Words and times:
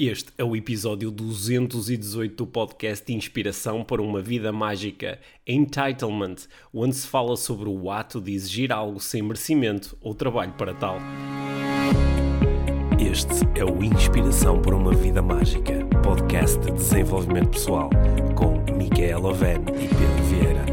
Este 0.00 0.30
é 0.38 0.44
o 0.44 0.54
episódio 0.54 1.10
218 1.10 2.36
do 2.36 2.46
podcast 2.46 3.12
Inspiração 3.12 3.82
para 3.82 4.00
uma 4.00 4.22
Vida 4.22 4.52
Mágica, 4.52 5.18
Entitlement, 5.44 6.36
onde 6.72 6.94
se 6.94 7.08
fala 7.08 7.36
sobre 7.36 7.68
o 7.68 7.90
ato 7.90 8.20
de 8.20 8.32
exigir 8.32 8.70
algo 8.70 9.00
sem 9.00 9.22
merecimento 9.22 9.98
ou 10.00 10.14
trabalho 10.14 10.52
para 10.52 10.72
tal. 10.72 10.98
Este 12.96 13.44
é 13.58 13.64
o 13.64 13.82
Inspiração 13.82 14.62
para 14.62 14.76
uma 14.76 14.94
Vida 14.94 15.20
Mágica, 15.20 15.84
podcast 16.04 16.60
de 16.60 16.70
desenvolvimento 16.70 17.48
pessoal, 17.48 17.90
com 18.36 18.72
Micaela 18.76 19.30
Oven 19.30 19.62
e 19.80 19.88
Pedro 19.88 20.24
Vieira. 20.28 20.64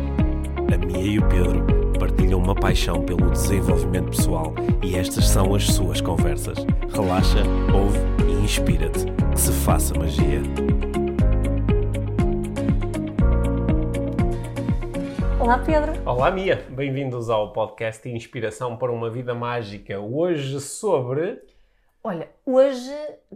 A 0.71 0.77
Mia 0.77 1.01
e 1.01 1.17
o 1.17 1.27
Pedro 1.27 1.65
partilham 1.97 2.39
uma 2.39 2.53
paixão 2.53 3.03
pelo 3.03 3.31
desenvolvimento 3.31 4.11
pessoal 4.11 4.53
e 4.83 4.95
estas 4.95 5.27
são 5.27 5.55
as 5.55 5.65
suas 5.65 5.99
conversas. 5.99 6.59
Relaxa, 6.93 7.43
ouve 7.73 7.97
e 8.31 8.34
inspira-te. 8.45 9.05
Que 9.31 9.39
se 9.41 9.51
faça 9.51 9.95
magia. 9.95 10.39
Olá 15.39 15.57
Pedro. 15.57 15.93
Olá 16.05 16.29
Mia, 16.29 16.63
bem-vindos 16.69 17.27
ao 17.27 17.51
podcast 17.51 18.07
Inspiração 18.07 18.77
para 18.77 18.91
uma 18.91 19.09
Vida 19.09 19.33
Mágica. 19.33 19.99
Hoje 19.99 20.61
sobre. 20.61 21.41
Olha, 22.03 22.29
hoje 22.45 22.93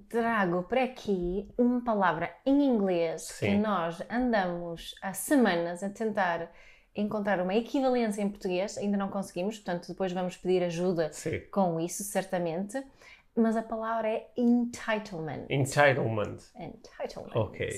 trago 0.08 0.62
para 0.62 0.84
aqui 0.84 1.49
uma 1.57 1.84
palavra 1.84 2.30
em 2.46 2.63
inglês 2.68 3.23
Sim. 3.23 3.48
que 3.48 3.57
nós 3.57 4.04
andamos 4.12 4.94
há 5.02 5.12
semanas 5.12 5.82
a 5.82 5.90
tentar 5.90 6.52
encontrar 6.96 7.41
uma 7.41 7.55
equivalência 7.55 8.21
em 8.21 8.30
português, 8.30 8.77
ainda 8.77 8.96
não 8.96 9.10
conseguimos, 9.10 9.57
portanto 9.57 9.88
depois 9.88 10.12
vamos 10.12 10.38
pedir 10.38 10.63
ajuda 10.63 11.12
Sim. 11.12 11.41
com 11.52 11.80
isso, 11.80 12.04
certamente. 12.04 12.80
Mas 13.36 13.56
a 13.56 13.64
palavra 13.64 14.10
é 14.10 14.28
entitlement. 14.38 15.46
Entitlement. 15.50 16.38
Entitlement. 16.56 17.36
Ok. 17.36 17.70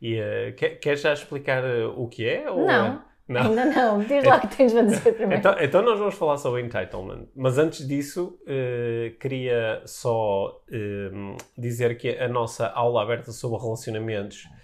E 0.00 0.18
uh, 0.18 0.54
quer, 0.56 0.76
quer 0.76 0.96
já 0.96 1.12
explicar 1.12 1.62
uh, 1.62 2.00
o 2.00 2.08
que 2.08 2.26
é? 2.26 2.50
ou, 2.50 2.66
Não, 2.66 2.96
uh, 2.96 3.00
não. 3.30 3.42
Ainda 3.42 3.64
não. 3.66 4.00
Diz 4.02 4.24
lá 4.24 4.38
o 4.38 4.40
que 4.40 4.56
tens 4.56 4.74
a 4.74 4.82
dizer 4.82 5.12
primeiro. 5.12 5.38
Então, 5.38 5.54
então 5.60 5.82
nós 5.82 6.00
vamos 6.00 6.16
falar 6.16 6.36
sobre 6.36 6.62
entitlement. 6.62 7.28
Mas 7.36 7.58
antes 7.58 7.86
disso, 7.86 8.36
eh, 8.44 9.12
queria 9.20 9.82
só 9.86 10.60
eh, 10.72 11.36
dizer 11.56 11.96
que 11.96 12.18
a 12.18 12.26
nossa 12.26 12.66
aula 12.66 13.02
aberta 13.02 13.30
sobre 13.30 13.60
relacionamentos 13.60 14.48
eh, 14.48 14.59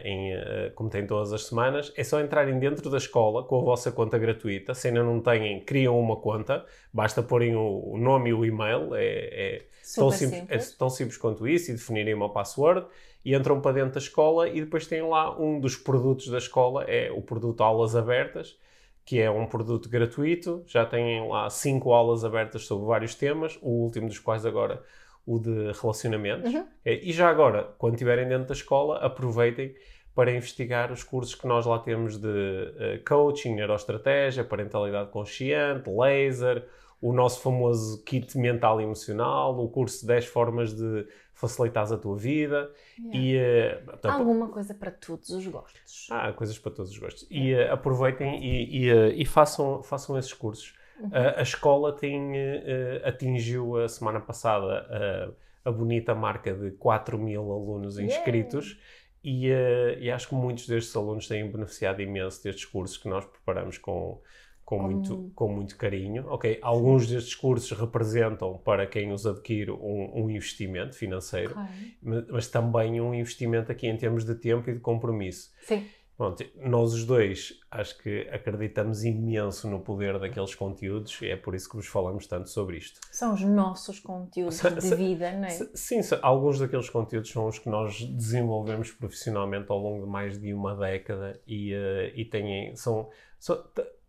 em, 0.05 0.33
eh, 0.33 0.71
como 0.73 0.89
tem 0.89 1.05
todas 1.05 1.33
as 1.33 1.47
semanas. 1.47 1.91
É 1.95 2.03
só 2.03 2.21
entrarem 2.21 2.57
dentro 2.59 2.89
da 2.89 2.97
escola 2.97 3.43
com 3.43 3.59
a 3.59 3.63
vossa 3.63 3.91
conta 3.91 4.17
gratuita. 4.17 4.73
Se 4.73 4.87
ainda 4.87 5.03
não 5.03 5.19
têm, 5.19 5.59
criam 5.61 5.99
uma 5.99 6.15
conta. 6.15 6.65
Basta 6.93 7.21
porem 7.21 7.55
o, 7.55 7.93
o 7.93 7.97
nome 7.97 8.29
e 8.29 8.33
o 8.33 8.45
e-mail. 8.45 8.95
É, 8.95 9.01
é 9.03 9.65
tão, 9.95 10.11
simples, 10.11 10.39
simples. 10.39 10.73
é 10.73 10.77
tão 10.77 10.89
simples 10.89 11.17
quanto 11.17 11.47
isso 11.47 11.71
e 11.71 11.73
definirem 11.73 12.13
uma 12.13 12.31
password. 12.31 12.85
E 13.23 13.35
entram 13.35 13.59
para 13.59 13.73
dentro 13.73 13.93
da 13.93 13.99
escola 13.99 14.47
e 14.47 14.61
depois 14.61 14.87
têm 14.87 15.01
lá 15.01 15.37
um 15.37 15.59
dos 15.59 15.75
produtos 15.75 16.27
da 16.27 16.37
escola, 16.37 16.83
é 16.83 17.11
o 17.11 17.23
produto 17.23 17.63
Aulas 17.63 17.95
Abertas, 17.95 18.55
que 19.03 19.19
é 19.19 19.31
um 19.31 19.47
produto 19.47 19.89
gratuito. 19.89 20.63
Já 20.67 20.85
têm 20.85 21.27
lá 21.27 21.49
cinco 21.49 21.91
aulas 21.91 22.23
abertas 22.23 22.65
sobre 22.65 22.85
vários 22.85 23.15
temas, 23.15 23.57
o 23.61 23.69
último 23.83 24.07
dos 24.07 24.19
quais 24.19 24.45
agora 24.45 24.83
o 25.25 25.39
de 25.39 25.71
relacionamentos. 25.81 26.53
Uhum. 26.53 26.65
É, 26.83 26.93
E 27.03 27.11
já 27.11 27.29
agora, 27.29 27.63
quando 27.77 27.93
estiverem 27.93 28.27
dentro 28.27 28.47
da 28.47 28.53
escola, 28.53 28.97
aproveitem 28.99 29.73
para 30.13 30.31
investigar 30.31 30.91
os 30.91 31.03
cursos 31.03 31.35
que 31.35 31.45
nós 31.45 31.65
lá 31.65 31.77
temos 31.79 32.17
de 32.17 32.73
eh, 32.79 33.01
coaching, 33.05 33.53
neuroestratégia, 33.53 34.45
parentalidade 34.45 35.09
consciente, 35.11 35.89
laser, 35.89 36.65
o 37.01 37.11
nosso 37.11 37.41
famoso 37.41 38.01
kit 38.03 38.37
mental 38.37 38.79
e 38.79 38.83
emocional, 38.85 39.59
o 39.59 39.67
curso 39.67 40.01
de 40.01 40.07
10 40.07 40.25
formas 40.27 40.73
de 40.73 41.05
facilitar 41.33 41.91
a 41.91 41.97
tua 41.97 42.15
vida 42.15 42.71
Yeah. 42.97 43.19
e 43.19 43.83
portanto, 43.83 44.13
Alguma 44.13 44.47
coisa 44.47 44.73
para 44.73 44.89
todos 44.89 45.29
os 45.29 45.45
gostos. 45.47 46.07
Há 46.09 46.31
coisas 46.31 46.57
para 46.57 46.71
todos 46.71 46.91
os 46.91 46.97
gostos. 46.97 47.27
E 47.29 47.51
eh, 47.51 47.69
aproveitem 47.69 48.41
e, 48.41 48.87
e, 48.87 49.21
e 49.21 49.25
façam, 49.25 49.83
façam 49.83 50.17
esses 50.17 50.31
cursos. 50.33 50.73
A 51.11 51.41
escola 51.41 51.93
tem, 51.93 52.37
eh, 52.37 53.01
atingiu 53.03 53.77
a 53.77 53.87
semana 53.87 54.19
passada 54.19 54.87
eh, 54.89 55.29
a 55.65 55.71
bonita 55.71 56.15
marca 56.15 56.53
de 56.53 56.71
4 56.71 57.17
mil 57.17 57.51
alunos 57.51 57.99
inscritos 57.99 58.79
e, 59.23 59.49
eh, 59.49 59.97
e 59.99 60.11
acho 60.11 60.29
que 60.29 60.35
muitos 60.35 60.67
destes 60.67 60.95
alunos 60.95 61.27
têm 61.27 61.49
beneficiado 61.51 62.01
imenso 62.01 62.43
destes 62.43 62.65
cursos 62.65 62.97
que 62.97 63.09
nós 63.09 63.25
preparamos 63.25 63.77
com, 63.77 64.21
com, 64.63 64.79
muito, 64.79 65.31
com 65.35 65.49
muito 65.49 65.75
carinho. 65.77 66.27
Ok, 66.27 66.59
alguns 66.61 67.07
destes 67.07 67.35
cursos 67.35 67.77
representam 67.77 68.57
para 68.59 68.87
quem 68.87 69.11
os 69.11 69.25
adquire 69.25 69.71
um, 69.71 70.23
um 70.23 70.29
investimento 70.29 70.95
financeiro, 70.95 71.51
Ok. 71.59 71.97
mas, 72.01 72.27
mas 72.27 72.47
também 72.47 73.01
um 73.01 73.13
investimento 73.13 73.71
aqui 73.71 73.87
em 73.87 73.97
termos 73.97 74.23
de 74.23 74.35
tempo 74.35 74.69
e 74.69 74.73
de 74.73 74.79
compromisso. 74.79 75.51
Sim. 75.61 75.85
Pronto, 76.17 76.45
nós 76.55 76.93
os 76.93 77.03
dois 77.05 77.59
acho 77.69 77.97
que 77.97 78.21
acreditamos 78.31 79.03
imenso 79.03 79.69
no 79.69 79.81
poder 79.81 80.17
daqueles 80.17 80.55
conteúdos 80.55 81.21
e 81.21 81.27
é 81.27 81.35
por 81.35 81.53
isso 81.53 81.69
que 81.69 81.75
vos 81.75 81.87
falamos 81.87 82.25
tanto 82.25 82.49
sobre 82.49 82.77
isto. 82.77 83.01
São 83.11 83.33
os 83.33 83.41
nossos 83.41 83.99
conteúdos 83.99 84.61
de 84.61 84.95
vida, 84.95 85.31
não 85.33 85.43
é? 85.45 85.49
Sim, 85.49 85.99
alguns 86.21 86.57
daqueles 86.59 86.89
conteúdos 86.89 87.29
são 87.29 87.47
os 87.47 87.59
que 87.59 87.67
nós 87.69 88.01
desenvolvemos 88.01 88.91
profissionalmente 88.91 89.69
ao 89.69 89.77
longo 89.77 90.05
de 90.05 90.09
mais 90.09 90.39
de 90.39 90.53
uma 90.53 90.73
década 90.73 91.37
e, 91.45 91.73
eh, 91.73 92.13
e 92.15 92.23
têm, 92.23 92.73
são, 92.77 93.09
são- 93.37 93.61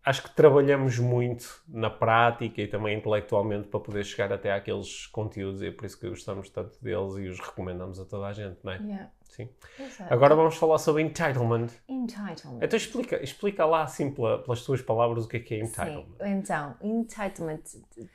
acho 0.05 0.23
que 0.23 0.33
trabalhamos 0.33 0.97
muito 0.99 1.61
na 1.67 1.89
prática 1.89 2.61
e 2.61 2.67
também 2.67 2.97
intelectualmente 2.97 3.67
para 3.67 3.81
poder 3.81 4.05
chegar 4.05 4.31
até 4.31 4.53
àqueles 4.53 5.07
conteúdos 5.07 5.61
e 5.61 5.67
é 5.67 5.71
por 5.71 5.83
isso 5.85 5.99
que 5.99 6.07
gostamos 6.07 6.49
tanto 6.49 6.81
deles 6.81 7.17
e 7.17 7.27
os 7.27 7.37
recomendamos 7.41 7.99
a 7.99 8.05
toda 8.05 8.27
a 8.27 8.31
gente, 8.31 8.59
não 8.63 8.71
é? 8.71 8.77
Yeah. 8.77 9.11
Sim. 9.37 9.49
Exato. 9.79 10.11
Agora 10.13 10.35
vamos 10.35 10.55
falar 10.55 10.79
sobre 10.79 11.03
entitlement. 11.03 11.67
Entitlement. 11.87 12.59
Então 12.63 12.75
explica, 12.75 13.23
explica 13.23 13.65
lá 13.65 13.83
assim 13.83 14.11
pela- 14.11 14.39
pelas 14.41 14.63
tuas 14.63 14.81
palavras 14.81 15.25
o 15.25 15.27
que 15.27 15.37
é 15.37 15.39
que 15.39 15.53
é 15.53 15.57
Sim, 15.59 15.65
entitlement. 15.65 16.07
então, 16.21 16.75
entitlement, 16.81 17.61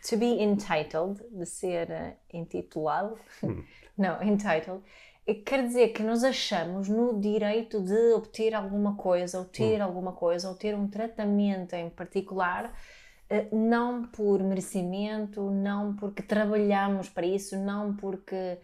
to 0.08 0.16
be 0.16 0.42
entitled, 0.42 1.22
de 1.30 1.46
ser 1.46 1.90
eh, 1.90 2.16
intitulado, 2.32 3.16
Hum. 3.42 3.62
não, 3.96 4.20
entitled, 4.20 4.82
eh, 5.26 5.34
quer 5.34 5.64
dizer 5.64 5.88
que 5.92 6.02
nos 6.02 6.24
achamos 6.24 6.88
no 6.88 7.20
direito 7.20 7.80
de 7.80 8.12
obter 8.14 8.52
alguma 8.52 8.96
coisa, 8.96 9.38
ou 9.38 9.44
ter 9.44 9.80
Hum. 9.80 9.84
alguma 9.84 10.12
coisa, 10.12 10.48
ou 10.48 10.56
ter 10.56 10.74
um 10.74 10.88
tratamento 10.88 11.74
em 11.74 11.88
particular, 11.88 12.74
eh, 13.30 13.46
não 13.52 14.02
por 14.06 14.42
merecimento, 14.42 15.40
não 15.52 15.94
porque 15.94 16.20
trabalhamos 16.22 17.08
para 17.08 17.26
isso, 17.26 17.56
não 17.56 17.94
porque. 17.94 18.58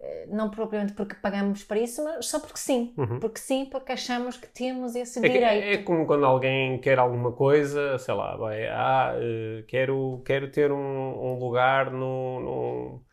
Eh, 0.00 0.26
Não 0.30 0.50
propriamente 0.50 0.92
porque 0.94 1.14
pagamos 1.16 1.64
para 1.64 1.78
isso, 1.80 2.02
mas 2.04 2.26
só 2.26 2.38
porque 2.40 2.58
sim. 2.58 2.94
Uhum. 2.96 3.18
Porque 3.20 3.38
sim, 3.40 3.66
porque 3.70 3.92
achamos 3.92 4.36
que 4.36 4.46
temos 4.48 4.94
esse 4.94 5.18
É, 5.18 5.22
que- 5.22 5.28
direito. 5.28 5.64
é- 5.64 5.72
é 5.74 5.82
como 5.82 6.06
quando 6.06 6.24
alguém 6.26 6.80
quer 6.80 6.98
alguma 6.98 7.32
coisa, 7.32 7.98
sei 7.98 8.14
lá, 8.14 8.36
vai, 8.36 8.66
ah, 8.68 9.12
eh, 9.16 9.64
quero, 9.68 10.22
quero 10.24 10.50
ter 10.50 10.70
um, 10.72 10.76
um 10.78 11.38
lugar 11.38 11.90
no, 11.90 12.40
no, 12.40 13.04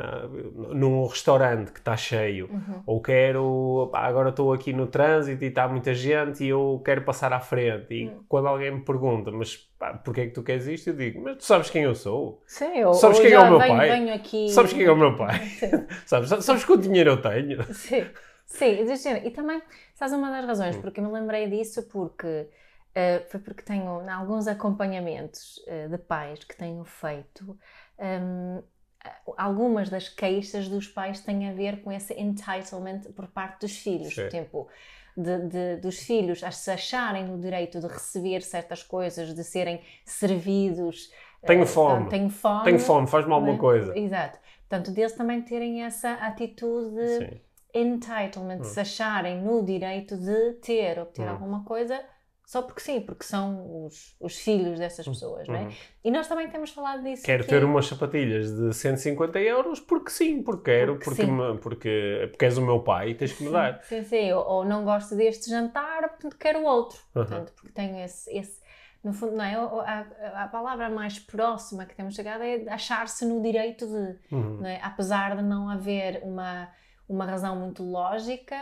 ah, 0.00 0.26
num 0.74 1.06
restaurante 1.06 1.72
que 1.72 1.78
está 1.80 1.96
cheio. 1.96 2.50
Uhum. 2.52 2.82
Ou 2.86 3.00
quero, 3.02 3.88
pá, 3.92 4.00
agora 4.06 4.30
estou 4.30 4.52
aqui 4.52 4.72
no 4.72 4.86
trânsito 4.86 5.44
e 5.44 5.48
está 5.48 5.68
muita 5.68 5.94
gente 5.94 6.44
e 6.44 6.48
eu 6.48 6.80
quero 6.84 7.02
passar 7.04 7.32
à 7.32 7.40
frente. 7.40 7.92
E 7.94 8.06
Hum. 8.06 8.24
quando 8.28 8.48
alguém 8.48 8.70
me 8.72 8.84
pergunta, 8.84 9.30
mas 9.30 9.56
pá, 9.78 9.94
porquê 9.94 10.22
é 10.22 10.26
que 10.26 10.32
tu 10.34 10.42
queres 10.42 10.66
isto? 10.66 10.90
Eu 10.90 10.96
digo, 10.96 11.22
mas 11.22 11.36
tu 11.38 11.44
sabes 11.44 11.70
quem 11.70 11.82
eu 11.84 11.94
sou? 11.94 12.42
Sim, 12.46 12.84
ou, 12.84 12.94
Sabes 12.94 13.20
quem 13.20 13.32
é 13.32 13.38
o 13.38 13.48
meu 13.48 13.58
venho, 13.58 13.66
pai? 13.66 13.86
venho 13.86 14.14
aqui. 14.14 14.36
Sabes 14.44 14.72
quem 14.72 14.84
é 14.84 14.90
o 14.90 14.96
meu 14.96 15.16
pai? 15.16 15.40
Sabes, 16.06 16.28
sabes 16.44 16.64
quanto 16.64 16.82
dinheiro 16.82 17.10
eu 17.10 17.22
tenho? 17.22 17.58
sim, 17.72 18.12
sim. 18.46 18.86
E 19.24 19.30
também, 19.30 19.62
sabes 19.94 20.12
uma 20.14 20.30
das 20.30 20.44
razões 20.46 20.76
Hum. 20.76 20.82
porque 20.82 21.00
eu 21.00 21.04
me 21.04 21.12
lembrei 21.12 21.48
disso, 21.48 21.82
porque 21.88 22.48
eh, 22.94 23.20
foi 23.30 23.40
porque 23.40 23.62
tenho 23.62 24.08
alguns 24.10 24.46
acompanhamentos 24.46 25.62
eh, 25.66 25.88
de 25.88 25.98
pais 25.98 26.42
que 26.44 26.56
tenho 26.56 26.84
feito. 26.84 27.58
hum, 27.98 28.62
algumas 29.36 29.88
das 29.88 30.08
queixas 30.08 30.68
dos 30.68 30.86
pais 30.86 31.20
têm 31.20 31.48
a 31.48 31.52
ver 31.52 31.82
com 31.82 31.90
esse 31.92 32.12
entitlement 32.14 33.00
por 33.14 33.26
parte 33.28 33.60
dos 33.60 33.76
filhos. 33.78 34.14
Sim. 34.14 34.28
Tipo, 34.28 34.68
de, 35.16 35.38
de- 35.48 35.76
dos 35.76 35.98
filhos 36.00 36.42
a 36.44 36.50
se 36.50 36.70
acharem 36.70 37.24
no 37.26 37.38
direito 37.38 37.80
de 37.80 37.86
receber 37.86 38.42
certas 38.42 38.82
coisas, 38.82 39.34
de 39.34 39.42
serem 39.44 39.80
servidos. 40.04 41.10
Tenho 41.44 41.62
eh, 41.62 41.66
fome. 41.66 42.08
Tenho 42.08 42.30
fome. 42.30 42.64
Tenho 42.64 42.78
fome, 42.78 43.06
faz-me 43.06 43.32
alguma 43.32 43.52
né? 43.54 43.58
coisa. 43.58 43.98
Exato. 43.98 44.38
Portanto, 44.68 44.90
deles 44.92 45.12
também 45.12 45.42
terem 45.42 45.82
essa 45.82 46.12
atitude 46.12 46.94
de 46.94 47.18
Sim. 47.18 47.40
entitlement, 47.74 48.60
de 48.60 48.66
Hum. 48.66 48.70
se 48.70 48.80
acharem 48.80 49.40
no 49.42 49.64
direito 49.64 50.16
de 50.16 50.52
ter, 50.54 50.98
obter 50.98 51.26
Hum. 51.26 51.30
alguma 51.30 51.64
coisa 51.64 52.00
só 52.50 52.62
porque 52.62 52.80
sim, 52.80 53.00
porque 53.00 53.22
são 53.22 53.86
os, 53.86 54.16
os 54.18 54.36
filhos 54.36 54.76
dessas 54.80 55.06
pessoas, 55.06 55.46
não 55.46 55.54
é? 55.54 55.60
Uhum. 55.62 55.72
E 56.02 56.10
nós 56.10 56.26
também 56.26 56.48
temos 56.50 56.70
falado 56.70 57.00
disso. 57.04 57.22
Quero 57.24 57.42
aqui. 57.42 57.50
ter 57.50 57.62
umas 57.62 57.86
sapatilhas 57.86 58.50
de 58.52 58.74
150 58.74 59.38
euros 59.38 59.78
porque 59.78 60.10
sim, 60.10 60.42
porque 60.42 60.64
quero, 60.64 60.94
Porque 60.96 61.04
porque, 61.10 61.26
me- 61.26 61.58
porque, 61.58 62.26
porque 62.32 62.44
és 62.46 62.58
o 62.58 62.62
meu 62.62 62.80
pai 62.80 63.10
e 63.10 63.14
tens 63.14 63.32
que 63.34 63.44
me 63.44 63.52
dar. 63.52 63.80
Sim, 63.84 64.02
sim, 64.02 64.32
ou, 64.32 64.44
ou 64.44 64.64
não 64.64 64.84
gosto 64.84 65.14
deste 65.14 65.48
jantar, 65.48 66.08
portanto 66.08 66.36
quero 66.36 66.64
outro. 66.64 66.98
Uhum. 67.14 67.24
Portanto, 67.24 67.52
porque 67.54 67.72
tenho 67.72 68.00
esse, 68.04 68.36
esse 68.36 68.58
no 69.04 69.12
fundo, 69.12 69.36
não 69.36 69.44
é? 69.44 69.54
A, 69.54 70.42
a 70.44 70.48
palavra 70.48 70.90
mais 70.90 71.20
próxima 71.20 71.86
que 71.86 71.94
temos 71.94 72.16
chegado 72.16 72.42
é 72.42 72.64
achar-se 72.68 73.24
no 73.24 73.40
direito 73.40 73.86
de, 73.86 74.34
Uhum. 74.34 74.66
é? 74.66 74.80
apesar 74.82 75.36
de 75.36 75.42
não 75.44 75.70
haver 75.70 76.20
uma, 76.24 76.68
uma 77.08 77.24
razão 77.26 77.54
muito 77.54 77.84
lógica 77.84 78.56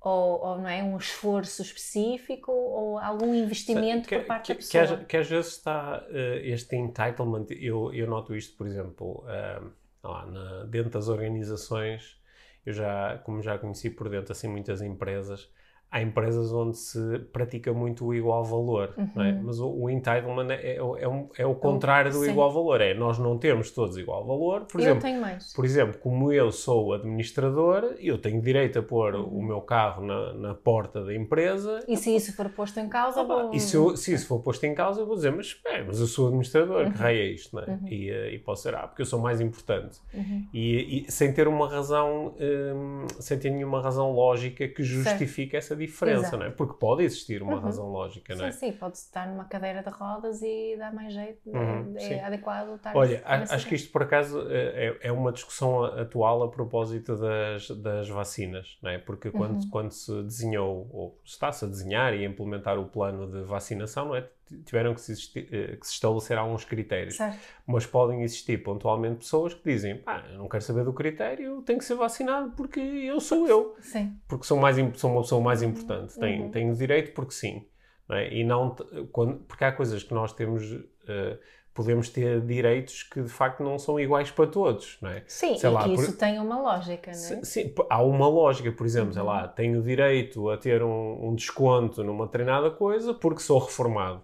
ou, 0.00 0.40
ou, 0.44 0.58
não 0.58 0.68
é? 0.68 0.82
um 0.82 0.96
esforço 0.96 1.62
específico 1.62 2.50
ou 2.52 2.98
algum 2.98 3.34
investimento 3.34 4.08
que, 4.08 4.18
por 4.18 4.24
parte 4.24 4.46
que, 4.46 4.54
da 4.54 4.54
que 4.56 4.58
pessoa. 4.58 4.84
às, 5.00 5.06
que 5.06 5.16
às 5.16 5.28
vezes 5.28 5.52
está 5.52 6.04
eh, 6.10 6.40
este 6.44 6.76
entitlement, 6.76 7.46
eu, 7.50 7.92
eu 7.94 8.06
noto 8.06 8.34
isto, 8.34 8.56
por 8.56 8.66
exemplo, 8.66 9.24
eh, 9.28 9.60
lá, 10.02 10.26
na- 10.26 10.64
dentro 10.64 10.90
das 10.90 11.08
organizações, 11.08 12.18
eu 12.64 12.72
já, 12.72 13.18
como 13.24 13.42
já 13.42 13.58
conheci 13.58 13.90
por 13.90 14.08
dentro 14.08 14.32
assim 14.32 14.48
muitas 14.48 14.82
empresas, 14.82 15.48
há 15.90 16.00
empresas 16.00 16.52
onde 16.52 16.76
se 16.78 17.18
pratica 17.32 17.72
muito 17.72 18.06
o 18.06 18.14
igual 18.14 18.44
valor, 18.44 18.94
é? 18.96 19.00
Uhum. 19.00 19.42
mas 19.44 19.58
o, 19.60 19.68
o 19.68 19.90
entitlement 19.90 20.48
é, 20.50 20.76
é, 20.76 20.82
o- 20.82 20.96
é, 20.96 21.08
um- 21.08 21.28
é 21.36 21.44
o 21.44 21.54
contrário 21.54 22.12
do 22.12 22.18
sim. 22.24 22.30
igual 22.30 22.50
valor, 22.52 22.80
é 22.80 22.94
nós 22.94 23.18
não 23.18 23.36
temos 23.38 23.70
todos 23.72 23.98
igual 23.98 24.24
valor, 24.24 24.62
por 24.66 24.80
eu 24.80 24.84
exemplo, 24.84 25.02
tenho 25.02 25.20
mais. 25.20 25.52
por 25.52 25.64
exemplo, 25.64 25.98
como 25.98 26.32
eu 26.32 26.52
sou 26.52 26.94
administrador, 26.94 27.94
eu 27.98 28.18
tenho 28.18 28.40
direito 28.40 28.78
a 28.78 28.82
pôr 28.82 29.14
Uhum. 29.14 29.38
o 29.38 29.42
meu 29.42 29.60
carro 29.60 30.04
na, 30.04 30.32
na 30.34 30.54
porta 30.54 31.04
da 31.04 31.14
empresa 31.14 31.80
E 31.88 31.96
se 31.96 32.14
isso 32.14 32.34
for 32.36 32.48
posto 32.50 32.78
em 32.78 32.88
causa, 32.88 33.20
ah, 33.20 33.24
vou... 33.24 33.54
E 33.54 33.58
se, 33.60 33.76
eu- 33.76 33.96
se 33.96 34.12
isso 34.14 34.26
for 34.26 34.40
posto 34.40 34.64
em 34.64 34.74
causa, 34.74 35.00
eu 35.00 35.06
vou 35.06 35.16
dizer, 35.16 35.32
mas 35.32 35.46
espera, 35.46 35.84
mas 35.84 35.98
eu 36.00 36.06
sou 36.06 36.26
administrador, 36.28 36.90
que 36.92 36.98
raio 36.98 37.18
é 37.20 37.26
isto, 37.26 37.54
não 37.56 37.62
é? 37.62 37.66
Uhum. 37.70 37.88
E, 37.88 38.10
eh, 38.10 38.34
e 38.34 38.38
posso 38.38 38.62
dizer, 38.62 38.76
ah, 38.76 38.86
porque 38.86 39.02
eu 39.02 39.06
sou 39.06 39.18
mais 39.18 39.40
importante. 39.40 39.98
Uhum. 40.14 40.46
E, 40.54 41.04
e 41.08 41.10
sem 41.10 41.32
ter 41.32 41.48
uma 41.48 41.68
razão, 41.68 42.34
hum, 42.40 43.06
sem 43.18 43.38
ter 43.38 43.50
nenhuma 43.50 43.80
razão 43.82 44.12
lógica 44.12 44.68
que 44.68 44.82
justifique 44.82 45.56
essa 45.56 45.74
diferença, 45.86 46.20
Exato. 46.20 46.36
não 46.38 46.46
é? 46.46 46.50
Porque 46.50 46.74
pode 46.78 47.02
existir 47.02 47.42
uma 47.42 47.54
Uhum. 47.54 47.60
razão 47.60 47.88
lógica, 47.88 48.34
não 48.34 48.44
é? 48.46 48.52
Sim, 48.52 48.72
sim, 48.72 48.72
pode 48.72 48.96
estar 48.98 49.26
numa 49.28 49.44
cadeira 49.44 49.82
de 49.82 49.90
rodas 49.90 50.40
e 50.42 50.76
dá 50.78 50.92
mais 50.92 51.12
jeito, 51.12 51.48
Uhum, 51.50 51.94
é, 51.96 52.00
sim. 52.00 52.14
é 52.14 52.24
adequado 52.24 52.74
estar 52.76 52.96
Olha, 52.96 53.22
a- 53.24 53.54
acho 53.54 53.68
que 53.68 53.74
isto 53.74 53.90
por 53.92 54.02
acaso 54.02 54.40
eh, 54.50 54.96
é, 55.02 55.08
é 55.08 55.12
uma 55.12 55.32
discussão 55.32 55.84
atual 55.84 56.42
a 56.42 56.50
propósito 56.50 57.16
das, 57.16 57.68
das 57.70 58.08
vacinas, 58.08 58.78
não 58.82 58.90
é? 58.90 58.98
Porque 58.98 59.30
quando, 59.30 59.54
Uhum. 59.62 59.70
quando 59.70 59.90
se 59.92 60.22
desenhou, 60.22 60.88
ou 60.92 61.20
está-se 61.24 61.64
a 61.64 61.68
desenhar 61.68 62.14
e 62.14 62.24
a 62.24 62.28
implementar 62.28 62.78
o 62.78 62.86
plano 62.86 63.30
de 63.30 63.42
vacinação, 63.42 64.06
não 64.06 64.16
é? 64.16 64.28
Tiveram 64.64 64.94
que 64.94 65.00
se, 65.00 65.12
eh, 65.38 65.76
que 65.76 65.86
se 65.86 65.92
estabelecer 65.94 66.36
alguns 66.36 66.64
critérios. 66.64 67.16
Certo. 67.16 67.38
Mas 67.66 67.86
podem 67.86 68.22
existir 68.22 68.62
pontualmente 68.62 69.18
pessoas 69.18 69.54
que 69.54 69.62
dizem: 69.64 69.98
pá, 69.98 70.24
eu 70.30 70.38
não 70.38 70.48
quero 70.48 70.62
saber 70.64 70.84
do 70.84 70.92
critério, 70.92 71.62
tenho 71.62 71.78
que 71.78 71.84
ser 71.84 71.94
vacinado 71.94 72.52
porque 72.56 72.80
eu 72.80 73.20
sou 73.20 73.46
eu, 73.46 73.76
Sim. 73.80 74.16
porque 74.28 74.44
sou, 74.44 74.58
mais, 74.58 74.76
sou 74.98 75.12
uma 75.12 75.22
pessoa 75.22 75.40
mais 75.40 75.62
importante, 75.62 76.18
tenho, 76.18 76.44
Uhum. 76.44 76.50
tenho 76.50 76.74
direito 76.74 77.12
porque 77.14 77.32
sim. 77.32 77.66
não 78.08 78.16
é? 78.16 78.32
E 78.34 78.42
não, 78.42 78.74
quando, 79.12 79.38
porque 79.44 79.64
há 79.64 79.70
coisas 79.70 80.02
que 80.02 80.12
nós 80.12 80.32
temos, 80.32 80.64
eh, 81.06 81.38
podemos 81.72 82.08
ter 82.08 82.40
direitos 82.40 83.04
que 83.04 83.22
de 83.22 83.28
facto 83.28 83.62
não 83.62 83.78
são 83.78 84.00
iguais 84.00 84.28
para 84.32 84.48
todos, 84.48 84.98
não 85.00 85.08
é? 85.10 85.22
Sim, 85.28 85.56
Sei 85.56 85.70
e 85.70 85.72
lá, 85.72 85.84
que 85.84 85.94
por- 85.94 86.02
isso 86.02 86.16
tem 86.16 86.40
uma 86.40 86.60
lógica, 86.60 87.12
não 87.12 87.16
é? 87.38 87.44
Sim, 87.44 87.72
há 87.88 88.02
uma 88.02 88.28
lógica, 88.28 88.72
por 88.72 88.84
exemplo, 88.84 89.12
sei 89.12 89.22
Uhum. 89.22 89.28
lá, 89.28 89.46
tenho 89.46 89.80
direito 89.80 90.50
a 90.50 90.56
ter 90.58 90.82
um, 90.82 91.28
um 91.28 91.34
desconto 91.36 92.02
numa 92.02 92.26
determinada 92.26 92.68
coisa 92.72 93.14
porque 93.14 93.40
sou 93.40 93.60
reformado. 93.60 94.20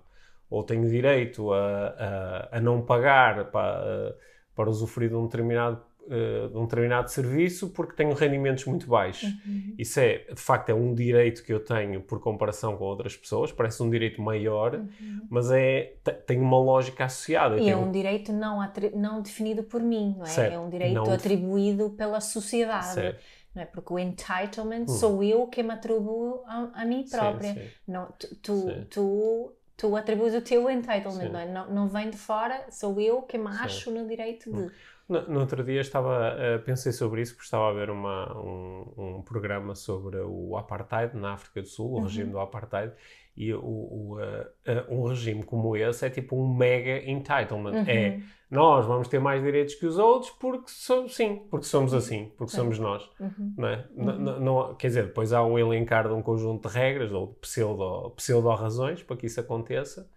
Ou 0.48 0.62
tenho 0.64 0.88
direito 0.88 1.52
a, 1.52 2.48
a, 2.52 2.58
a 2.58 2.60
não 2.60 2.82
pagar 2.82 3.50
para, 3.50 4.16
para 4.54 4.70
usufruir 4.70 5.10
de 5.10 5.16
um, 5.16 5.25
determinado, 5.26 5.82
eh, 6.08 6.48
de 6.48 6.56
um 6.56 6.62
determinado 6.64 7.10
serviço 7.10 7.70
porque 7.70 7.94
tenho 7.94 8.12
rendimentos 8.14 8.64
muito 8.64 8.87
baixos. 8.87 9.31
Uhum. 9.44 9.75
Isso 9.76 9.98
é, 10.00 10.19
de 10.32 10.40
facto, 10.40 10.70
é 10.70 10.75
um 10.75 10.94
direito 10.94 11.43
que 11.44 11.52
eu 11.52 11.60
tenho 11.64 12.00
por 12.00 12.20
comparação 12.20 12.76
com 12.76 12.84
outras 12.84 13.16
pessoas, 13.16 13.50
parece 13.52 13.82
um 13.82 13.90
direito 13.90 14.22
maior, 14.22 14.75
Uhum. 14.76 15.26
mas 15.28 15.50
é, 15.50 15.94
te- 16.04 16.12
tem 16.12 16.40
uma 16.40 16.58
lógica 16.58 17.04
associada. 17.04 17.56
E 17.56 17.62
é 17.62 17.64
tenho- 17.64 17.78
um 17.81 17.90
direito 17.92 18.32
não, 18.32 18.60
não 18.94 19.20
definido 19.22 19.64
por 19.64 19.82
mim, 19.82 20.14
não 20.16 20.25
é? 20.25 20.28
Certo. 20.31 20.52
É 20.54 20.58
um 20.58 20.70
direito 20.70 20.94
Não 20.94 21.04
def- 21.04 21.14
atribuído 21.16 21.90
pela 21.90 22.20
sociedade, 22.20 22.94
Certo. 22.94 23.25
não 23.54 23.62
é? 23.62 23.66
Porque 23.66 23.92
o 23.92 23.99
entitlement 23.99 24.82
Hum. 24.84 24.88
sou 24.88 25.22
eu 25.22 25.46
que 25.49 25.62
me 25.62 25.72
atribuo 25.72 26.42
a, 26.46 26.82
a 26.82 26.84
mim 26.84 27.04
Sim, 27.04 27.10
própria. 27.16 27.52
sim. 27.54 27.70
Não, 27.87 28.06
tu, 28.12 28.37
tu, 28.37 28.56
Sim. 28.56 28.87
tu, 28.90 29.52
tu 29.76 29.94
atribuis 29.96 30.34
o 30.34 30.40
teu 30.40 30.69
entitlement, 30.70 31.28
não, 31.31 31.40
é? 31.40 31.46
não, 31.46 31.70
não 31.75 31.88
vem 31.88 32.11
de 32.11 32.17
fora, 32.17 32.67
sou 32.70 33.00
eu 33.00 33.23
que 33.23 33.37
me 33.38 33.49
acho 33.49 33.90
no 33.90 34.06
direito 34.06 34.50
de. 34.52 34.70
No, 35.08 35.23
no 35.28 35.40
outro 35.40 35.62
dia 35.62 35.81
estava, 35.81 36.34
eh, 36.38 36.58
pensei 36.58 36.93
sobre 36.93 37.23
isso 37.23 37.34
porque 37.34 37.44
estava 37.44 37.69
a 37.70 37.73
ver 37.73 37.90
uma, 37.90 38.37
um, 38.38 39.19
um 39.19 39.23
programa 39.23 39.75
sobre 39.75 40.17
o 40.20 40.56
apartheid 40.56 41.17
na 41.17 41.34
África 41.34 41.62
do 41.62 41.69
Sul, 41.69 41.93
o 41.93 42.00
Uhum. 42.00 42.02
regime 42.02 42.32
do 42.32 42.40
apartheid, 42.40 42.93
e 43.37 43.53
o, 43.53 43.61
o, 43.62 44.21
eh, 44.21 44.49
eh, 44.65 44.85
um 44.88 45.03
regime 45.06 45.43
como 45.43 45.77
esse 45.77 46.06
é 46.06 46.11
tipo 46.11 46.37
um 46.37 46.55
mega 46.55 47.09
entitlement. 47.11 47.85
É, 47.87 48.09
Uhum. 48.17 48.23
nós 48.50 48.87
vamos 48.87 49.09
ter 49.09 49.19
mais 49.19 49.43
direitos 49.43 49.75
que 49.75 49.85
os 49.85 49.99
outros 49.99 50.31
porque 50.33 50.69
somos, 50.71 51.15
sim, 51.15 51.47
porque 51.50 51.67
somos 51.67 51.93
assim, 51.93 52.33
porque 52.38 52.50
Sim. 52.53 52.56
somos 52.59 52.79
nós. 52.79 53.11
Uhum. 53.21 53.55
Não 53.56 53.69
é? 53.69 53.88
Uhum. 53.94 54.41
não- 54.41 54.75
quer 54.77 54.87
dizer, 54.88 55.06
depois 55.06 55.33
há 55.33 55.44
um 55.44 55.59
elencar 55.59 56.09
de 56.09 56.15
um 56.15 56.23
conjunto 56.23 56.67
de 56.69 56.75
regras 56.75 57.12
ou 57.12 57.29
de 57.29 57.35
pseudo, 57.41 58.11
pseudo-razões 58.17 59.03
para 59.03 59.17
que 59.17 59.27
isso 59.27 59.38
aconteça, 59.41 60.11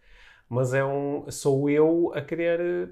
mas 0.48 0.74
é 0.74 0.84
um, 0.86 1.30
sou 1.30 1.70
eu 1.70 2.12
a 2.16 2.22
querer 2.22 2.60
eh, 2.62 2.90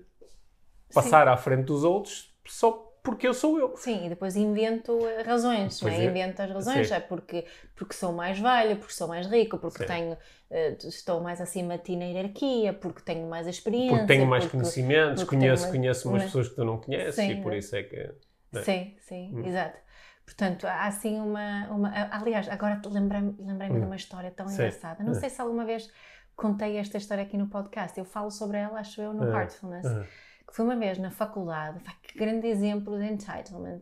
passar 0.94 1.28
à 1.28 1.38
frente 1.38 1.66
dos 1.66 1.84
outros 1.84 2.36
só 2.46 2.87
porque 3.07 3.25
eu 3.27 3.33
sou 3.33 3.57
eu. 3.57 3.75
Sim, 3.77 4.06
e 4.06 4.09
depois 4.09 4.36
invento 4.36 5.00
razões, 5.25 5.80
Pois 5.80 5.94
é? 5.94 6.04
é. 6.04 6.09
Invento 6.09 6.42
as 6.42 6.51
razões, 6.51 6.88
Sim. 6.89 6.94
é 6.95 7.00
porque, 7.00 7.45
porque 7.75 7.94
sou 7.94 8.12
mais 8.12 8.38
velho, 8.38 8.75
porque 8.75 8.94
sou 8.94 9.07
mais 9.07 9.25
rico, 9.27 9.57
porque 9.57 9.80
Sim. 9.80 9.86
tenho, 9.86 10.18
eh, 10.51 10.75
estou 10.83 11.21
mais 11.21 11.39
acima 11.39 11.77
de 11.77 11.83
ti 11.86 11.95
na 11.95 12.06
hierarquia, 12.06 12.74
porque 12.74 13.01
tenho 13.01 13.25
mais 13.30 13.48
experiência. 13.48 13.95
Porque 13.98 14.07
tenho 14.13 14.27
mais 14.27 14.44
porque- 14.44 14.57
conhecimentos, 14.57 15.24
porque 15.24 15.38
conheço, 15.38 15.63
mais- 15.63 15.75
conheço 15.75 16.09
umas 16.09 16.21
mas- 16.24 16.25
pessoas 16.31 16.50
que 16.50 16.56
tu 16.56 16.65
não 16.65 16.77
conheces 16.81 17.15
Sim, 17.15 17.31
e 17.31 17.42
por 17.42 17.51
né? 17.54 17.57
isso 17.59 17.75
é 17.75 17.83
que. 17.83 18.12
né? 18.51 18.62
Sim, 18.63 18.95
sim, 19.00 19.31
Hum. 19.36 19.45
exato. 19.48 19.77
Portanto, 20.25 20.65
há 20.68 20.86
assim 20.88 21.18
uma. 21.21 21.68
uma 21.69 21.92
aliás, 22.12 22.50
agora 22.50 22.81
lembrei-me 22.86 23.33
lembrei 23.39 23.69
de 23.69 23.77
Hum. 23.77 23.86
uma 23.86 23.95
história 23.95 24.30
tão 24.31 24.45
engraçada. 24.51 25.01
Não 25.04 25.12
Hum. 25.12 25.15
sei 25.15 25.30
se 25.30 25.39
alguma 25.42 25.63
vez 25.63 25.89
contei 26.36 26.77
esta 26.77 26.98
história 26.98 27.24
aqui 27.24 27.38
no 27.38 27.48
podcast. 27.48 27.98
Eu 27.98 28.04
falo 28.06 28.30
sobre 28.30 28.57
ela, 28.57 28.80
acho 28.80 29.01
eu, 29.01 29.13
no 29.13 29.24
Ah, 29.24 29.39
Heartfulness. 29.39 29.85
Ah, 29.85 30.06
que 30.47 30.56
foi 30.56 30.66
uma 30.66 30.75
vez 30.75 30.97
na 30.97 31.11
faculdade, 31.11 31.80
que 32.04 32.18
grande 32.18 32.47
exemplo 32.47 32.97
de 32.97 33.06
entitlement. 33.06 33.81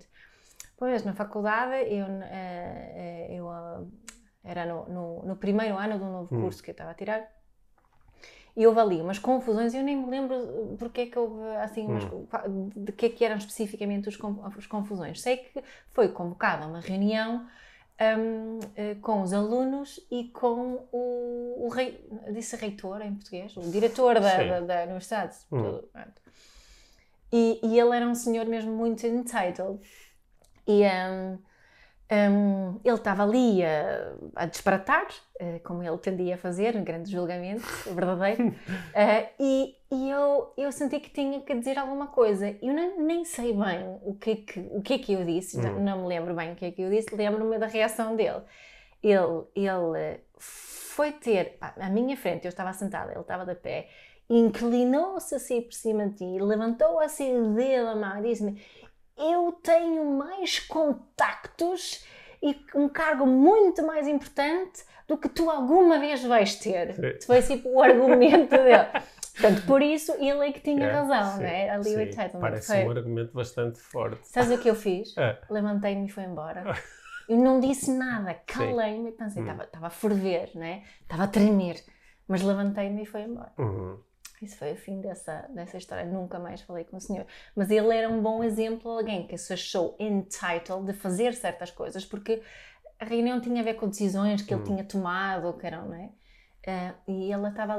Uma 0.79 0.89
vez 0.89 1.03
na 1.03 1.13
faculdade, 1.13 1.75
eu, 1.93 2.05
eh, 2.24 3.27
eh, 3.29 3.36
eu 3.39 3.50
ah, 3.50 3.84
era 4.43 4.65
no, 4.65 4.86
no, 4.89 5.25
no 5.25 5.36
primeiro 5.36 5.77
ano 5.77 5.98
de 5.98 6.03
um 6.03 6.12
novo 6.12 6.36
Hum. 6.36 6.41
curso 6.41 6.62
que 6.63 6.72
eu 6.72 6.74
estava 6.74 6.91
a 6.91 6.93
tirar, 6.95 7.29
e 8.57 8.65
houve 8.65 8.79
ali 8.79 9.01
umas 9.01 9.19
confusões, 9.19 9.74
eu 9.74 9.84
nem 9.84 9.98
me 9.98 10.10
lembro 10.10 10.75
porque 10.79 11.01
é 11.01 11.05
que 11.07 11.19
houve 11.19 11.43
assim, 11.57 11.86
umas, 11.86 12.05
Hum. 12.05 12.69
de 12.75 12.91
que 12.93 13.07
é 13.07 13.10
que 13.10 13.25
eram 13.25 13.38
especificamente 13.38 14.07
os, 14.07 14.17
as 14.57 14.65
confusões. 14.65 15.22
Sei 15.22 15.38
que 15.38 15.62
foi 15.89 16.07
convocada 16.10 16.65
uma 16.65 16.79
reunião 16.79 17.45
hum, 18.17 18.60
eh, 18.77 18.95
com 19.01 19.22
os 19.22 19.34
alunos 19.34 20.00
e 20.10 20.29
com 20.29 20.88
o, 20.91 21.65
o 21.65 21.69
rei, 21.69 22.07
disse 22.31 22.55
reitor 22.55 23.01
em 23.01 23.13
português, 23.15 23.55
o 23.57 23.62
diretor 23.69 24.19
da, 24.22 24.38
da, 24.43 24.60
da 24.62 24.84
universidade. 24.84 25.36
Hum. 25.51 25.62
Tudo. 25.63 25.89
E, 27.36 27.60
e 27.63 27.80
ele 27.80 27.96
era 27.96 28.08
um 28.08 28.15
senhor 28.15 28.46
mesmo 28.46 28.72
muito 28.74 29.06
entitled. 29.08 29.80
E 30.68 30.84
hum, 30.86 31.39
hum, 32.12 32.80
ele 32.84 32.96
estava 32.96 33.24
ali 33.24 33.63
a, 33.63 34.13
a 34.36 34.46
disparatar, 34.46 35.08
eh, 35.39 35.60
como 35.60 35.84
ele 35.84 35.98
tendia 35.98 36.36
a 36.36 36.38
fazer, 36.38 36.75
um 36.75 36.84
grande 36.84 37.12
julgamento 37.12 37.65
verdadeiro. 37.94 38.44
Eh, 38.94 39.30
e 39.39 39.75
e 39.92 40.10
eu, 40.10 40.54
eu 40.58 40.72
senti 40.72 41.00
que 41.00 41.10
tinha 41.10 41.42
que 41.42 41.54
dizer 41.56 41.77
alguma 41.80 42.08
coisa. 42.08 42.50
Eu 42.62 42.74
nem, 42.74 43.00
nem 43.01 43.25
sei 43.25 43.54
bem 43.54 44.00
o 44.04 44.15
que, 44.15 44.32
é 44.32 44.36
que, 44.38 44.60
o 44.72 44.82
que 44.82 44.94
é 44.96 45.00
que 45.00 45.13
eu 45.13 45.24
disse, 45.25 45.58
não, 45.58 45.77
Hum. 45.77 45.84
não 45.84 46.01
me 46.01 46.08
lembro 46.08 46.34
bem 46.36 46.51
o 46.54 46.56
que 46.56 46.65
é 46.65 46.72
que 46.72 46.82
eu 46.82 46.89
disse, 46.89 47.15
lembro-me 47.15 47.58
da 47.58 47.68
reação 47.68 48.15
dele. 48.15 48.42
Ele, 49.04 49.44
ele 49.56 50.20
foi 50.38 51.12
ter, 51.13 51.58
pá, 51.60 51.74
à 51.80 51.89
minha 51.89 52.18
frente, 52.18 52.46
eu 52.46 52.50
estava 52.50 52.74
sentada, 52.74 53.12
ele 53.12 53.22
estava 53.22 53.46
de 53.46 53.56
pé, 53.56 53.89
inclinou-se 54.29 55.36
assim 55.36 55.62
por 55.62 55.74
cima 55.74 56.08
de 56.10 56.15
ti, 56.17 56.39
levantou 56.41 57.00
assim 57.00 57.36
o 57.38 57.53
dedo 57.53 57.88
a 57.89 57.96
mão 57.96 58.20
e 58.20 58.29
disse-me: 58.29 58.62
Eu 59.17 59.51
tenho 59.63 60.05
mais 60.05 60.60
contactos 60.60 62.03
e 62.41 62.55
um 62.75 62.89
cargo 62.89 63.25
muito 63.25 63.84
mais 63.86 64.08
importante 64.08 64.84
do 65.08 65.17
que 65.17 65.29
tu 65.29 65.50
alguma 65.50 66.00
vez 66.00 66.24
vais 66.24 66.55
ter. 66.55 66.94
Sim. 66.96 67.25
Foi 67.25 67.41
tipo 67.41 67.70
o 67.70 67.82
argumento 67.82 68.50
dele. 68.51 68.88
Portanto, 69.38 69.65
por 69.67 69.82
isso 69.82 70.13
ele 70.13 70.48
é 70.48 70.51
que 70.51 70.62
tinha 70.62 70.86
é, 70.88 70.91
razão, 70.91 71.34
sim, 71.38 71.44
não 71.44 71.50
é? 71.50 71.70
Ali 71.70 71.84
sim, 71.84 71.96
o 71.98 72.01
entitlement. 72.01 72.39
Parece 72.39 72.67
Foi- 72.67 72.86
um 72.86 72.89
argumento 72.89 73.34
bastante 73.34 73.79
forte. 73.79 74.20
Sabes 74.27 74.51
o 74.51 74.58
que 74.62 74.70
eu 74.70 74.75
fiz? 74.75 75.15
Ah, 75.17 75.38
Levantei-me 75.50 76.05
e 76.05 76.10
fui 76.10 76.24
embora. 76.24 76.63
Eu 77.27 77.38
não 77.38 77.60
disse 77.60 77.91
nada, 77.91 78.34
calei-me 78.46 79.10
e 79.10 79.12
pensei, 79.12 79.41
Hum. 79.41 79.46
estava 79.46 79.63
estava 79.63 79.88
a 79.88 79.89
ferver, 79.89 80.51
né? 80.55 80.84
estava 81.01 81.24
a 81.24 81.27
tremer. 81.27 81.75
Mas 82.27 82.41
levantei-me 82.41 83.03
e 83.03 83.05
foi 83.05 83.22
embora. 83.24 83.51
Uhum. 83.58 84.00
Isso 84.42 84.58
foi 84.58 84.74
o 84.74 84.75
fim 84.75 85.01
dessa, 85.01 85.44
dessa 85.54 85.77
história. 85.77 86.06
Nunca 86.06 86.39
mais 86.39 86.62
falei 86.62 86.84
com 86.84 86.98
o 86.98 87.01
senhor. 87.01 87.25
Mas 87.56 87.70
ele 87.72 87.96
era 87.96 88.10
um 88.10 88.22
bom 88.22 88.44
exemplo, 88.44 88.92
alguém 88.92 89.25
que 89.27 89.38
se 89.38 89.54
achou 89.54 89.96
entitled 90.00 90.86
de 90.86 90.94
fazer 90.94 91.34
certas 91.34 91.72
coisas, 91.72 92.06
porque 92.06 92.42
a 93.00 93.06
reunião 93.06 93.42
tinha 93.42 93.62
a 93.62 93.63
ver 93.65 93.75
com 93.75 93.89
decisões 93.89 94.42
que 94.42 94.54
ele 94.54 94.62
Hum. 94.62 94.65
tinha 94.65 94.84
tomado, 94.86 95.48
ou 95.48 95.54
que 95.54 95.68
eram, 95.68 95.88
não 95.89 95.96
é? 95.96 96.10
Ah, 96.68 96.96
e 97.08 97.32
ela 97.32 97.50
estava 97.50 97.75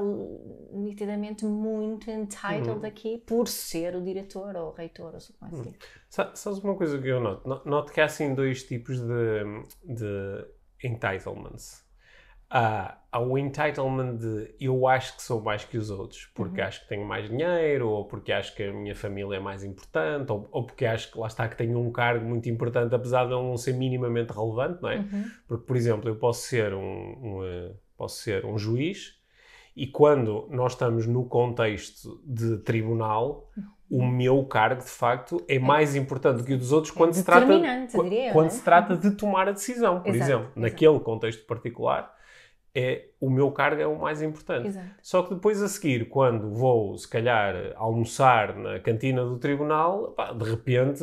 nitidamente 0.73 1.45
muito 1.45 2.11
entitled 2.11 2.69
Uhum. 2.69 2.87
aqui 2.87 3.19
por 3.19 3.49
ser 3.49 3.97
o 3.97 4.03
diretor 4.03 4.57
ou 4.57 4.71
o 4.71 4.75
reitor, 4.75 5.15
ou 5.15 5.21
como 5.39 5.51
assim. 5.51 5.75
Sa- 6.09 6.35
Sabes 6.35 6.59
uma 6.61 6.77
coisa 6.77 7.01
que 7.01 7.09
eu 7.09 7.21
noto? 7.21 7.49
No- 7.49 7.63
Noto 7.65 7.93
que 7.93 8.01
há 8.01 8.05
assim 8.07 8.35
dois 8.35 8.65
tipos 8.65 9.01
de, 9.01 9.45
de 9.85 10.47
entitlements. 10.83 11.86
Há, 12.49 12.99
há 13.11 13.21
o 13.21 13.37
entitlement 13.37 14.17
de 14.17 14.55
eu 14.61 14.87
acho 14.87 15.17
que 15.17 15.23
sou 15.23 15.43
mais 15.43 15.65
que 15.65 15.77
os 15.77 15.91
outros, 15.91 16.31
porque 16.35 16.61
acho 16.61 16.83
que 16.83 16.89
tenho 16.89 17.05
mais 17.05 17.29
dinheiro, 17.29 17.89
ou 17.89 18.05
porque 18.05 18.33
acho 18.33 18.55
que 18.55 18.63
a 18.63 18.73
minha 18.73 18.95
família 18.95 19.37
é 19.37 19.41
mais 19.41 19.65
importante, 19.65 20.31
ou, 20.31 20.49
ou 20.53 20.65
porque 20.65 20.87
acho 20.87 21.11
que 21.11 21.19
lá 21.19 21.27
está 21.27 21.49
que 21.49 21.57
tenho 21.57 21.79
um 21.79 21.91
cargo 21.91 22.25
muito 22.25 22.49
importante, 22.49 22.95
apesar 22.95 23.27
de 23.27 23.33
ele 23.33 23.43
não 23.43 23.57
ser 23.57 23.75
minimamente 23.75 24.33
relevante, 24.33 24.81
não 24.81 24.89
é? 24.89 24.99
Uhum. 24.99 25.25
Porque, 25.49 25.67
por 25.67 25.77
exemplo, 25.77 26.09
eu 26.09 26.17
posso 26.17 26.43
ser 26.43 26.73
um, 26.73 26.81
um, 26.81 27.45
eh, 27.45 27.73
posso 27.97 28.23
ser 28.23 28.45
um 28.47 28.57
juiz 28.57 29.17
e 29.77 29.87
quando 29.87 30.49
nós 30.51 30.73
estamos 30.73 31.07
no 31.07 31.27
contexto 31.27 32.19
de 32.25 32.57
tribunal, 32.59 33.51
o 33.91 34.05
meu 34.05 34.43
cargo, 34.47 34.83
de 34.83 34.89
facto, 34.89 35.45
é 35.47 35.59
mais 35.59 35.95
importante 35.95 36.39
do 36.39 36.45
que 36.45 36.55
o 36.55 36.59
dos 36.59 36.73
outros 36.73 36.91
quando, 36.91 37.13
se 37.13 37.23
trata, 37.23 37.47
diria 37.47 38.33
quando 38.33 38.47
é? 38.47 38.51
se 38.51 38.63
trata 38.65 38.97
de 38.97 39.11
tomar 39.11 39.49
a 39.49 39.53
decisão. 39.53 40.01
Por 40.01 40.15
Exato, 40.15 40.25
exemplo, 40.25 40.45
exato. 40.47 40.61
naquele 40.61 41.01
contexto 41.01 41.45
particular, 41.47 42.11
é, 42.77 43.07
o 43.19 43.31
meu 43.31 43.51
cargo 43.51 43.81
é 43.81 43.87
o 43.87 43.99
mais 43.99 44.21
importante. 44.21 44.69
Exato. 44.69 44.87
Só 45.03 45.23
que 45.23 45.35
depois 45.35 45.63
a 45.63 45.69
seguir, 45.69 46.09
quando 46.11 46.51
vou, 46.53 46.97
se 46.99 47.09
calhar, 47.09 47.73
almoçar 47.75 48.55
na 48.55 48.79
cantina 48.79 49.25
do 49.25 49.39
tribunal, 49.39 50.13
pá, 50.13 50.33
de 50.33 50.45
repente, 50.45 51.03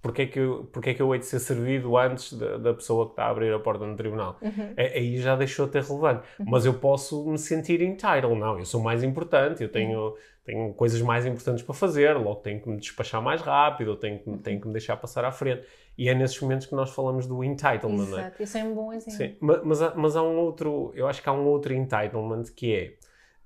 porque 0.00 0.22
é, 0.22 0.26
que 0.26 0.38
eu, 0.38 0.70
porque 0.72 0.90
é 0.90 0.94
que 0.94 1.02
eu 1.02 1.12
hei 1.12 1.18
de 1.18 1.26
ser 1.26 1.40
servido 1.40 1.98
antes 1.98 2.32
da, 2.32 2.56
da 2.56 2.72
pessoa 2.72 3.06
que 3.06 3.12
está 3.12 3.24
a 3.24 3.30
abrir 3.30 3.52
a 3.52 3.58
porta 3.58 3.86
no 3.86 3.94
tribunal? 3.94 4.38
Uhum. 4.40 4.72
É- 4.76 4.96
Aí 4.98 5.18
já 5.18 5.36
deixou 5.36 5.66
de 5.66 5.72
ter 5.72 5.82
relevante. 5.82 6.26
Mas 6.46 6.64
eu 6.64 6.74
posso 6.74 7.28
me 7.28 7.36
sentir 7.36 7.82
entitled. 7.82 8.34
Não, 8.34 8.58
eu 8.58 8.64
sou 8.64 8.80
mais 8.80 9.02
importante, 9.02 9.62
eu 9.62 9.68
tenho, 9.68 10.14
tenho 10.44 10.72
coisas 10.74 11.02
mais 11.02 11.26
importantes 11.26 11.62
para 11.62 11.74
fazer, 11.74 12.16
logo 12.16 12.36
tenho 12.36 12.60
que 12.60 12.68
me 12.68 12.76
despachar 12.78 13.20
mais 13.20 13.42
rápido, 13.42 13.96
tenho 13.96 14.18
que, 14.20 14.38
tenho 14.38 14.60
que 14.60 14.66
me 14.66 14.72
deixar 14.72 14.96
passar 14.96 15.24
à 15.24 15.32
frente. 15.32 15.62
E 15.98 16.08
é 16.08 16.14
nesses 16.14 16.40
momentos 16.40 16.66
que 16.66 16.74
nós 16.74 16.90
falamos 16.90 17.26
do 17.26 17.42
entitlement, 17.42 18.02
é? 18.02 18.20
Exato, 18.20 18.42
isso 18.42 18.58
é 18.58 18.64
um 18.64 18.74
bom 18.74 18.92
exemplo. 18.92 19.12
Sim, 19.12 19.36
ma- 19.40 19.60
mas, 19.64 19.80
há, 19.82 19.94
mas 19.94 20.16
há 20.16 20.22
um 20.22 20.36
outro, 20.38 20.92
eu 20.94 21.06
acho 21.06 21.22
que 21.22 21.28
há 21.28 21.32
um 21.32 21.46
outro 21.46 21.72
entitlement 21.72 22.42
que 22.54 22.74
é 22.74 22.94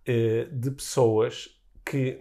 eh, 0.07 0.49
de 0.50 0.71
pessoas 0.73 1.57
que, 1.85 2.19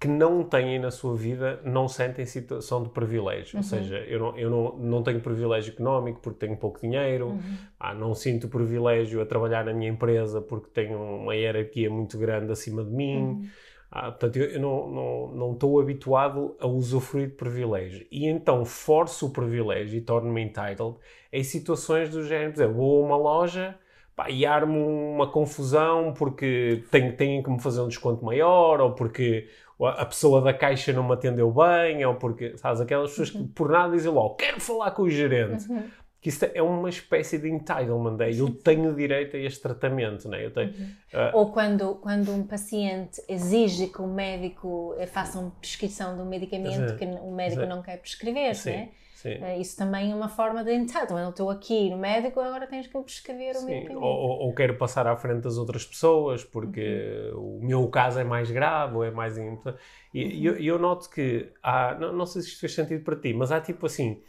que 0.00 0.08
não 0.08 0.42
têm 0.44 0.78
na 0.78 0.90
sua 0.90 1.14
vida, 1.16 1.60
não 1.64 1.88
sentem 1.88 2.24
situação 2.26 2.82
de 2.82 2.90
privilégio. 2.90 3.56
Ou 3.58 3.62
seja, 3.62 3.98
eu, 3.98 4.18
não, 4.18 4.38
eu 4.38 4.50
não, 4.50 4.76
não 4.78 5.02
tenho 5.02 5.20
privilégio 5.20 5.72
económico 5.72 6.20
porque 6.20 6.46
tenho 6.46 6.56
pouco 6.56 6.80
dinheiro, 6.80 7.28
Uhum. 7.28 7.40
ah, 7.78 7.94
não 7.94 8.14
sinto 8.14 8.48
privilégio 8.48 9.20
a 9.20 9.26
trabalhar 9.26 9.64
na 9.64 9.72
minha 9.72 9.90
empresa 9.90 10.40
porque 10.40 10.68
tenho 10.70 10.98
uma 10.98 11.34
hierarquia 11.34 11.90
muito 11.90 12.18
grande 12.18 12.52
acima 12.52 12.84
de 12.84 12.90
mim. 12.90 13.16
Uhum. 13.16 13.46
Ah, 13.96 14.10
portanto, 14.10 14.36
eu, 14.38 14.60
não, 14.60 14.90
não, 14.90 15.28
não 15.28 15.52
estou 15.52 15.80
habituado 15.80 16.56
a 16.58 16.66
usufruir 16.66 17.28
de 17.28 17.34
privilégio. 17.34 18.04
E 18.10 18.26
então 18.26 18.64
forço 18.64 19.26
o 19.26 19.30
privilégio 19.30 19.96
e 19.96 20.00
torno-me 20.00 20.42
entitled 20.42 20.96
em 21.32 21.44
situações 21.44 22.10
do 22.10 22.24
género. 22.24 22.52
Por 22.52 22.58
exemplo, 22.58 22.76
vou 22.76 23.04
a 23.04 23.06
uma 23.06 23.16
loja 23.16 23.78
pá, 24.16 24.28
e 24.28 24.44
armo 24.44 24.84
uma 25.14 25.30
confusão 25.30 26.12
porque 26.12 26.82
tenho, 26.90 27.16
têm 27.16 27.40
que 27.40 27.48
me 27.48 27.60
fazer 27.60 27.82
um 27.82 27.88
desconto 27.88 28.24
maior 28.24 28.80
ou 28.80 28.94
porque 28.94 29.48
a 29.80 30.02
a 30.02 30.06
pessoa 30.06 30.40
da 30.40 30.52
caixa 30.52 30.92
não 30.92 31.04
me 31.04 31.14
atendeu 31.14 31.52
bem 31.52 32.04
ou 32.04 32.16
porque, 32.16 32.56
sabes, 32.56 32.80
aquelas 32.80 33.10
pessoas 33.10 33.30
que 33.30 33.44
por 33.44 33.70
nada 33.70 33.92
dizem 33.92 34.10
logo, 34.10 34.34
quero 34.34 34.60
falar 34.60 34.90
com 34.90 35.02
o 35.02 35.10
gerente. 35.10 35.70
Uhum. 35.70 35.84
Que 36.24 36.30
isso 36.30 36.46
é 36.54 36.62
uma 36.62 36.88
espécie 36.88 37.36
de 37.36 37.50
entitlement, 37.50 38.16
é, 38.20 38.32
eu 38.32 38.48
tenho 38.50 38.94
direito 38.94 39.36
a 39.36 39.40
este 39.40 39.60
tratamento, 39.60 40.26
né? 40.26 40.42
eu 40.46 40.50
tenho, 40.50 40.72
ah, 41.12 41.32
Ou 41.34 41.52
quando, 41.52 41.96
quando 41.96 42.32
um 42.32 42.46
paciente 42.46 43.22
exige 43.28 43.88
que 43.88 44.00
o 44.00 44.06
médico 44.06 44.94
eh, 44.98 45.06
faça 45.06 45.38
uma 45.38 45.50
prescrição 45.50 46.16
de 46.16 46.22
um 46.22 46.24
medicamento 46.24 46.96
que 46.96 47.04
o 47.04 47.30
médico 47.30 47.66
não 47.66 47.82
quer 47.82 47.98
prescrever, 47.98 48.54
sim, 48.54 48.70
né? 48.70 48.88
sim. 49.16 49.28
Eh, 49.32 49.58
Isso 49.58 49.76
também 49.76 50.12
é 50.12 50.14
uma 50.14 50.30
forma 50.30 50.64
de 50.64 50.72
entitlement. 50.72 51.24
Eu 51.24 51.30
estou 51.30 51.50
aqui 51.50 51.90
no 51.90 51.98
médico, 51.98 52.40
agora 52.40 52.66
tens 52.66 52.86
que 52.86 52.96
me 52.96 53.04
prescrever 53.04 53.56
o 53.58 53.62
medicamento. 53.66 54.02
ou, 54.02 54.40
ou- 54.46 54.54
quero 54.54 54.76
passar 54.78 55.06
à 55.06 55.14
frente 55.18 55.42
das 55.42 55.58
outras 55.58 55.84
pessoas 55.84 56.42
porque 56.42 57.30
Uhum. 57.34 57.58
o 57.60 57.66
meu 57.66 57.86
caso 57.88 58.18
é 58.18 58.24
mais 58.24 58.50
grave 58.50 58.96
ou 58.96 59.04
é 59.04 59.10
mais 59.10 59.36
importante. 59.36 59.78
E 60.14 60.48
Uhum. 60.48 60.54
eu, 60.54 60.56
eu 60.56 60.78
noto 60.78 61.10
que 61.10 61.52
há, 61.62 61.94
não, 62.00 62.12
não 62.14 62.24
sei 62.24 62.40
se 62.40 62.48
isto 62.48 62.60
fez 62.60 62.74
sentido 62.74 63.04
para 63.04 63.16
ti, 63.16 63.34
mas 63.34 63.52
há 63.52 63.60
tipo 63.60 63.84
assim, 63.84 64.22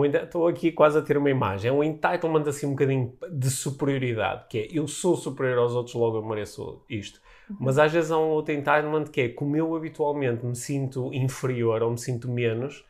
um 0.00 0.04
estou 0.04 0.48
aqui 0.48 0.72
quase 0.72 0.98
a 0.98 1.02
ter 1.02 1.16
uma 1.16 1.30
imagem, 1.30 1.68
é 1.68 1.72
um 1.72 1.82
entitlement 1.82 2.46
assim 2.46 2.66
um 2.66 2.70
bocadinho 2.70 3.12
de 3.30 3.50
superioridade, 3.50 4.46
que 4.48 4.58
é 4.58 4.68
eu 4.72 4.86
sou 4.86 5.16
superior 5.16 5.58
aos 5.58 5.74
outros, 5.74 5.94
logo 5.94 6.18
eu 6.18 6.24
mereço 6.24 6.82
isto. 6.88 7.20
Uhum. 7.48 7.56
Mas 7.60 7.78
às 7.78 7.92
vezes 7.92 8.10
há 8.10 8.18
um 8.18 8.30
outro 8.30 8.54
entitlement 8.54 9.04
que 9.04 9.20
é 9.20 9.28
como 9.28 9.56
eu 9.56 9.74
habitualmente 9.74 10.44
me 10.44 10.56
sinto 10.56 11.12
inferior 11.12 11.82
ou 11.82 11.90
me 11.90 11.98
sinto 11.98 12.28
menos, 12.30 12.84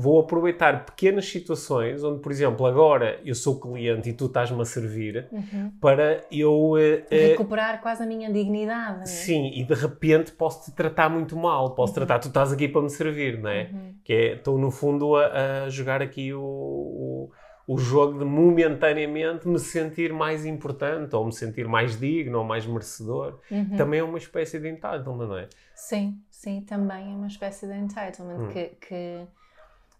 vou 0.00 0.20
aproveitar 0.20 0.84
pequenas 0.86 1.26
situações 1.28 2.04
onde, 2.04 2.20
por 2.22 2.30
exemplo, 2.30 2.64
agora 2.66 3.18
eu 3.24 3.34
sou 3.34 3.58
cliente 3.58 4.08
e 4.08 4.12
tu 4.12 4.26
estás-me 4.26 4.60
a 4.62 4.64
servir 4.64 5.26
Uhum. 5.32 5.72
para 5.80 6.24
eu. 6.30 6.76
eh, 6.78 7.04
eh, 7.10 7.26
Recuperar 7.30 7.80
quase 7.80 8.04
a 8.04 8.06
minha 8.06 8.32
dignidade. 8.32 8.98
né? 9.00 9.06
sim, 9.06 9.50
e 9.54 9.64
de 9.64 9.74
repente 9.74 10.30
posso 10.30 10.70
te 10.70 10.76
tratar 10.76 11.08
muito 11.08 11.36
mal. 11.36 11.74
Posso 11.74 11.92
tratar, 11.94 12.20
tu 12.20 12.28
estás 12.28 12.52
aqui 12.52 12.68
para 12.68 12.80
me 12.82 12.90
servir, 12.90 13.40
não 13.40 13.50
é? 13.50 13.70
Uhum. 13.72 13.94
Que 14.04 14.12
é, 14.12 14.32
estou 14.34 14.56
no 14.56 14.70
fundo 14.70 15.16
a, 15.16 15.64
a 15.64 15.68
jogar 15.68 16.00
aqui 16.00 16.32
o, 16.32 16.40
o, 16.40 17.30
o 17.66 17.76
jogo 17.78 18.20
de 18.20 18.24
momentaneamente 18.24 19.48
me 19.48 19.58
sentir 19.58 20.12
mais 20.12 20.46
importante, 20.46 21.14
ou 21.16 21.24
me 21.26 21.32
sentir 21.32 21.66
mais 21.66 21.98
digno, 21.98 22.38
ou 22.38 22.44
mais 22.44 22.64
merecedor. 22.66 23.40
Uhum. 23.50 23.76
Também 23.76 23.98
é 24.00 24.04
uma 24.04 24.18
espécie 24.18 24.60
de 24.60 24.68
entitlement, 24.68 25.26
não 25.26 25.36
é? 25.38 25.48
Sim, 25.74 26.20
sim, 26.30 26.60
também 26.60 27.12
é 27.12 27.16
uma 27.16 27.26
espécie 27.26 27.66
de 27.66 27.74
entitlement 27.76 28.44
Hum. 28.44 28.48
que, 28.48 28.64
que- 28.80 29.26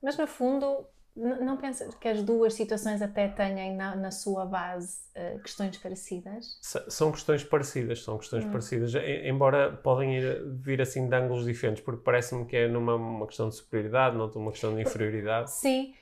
Mas 0.02 0.16
no 0.16 0.26
fundo, 0.26 0.86
não 1.16 1.56
pensa 1.56 1.88
que 2.00 2.08
as 2.08 2.22
duas 2.22 2.54
situações 2.54 3.02
até 3.02 3.28
tenham 3.28 3.74
na, 3.76 3.96
na 3.96 4.10
sua 4.10 4.44
base 4.46 4.98
eh, 5.14 5.38
questões 5.42 5.76
parecidas? 5.78 6.58
S- 6.62 6.84
São 6.88 7.10
questões 7.10 7.42
parecidas, 7.42 8.02
são 8.04 8.16
questões 8.18 8.44
Hum. 8.44 8.50
parecidas, 8.50 8.94
e- 8.94 9.28
embora 9.28 9.72
podem 9.76 10.16
ir, 10.18 10.44
vir 10.54 10.80
assim 10.80 11.08
de 11.08 11.16
ângulos 11.16 11.44
diferentes, 11.44 11.82
porque 11.82 12.02
parece-me 12.04 12.44
que 12.46 12.56
é 12.56 12.68
numa 12.68 12.94
uma 12.94 13.26
questão 13.26 13.48
de 13.48 13.56
superioridade, 13.56 14.16
não 14.16 14.30
uma 14.30 14.52
questão 14.52 14.74
de 14.76 14.82
inferioridade. 14.82 15.50
Sim, 15.50 15.92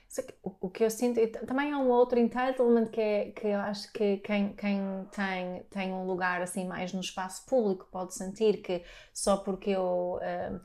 o, 0.42 0.54
o 0.60 0.70
que 0.70 0.84
eu 0.84 0.90
sinto, 0.90 1.18
também 1.46 1.72
há 1.72 1.78
um 1.78 1.88
outro 1.88 2.18
entitlement 2.18 2.86
que, 2.90 3.00
é, 3.00 3.30
que 3.30 3.46
eu 3.46 3.58
acho 3.60 3.90
que 3.92 4.18
quem, 4.18 4.52
quem 4.54 5.06
tem, 5.10 5.62
tem 5.70 5.92
um 5.92 6.04
lugar 6.06 6.42
assim 6.42 6.66
mais 6.66 6.92
no 6.92 7.00
espaço 7.00 7.46
público 7.46 7.86
pode 7.90 8.14
sentir 8.14 8.58
que 8.62 8.82
só 9.14 9.38
porque 9.38 9.70
eu 9.70 10.18
ah, 10.22 10.60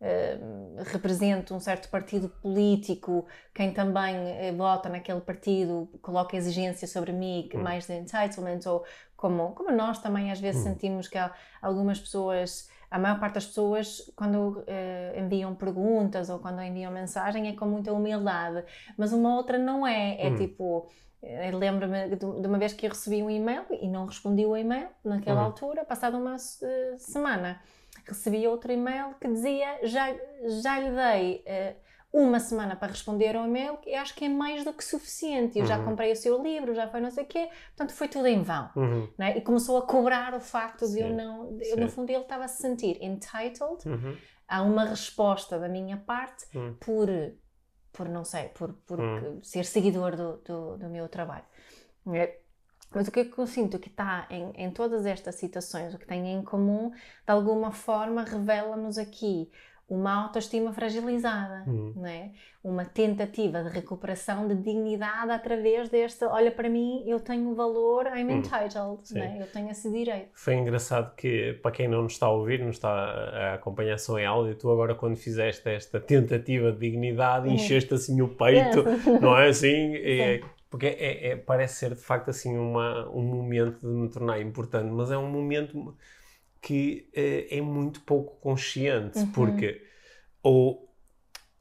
ah, 0.00 0.82
represento 0.92 1.54
um 1.54 1.60
certo 1.60 1.88
partido 1.88 2.28
político, 2.28 3.26
quem 3.54 3.72
também 3.72 4.14
eh, 4.16 4.52
vota 4.52 4.88
naquele 4.88 5.20
partido 5.20 5.88
coloca 6.02 6.36
exigência 6.36 6.86
sobre 6.88 7.12
mim, 7.12 7.48
que 7.50 7.56
Hum. 7.56 7.62
mais 7.62 7.86
de 7.86 7.94
entitlement, 7.94 8.60
ou 8.66 8.84
como, 9.16 9.52
como 9.54 9.70
nós 9.70 9.98
também 10.00 10.30
às 10.30 10.40
vezes 10.40 10.60
Hum. 10.60 10.72
sentimos 10.72 11.08
que 11.08 11.16
há 11.18 11.32
algumas 11.62 11.98
pessoas 12.00 12.68
a 12.90 12.98
maior 12.98 13.18
parte 13.18 13.34
das 13.34 13.46
pessoas, 13.46 14.12
quando 14.14 14.62
eh, 14.68 15.14
enviam 15.18 15.52
perguntas 15.56 16.30
ou 16.30 16.38
quando 16.38 16.62
enviam 16.62 16.92
mensagem, 16.92 17.48
é 17.48 17.52
com 17.56 17.66
muita 17.66 17.92
humildade, 17.92 18.64
mas 18.96 19.12
uma 19.12 19.34
outra 19.36 19.58
não 19.58 19.84
é. 19.84 20.16
É 20.26 20.30
Hum. 20.30 20.36
tipo, 20.36 20.86
eh, 21.20 21.50
lembro-me 21.50 22.14
de, 22.14 22.24
uma 22.24 22.56
vez 22.58 22.72
que 22.72 22.86
eu 22.86 22.90
recebi 22.90 23.20
um 23.22 23.28
e-mail 23.30 23.64
e 23.70 23.88
não 23.88 24.06
respondi 24.06 24.46
o 24.46 24.56
e-mail 24.56 24.88
naquela 25.04 25.40
Hum. 25.40 25.44
altura, 25.46 25.84
passada 25.84 26.16
uma 26.16 26.36
eh, 26.62 26.94
semana. 26.98 27.60
Recebi 28.06 28.46
outro 28.46 28.72
e-mail 28.72 29.14
que 29.20 29.28
dizia: 29.28 29.80
já, 29.82 30.06
já 30.62 30.78
lhe 30.78 30.90
dei. 30.90 31.42
eh, 31.46 31.76
uma 32.12 32.38
semana 32.38 32.76
para 32.76 32.92
responder 32.92 33.34
ao 33.34 33.44
e-mail, 33.44 33.76
e 33.84 33.92
acho 33.96 34.14
que 34.14 34.24
é 34.24 34.28
mais 34.28 34.64
do 34.64 34.72
que 34.72 34.84
suficiente. 34.84 35.58
Eu 35.58 35.66
já 35.66 35.78
Uhum. 35.78 35.84
comprei 35.84 36.12
o 36.12 36.16
seu 36.16 36.40
livro, 36.40 36.72
já 36.72 36.86
foi 36.88 37.00
não 37.00 37.10
sei 37.10 37.24
o 37.24 37.26
quê, 37.26 37.48
portanto 37.76 37.92
foi 37.92 38.06
tudo 38.06 38.26
em 38.28 38.40
vão 38.40 38.70
Uhum, 38.76 39.08
não 39.18 39.26
é? 39.26 39.36
E 39.36 39.40
começou 39.40 39.76
a 39.78 39.82
cobrar 39.82 40.32
o 40.32 40.38
facto 40.40 40.86
de 40.88 41.00
eu 41.00 41.08
Sim, 41.08 41.14
não. 41.16 41.58
eu, 41.60 41.74
sim. 41.74 41.80
no 41.80 41.88
fundo, 41.88 42.10
ele 42.10 42.20
estava 42.22 42.44
a 42.44 42.48
se 42.48 42.62
sentir 42.62 43.02
entitled 43.02 43.84
uhum, 43.86 44.16
a 44.46 44.62
uma 44.62 44.84
resposta 44.84 45.58
da 45.58 45.68
minha 45.68 45.96
parte 45.96 46.46
Hum. 46.54 46.76
por, 46.78 47.08
por 47.92 48.08
não 48.08 48.24
sei, 48.24 48.48
por, 48.50 48.72
por 48.86 49.00
Hum. 49.00 49.40
ser 49.42 49.64
seguidor 49.64 50.16
do, 50.16 50.36
do, 50.38 50.76
do 50.78 50.88
meu 50.88 51.08
trabalho. 51.08 51.44
é? 52.14 52.43
Mas 52.94 53.08
o 53.08 53.10
que 53.12 53.20
é 53.20 53.24
que 53.24 53.38
eu 53.38 53.46
sinto 53.46 53.78
que 53.78 53.88
está 53.88 54.26
em, 54.30 54.50
em 54.56 54.70
todas 54.70 55.04
estas 55.06 55.34
situações, 55.34 55.92
o 55.94 55.98
que 55.98 56.06
tem 56.06 56.32
em 56.32 56.42
comum, 56.42 56.90
de 56.90 56.96
alguma 57.32 57.72
forma 57.72 58.22
revela-nos 58.24 58.98
aqui 58.98 59.50
uma 59.86 60.22
autoestima 60.24 60.72
fragilizada, 60.72 61.62
Hum. 61.68 61.92
não 61.94 62.06
é? 62.06 62.30
Uma 62.62 62.86
tentativa 62.86 63.62
de 63.62 63.68
recuperação 63.68 64.48
de 64.48 64.54
dignidade 64.54 65.30
através 65.30 65.90
deste, 65.90 66.24
olha 66.24 66.50
para 66.50 66.70
mim, 66.70 67.04
eu 67.06 67.20
tenho 67.20 67.54
valor, 67.54 68.06
I'm 68.06 68.30
entitled, 68.32 69.00
Sim. 69.06 69.18
não 69.18 69.24
é? 69.26 69.42
Eu 69.42 69.46
tenho 69.48 69.70
esse 69.70 69.90
direito. 69.92 70.30
Foi 70.32 70.54
engraçado 70.54 71.14
que, 71.14 71.52
para 71.62 71.70
quem 71.70 71.86
não 71.86 72.04
nos 72.04 72.14
está 72.14 72.24
a 72.26 72.30
ouvir, 72.30 72.60
não 72.60 72.70
está 72.70 72.88
a 72.90 73.54
acompanhar 73.56 73.98
só 73.98 74.18
em 74.18 74.24
áudio, 74.24 74.54
tu 74.54 74.70
agora 74.70 74.94
quando 74.94 75.16
fizeste 75.16 75.68
esta 75.68 76.00
tentativa 76.00 76.72
de 76.72 76.78
dignidade, 76.78 77.48
Uhum. 77.48 77.54
encheste 77.54 77.92
assim 77.92 78.22
o 78.22 78.28
peito, 78.28 78.84
não 79.20 79.36
é 79.38 79.48
assim? 79.48 79.94
É- 80.00 80.40
porque 80.74 80.86
é, 80.88 81.28
é- 81.28 81.36
parece 81.36 81.76
ser 81.76 81.94
de 81.94 82.00
facto 82.02 82.30
assim 82.30 82.58
uma, 82.58 83.08
um 83.10 83.22
momento 83.22 83.78
de 83.78 83.86
me 83.86 84.10
tornar 84.10 84.40
importante, 84.40 84.90
mas 84.90 85.08
é 85.12 85.16
um 85.16 85.30
momento 85.30 85.96
que 86.60 87.08
eh, 87.14 87.58
é 87.58 87.60
muito 87.60 88.00
pouco 88.02 88.40
consciente, 88.40 89.20
Uhum. 89.20 89.32
porque 89.32 89.82
ou 90.42 90.92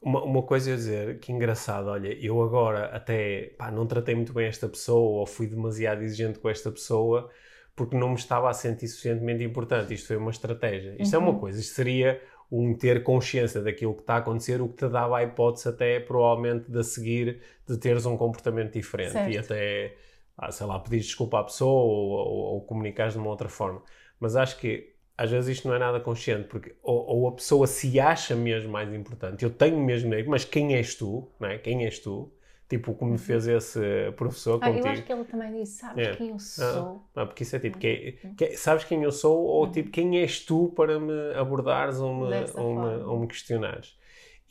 uma, 0.02 0.24
uma 0.24 0.44
coisa 0.44 0.72
é 0.72 0.76
dizer 0.76 1.20
que 1.20 1.32
engraçado, 1.32 1.88
olha, 1.90 2.14
eu 2.26 2.42
agora 2.42 2.88
até 2.96 3.56
pá, 3.58 3.72
não 3.72 3.88
tratei 3.88 4.16
muito 4.16 4.34
bem 4.34 4.48
esta 4.48 4.68
pessoa 4.70 5.20
ou 5.22 5.28
fui 5.28 5.48
demasiado 5.48 6.04
exigente 6.04 6.40
com 6.40 6.50
esta 6.50 6.72
pessoa 6.72 7.30
porque 7.76 7.96
não 7.98 8.10
me 8.10 8.16
estava 8.16 8.50
a 8.50 8.54
sentir 8.54 8.88
suficientemente 8.88 9.44
importante. 9.44 9.94
Isto 9.94 10.08
foi 10.08 10.18
uma 10.18 10.32
estratégia. 10.32 10.96
Isto 11.00 11.16
é 11.16 11.20
uma 11.20 11.34
Uhum. 11.34 11.40
coisa, 11.40 11.60
isto 11.60 11.76
seria 11.76 12.22
um 12.54 12.76
ter 12.76 13.04
consciência 13.04 13.62
daquilo 13.62 13.96
que 13.96 14.02
está 14.02 14.16
a 14.16 14.18
acontecer, 14.18 14.62
o 14.62 14.70
que 14.70 14.76
te 14.76 14.88
dava 14.88 15.18
a 15.18 15.24
hipótese 15.24 15.68
até 15.70 16.00
provavelmente 16.00 16.70
de 16.70 16.84
seguir 16.84 17.42
de 17.68 17.78
teres 17.78 18.06
um 18.06 18.16
comportamento 18.16 18.74
diferente 18.74 19.12
e 19.30 19.34
Certo. 19.34 19.46
até, 19.46 19.96
ah, 20.38 20.52
sei 20.52 20.68
lá, 20.68 20.80
pedir 20.80 21.00
desculpa 21.00 21.40
à 21.40 21.44
pessoa 21.44 21.82
ou, 21.84 22.12
ou, 22.12 22.54
ou 22.56 22.62
comunicares 22.62 23.14
de 23.14 23.20
uma 23.20 23.30
outra 23.30 23.50
forma. 23.50 23.82
Mas 24.20 24.36
acho 24.36 24.60
que 24.60 24.94
às 25.18 25.32
vezes 25.32 25.58
isto 25.58 25.68
não 25.68 25.76
é 25.76 25.80
nada 25.80 26.00
consciente, 26.00 26.48
porque 26.48 26.76
ou, 26.84 27.06
ou 27.08 27.28
a 27.28 27.32
pessoa 27.32 27.66
se 27.66 28.00
acha 28.00 28.36
mesmo 28.36 28.72
mais 28.72 28.94
importante, 28.94 29.44
eu 29.44 29.50
tenho 29.50 29.80
mesmo 29.80 30.12
mas 30.28 30.46
quem 30.46 30.76
és 30.76 30.96
tu? 30.96 31.32
Não 31.40 31.50
é? 31.50 31.58
Quem 31.58 31.86
és 31.86 32.00
tu? 32.00 32.32
Tipo, 32.74 32.94
como 32.96 33.18
fez 33.18 33.48
esse 33.48 33.80
professor 34.18 34.60
Ah, 34.60 34.70
eu 34.70 34.74
contigo. 34.74 34.88
acho 34.88 35.04
que 35.06 35.14
ele 35.14 35.26
também 35.26 35.52
disse, 35.60 35.74
sabes 35.80 36.02
É. 36.02 36.18
quem 36.18 36.30
eu 36.30 36.40
sou? 36.40 37.08
Ah, 37.16 37.26
porque 37.28 37.44
isso 37.44 37.56
é 37.56 37.60
tipo, 37.60 37.78
que, 37.78 38.18
que- 38.36 38.58
sabes 38.58 38.84
quem 38.86 39.04
eu 39.04 39.12
sou 39.12 39.44
ou 39.46 39.68
Uhum. 39.68 39.72
tipo, 39.72 39.92
quem 39.92 40.18
és 40.20 40.40
tu 40.44 40.70
para 40.76 41.00
me 41.00 41.14
abordares 41.36 42.00
ou 42.00 42.14
me, 42.16 42.26
ou 42.56 42.76
me, 42.76 43.04
ou 43.04 43.20
me 43.20 43.28
questionares? 43.28 43.96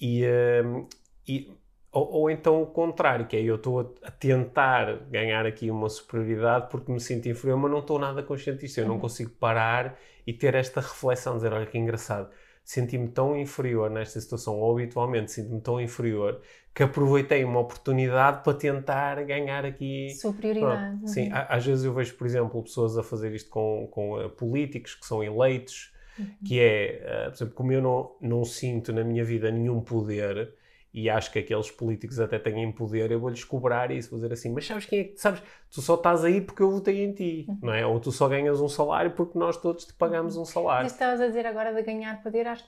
E, 0.00 0.24
hum, 0.64 0.86
e- 1.26 1.50
ou, 1.90 2.08
ou 2.12 2.30
então 2.30 2.62
o 2.62 2.66
contrário, 2.66 3.26
que 3.26 3.36
é 3.36 3.42
eu 3.42 3.56
estou 3.56 3.96
a, 4.02 4.10
tentar 4.12 4.96
ganhar 5.10 5.44
aqui 5.46 5.70
uma 5.70 5.88
superioridade 5.88 6.68
porque 6.70 6.90
me 6.92 7.00
sinto 7.00 7.28
inferior, 7.28 7.58
mas 7.58 7.70
não 7.70 7.80
estou 7.80 7.98
nada 7.98 8.22
consciente 8.22 8.60
disto. 8.60 8.78
Eu 8.78 8.86
não 8.86 8.96
Uhum. 8.96 9.00
consigo 9.00 9.30
parar 9.32 9.98
e 10.26 10.32
ter 10.32 10.54
esta 10.54 10.80
reflexão, 10.80 11.34
dizer, 11.36 11.52
olha 11.52 11.66
que 11.66 11.76
engraçado, 11.78 12.30
senti-me 12.64 13.08
tão 13.08 13.36
inferior 13.38 13.90
nesta 13.90 14.20
situação, 14.20 14.58
ou 14.58 14.72
habitualmente 14.78 15.32
sinto-me 15.32 15.60
tão 15.60 15.80
inferior, 15.80 16.40
que 16.74 16.82
aproveitei 16.82 17.44
uma 17.44 17.60
oportunidade 17.60 18.42
para 18.44 18.54
tentar 18.56 19.22
ganhar 19.24 19.64
aqui 19.64 20.08
Superioridade. 20.20 20.98
Pronto, 21.00 21.06
Sim, 21.08 21.28
Uhum. 21.28 21.34
a- 21.34 21.56
às 21.56 21.66
vezes 21.66 21.84
eu 21.84 21.92
vejo, 21.92 22.14
por 22.16 22.26
exemplo, 22.26 22.62
pessoas 22.62 22.96
a 22.96 23.02
fazer 23.02 23.32
isto 23.34 23.50
com, 23.50 23.88
com 23.90 24.20
eh, 24.20 24.28
políticos 24.28 24.94
que 24.94 25.04
são 25.06 25.22
eleitos, 25.22 25.92
Uhum. 26.18 26.36
que 26.44 26.60
é, 26.60 27.02
eh, 27.26 27.30
por 27.30 27.34
exemplo, 27.36 27.54
como 27.54 27.72
eu 27.72 27.82
não, 27.82 28.16
não 28.20 28.44
sinto 28.44 28.92
na 28.92 29.02
minha 29.04 29.24
vida 29.24 29.50
nenhum 29.50 29.80
poder 29.80 30.54
e 30.92 31.08
acho 31.08 31.32
que 31.32 31.38
aqueles 31.38 31.70
políticos 31.70 32.20
até 32.20 32.38
têm 32.38 32.70
poder, 32.72 33.10
eu 33.10 33.18
vou-lhes 33.20 33.44
cobrar 33.44 33.90
isso, 33.90 34.10
vou 34.10 34.18
dizer 34.18 34.32
assim, 34.32 34.52
mas 34.52 34.66
sabes 34.66 34.84
quem 34.84 35.00
é 35.00 35.04
que, 35.04 35.16
sabes, 35.18 35.42
tu 35.70 35.80
só 35.80 35.94
estás 35.94 36.24
aí 36.24 36.40
porque 36.40 36.62
eu 36.62 36.70
votei 36.70 37.02
em 37.04 37.12
ti, 37.14 37.46
Uhum. 37.48 37.58
não 37.62 37.72
é? 37.72 37.86
Ou 37.86 37.98
tu 37.98 38.12
só 38.12 38.28
ganhas 38.28 38.60
um 38.60 38.68
salário 38.68 39.12
porque 39.12 39.38
nós 39.38 39.56
todos 39.56 39.84
te 39.86 39.94
pagamos 39.94 40.36
um 40.36 40.44
salário. 40.44 40.84
Mas 40.84 40.92
estavas 40.92 41.20
a 41.20 41.26
dizer 41.26 41.46
agora 41.46 41.72
de 41.72 41.82
ganhar 41.82 42.22
poder, 42.22 42.46
acho 42.46 42.64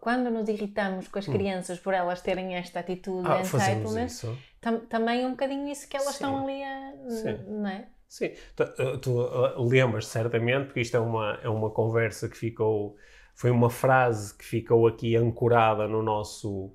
quando 0.00 0.30
nos 0.30 0.48
irritamos 0.48 1.08
com 1.08 1.18
as 1.18 1.28
Hum. 1.28 1.32
crianças 1.32 1.78
por 1.78 1.94
elas 1.94 2.20
terem 2.20 2.54
esta 2.56 2.80
atitude 2.80 3.28
Ah, 3.28 3.36
de 3.42 3.46
entitlement, 3.48 4.06
isso. 4.06 4.36
tam- 4.60 4.80
também 4.86 5.22
é 5.22 5.26
um 5.26 5.30
bocadinho 5.30 5.68
isso 5.68 5.88
que 5.88 5.96
elas 5.96 6.14
Sim. 6.14 6.24
estão 6.24 6.44
ali 6.44 6.62
a. 6.62 6.92
Sim. 7.08 7.38
Não 7.48 7.66
é? 7.68 7.88
Sim, 8.08 8.30
tu, 8.56 8.98
tu, 8.98 9.20
uh, 9.20 9.62
lembras 9.68 10.06
certamente, 10.06 10.66
porque 10.66 10.80
isto 10.80 10.96
é 10.96 11.00
uma, 11.00 11.38
é 11.44 11.48
uma 11.48 11.70
conversa 11.70 12.28
que 12.28 12.36
ficou, 12.36 12.96
foi 13.40 13.50
uma 13.50 13.70
frase 13.70 14.36
que 14.36 14.44
ficou 14.44 14.86
aqui 14.86 15.16
ancorada 15.16 15.88
no 15.88 16.02
nosso, 16.02 16.70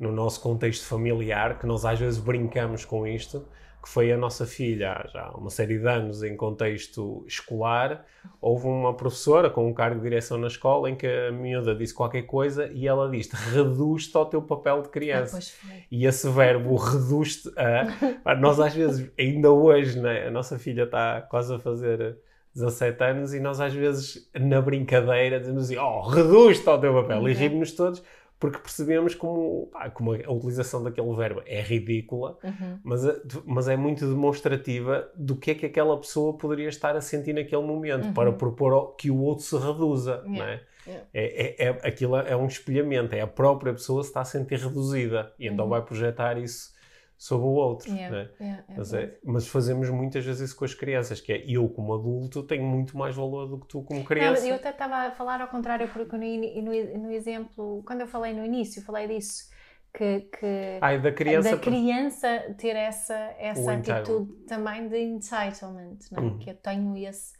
no 0.00 0.10
nosso 0.10 0.40
contexto 0.40 0.86
familiar, 0.86 1.58
que 1.58 1.66
nós 1.66 1.84
às 1.84 1.98
vezes 2.00 2.18
brincamos 2.18 2.86
com 2.86 3.06
isto, 3.06 3.46
que 3.82 3.88
foi 3.90 4.10
a 4.10 4.16
nossa 4.16 4.46
filha, 4.46 5.06
já 5.12 5.26
há 5.26 5.36
uma 5.36 5.50
série 5.50 5.78
de 5.78 5.86
anos 5.86 6.22
em 6.22 6.34
contexto 6.34 7.22
escolar, 7.28 8.06
houve 8.40 8.66
uma 8.66 8.94
professora 8.94 9.50
com 9.50 9.68
um 9.68 9.74
cargo 9.74 9.96
de 9.96 10.04
direção 10.04 10.38
na 10.38 10.46
escola 10.46 10.88
em 10.88 10.96
que 10.96 11.06
a 11.06 11.30
miúda 11.30 11.74
disse 11.74 11.92
qualquer 11.92 12.22
coisa 12.22 12.66
e 12.72 12.88
ela 12.88 13.10
disse, 13.10 13.36
reduz-te 13.52 14.16
ao 14.16 14.24
teu 14.24 14.40
papel 14.40 14.80
de 14.80 14.88
Ah, 14.88 14.90
criança. 14.90 15.38
foi. 15.38 15.84
E 15.90 16.06
esse 16.06 16.30
verbo 16.30 16.76
reduz-te 16.76 17.50
a. 17.58 18.34
Nós, 18.40 18.58
às 18.58 18.74
vezes, 18.74 19.10
ainda 19.18 19.50
hoje, 19.50 20.00
né, 20.00 20.28
a 20.28 20.30
nossa 20.30 20.58
filha 20.58 20.84
está 20.84 21.20
quase 21.20 21.54
a 21.54 21.58
fazer 21.58 22.16
17 22.56 23.04
anos 23.04 23.34
e 23.34 23.38
nós, 23.40 23.60
às 23.60 23.72
vezes, 23.74 24.28
na 24.34 24.60
brincadeira, 24.60 25.38
dizemos 25.38 25.64
assim: 25.64 25.76
Oh, 25.76 26.00
reduz-te 26.02 26.68
ao 26.68 26.80
teu 26.80 26.92
papel. 26.94 27.28
E 27.28 27.32
Uhum. 27.32 27.38
rimos 27.38 27.72
todos 27.72 28.02
porque 28.38 28.58
percebemos 28.58 29.14
como, 29.14 29.68
pá, 29.72 29.88
como 29.88 30.12
a 30.12 30.30
utilização 30.30 30.82
daquele 30.82 31.10
verbo 31.14 31.42
é 31.46 31.60
ridícula, 31.62 32.36
Uhum. 32.44 32.78
mas, 32.84 33.04
é- 33.06 33.20
mas 33.46 33.66
é 33.66 33.76
muito 33.78 34.06
demonstrativa 34.06 35.08
do 35.16 35.36
que 35.36 35.52
é 35.52 35.54
que 35.54 35.64
aquela 35.66 35.96
pessoa 35.98 36.36
poderia 36.36 36.68
estar 36.68 36.94
a 36.96 37.00
sentir 37.00 37.32
naquele 37.32 37.62
momento 37.62 38.04
Uhum. 38.08 38.12
para 38.12 38.30
propor 38.32 38.94
que 38.96 39.10
o 39.10 39.18
outro 39.22 39.42
se 39.44 39.56
reduza. 39.56 40.22
Yeah. 40.26 40.28
Não 40.28 40.44
é? 40.44 40.60
Yeah. 40.86 41.06
É, 41.14 41.64
é, 41.64 41.68
é- 41.68 41.88
aquilo 41.88 42.16
é 42.16 42.36
um 42.36 42.46
espelhamento, 42.46 43.14
é 43.14 43.20
a 43.22 43.26
própria 43.26 43.72
pessoa 43.72 44.02
se 44.02 44.10
está 44.10 44.20
a 44.20 44.24
sentir 44.24 44.58
reduzida 44.58 45.32
e 45.38 45.46
então 45.48 45.64
Uhum. 45.64 45.70
vai 45.70 45.82
projetar 45.82 46.36
isso 46.38 46.75
sobre 47.18 47.46
o 47.46 47.50
outro. 47.50 47.90
Yeah, 47.90 48.16
né? 48.24 48.30
yeah, 48.40 48.64
é 48.68 48.74
Mas, 48.76 48.92
é- 48.94 49.18
mas 49.24 49.48
fazemos 49.48 49.88
muitas 49.90 50.24
vezes 50.24 50.50
isso 50.50 50.56
com 50.56 50.64
as 50.64 50.74
crianças, 50.74 51.20
que 51.20 51.32
é 51.32 51.44
eu 51.48 51.68
como 51.68 51.94
adulto 51.94 52.42
tenho 52.42 52.64
muito 52.64 52.96
mais 52.96 53.14
valor 53.16 53.46
do 53.48 53.58
que 53.60 53.66
tu 53.68 53.82
como 53.82 54.00
Não, 54.00 54.06
criança. 54.06 54.32
mas 54.42 54.44
eu 54.46 54.54
até 54.56 54.70
estava 54.70 54.96
a 54.96 55.10
falar 55.12 55.40
ao 55.40 55.48
contrário, 55.48 55.88
porque 55.88 56.16
no, 56.16 56.62
no, 56.62 56.98
no 57.04 57.10
exemplo, 57.12 57.82
quando 57.86 58.02
eu 58.02 58.06
falei 58.06 58.32
no 58.34 58.44
início, 58.44 58.82
falei 58.82 59.08
disso, 59.08 59.48
que, 59.94 60.20
que 60.22 60.78
Ai, 60.80 61.00
da 61.00 61.10
criança... 61.12 61.50
da 61.56 61.62
criança 61.62 62.54
ter 62.58 62.76
essa, 62.76 63.14
essa 63.38 63.72
atitude 63.72 64.32
também 64.46 64.88
de 64.88 64.98
entitlement, 64.98 65.98
não 66.12 66.18
é? 66.22 66.22
Uhum. 66.22 66.38
que 66.38 66.50
eu 66.50 66.54
tenho 66.54 66.96
esse, 66.96 67.34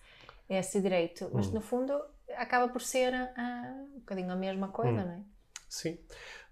esse 0.49 0.81
direito, 0.81 1.31
mas 1.35 1.47
Uhum. 1.49 1.55
no 1.55 1.61
fundo 1.61 1.93
acaba 2.37 2.69
por 2.73 2.81
ser 2.81 3.13
ah, 3.15 3.75
um 3.95 3.99
bocadinho 4.01 4.31
a 4.33 4.37
mesma 4.37 4.69
coisa, 4.69 5.01
Uhum. 5.01 5.07
não 5.07 5.13
é? 5.13 5.21
Sim. 5.69 5.99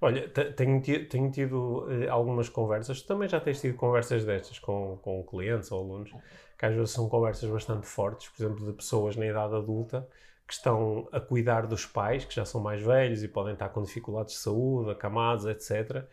Olha, 0.00 0.29
te- 0.29 0.53
tenho, 0.53 0.81
ti- 0.83 1.05
tenho 1.07 1.31
tido 1.31 1.87
eh, 1.90 2.09
algumas 2.09 2.48
conversas, 2.48 3.00
também 3.03 3.29
já 3.29 3.40
tens 3.40 3.61
tido 3.61 3.77
conversas 3.77 4.24
destas 4.24 4.59
com, 4.59 4.98
com 5.03 5.22
clientes 5.24 5.70
ou 5.70 5.81
alunos, 5.81 6.14
que 6.59 6.66
às 6.66 6.74
vezes 6.74 6.90
são 6.90 7.09
conversas 7.09 7.48
bastante 7.48 7.87
fortes, 7.87 8.29
por 8.29 8.42
exemplo, 8.44 8.66
de 8.66 8.72
pessoas 8.72 9.16
na 9.16 9.27
idade 9.27 9.55
adulta 9.55 10.09
que 10.46 10.53
estão 10.53 11.09
a 11.12 11.20
cuidar 11.20 11.66
dos 11.66 11.87
pais, 11.87 12.24
que 12.24 12.35
já 12.35 12.44
são 12.44 12.61
mais 12.61 12.83
velhos 12.83 13.22
e 13.22 13.29
podem 13.29 13.55
estar 13.55 13.70
com 13.70 13.83
dificuldades 13.83 14.35
de 14.35 14.40
saúde, 14.40 14.90
acamados, 14.90 15.46
etc. 15.46 16.09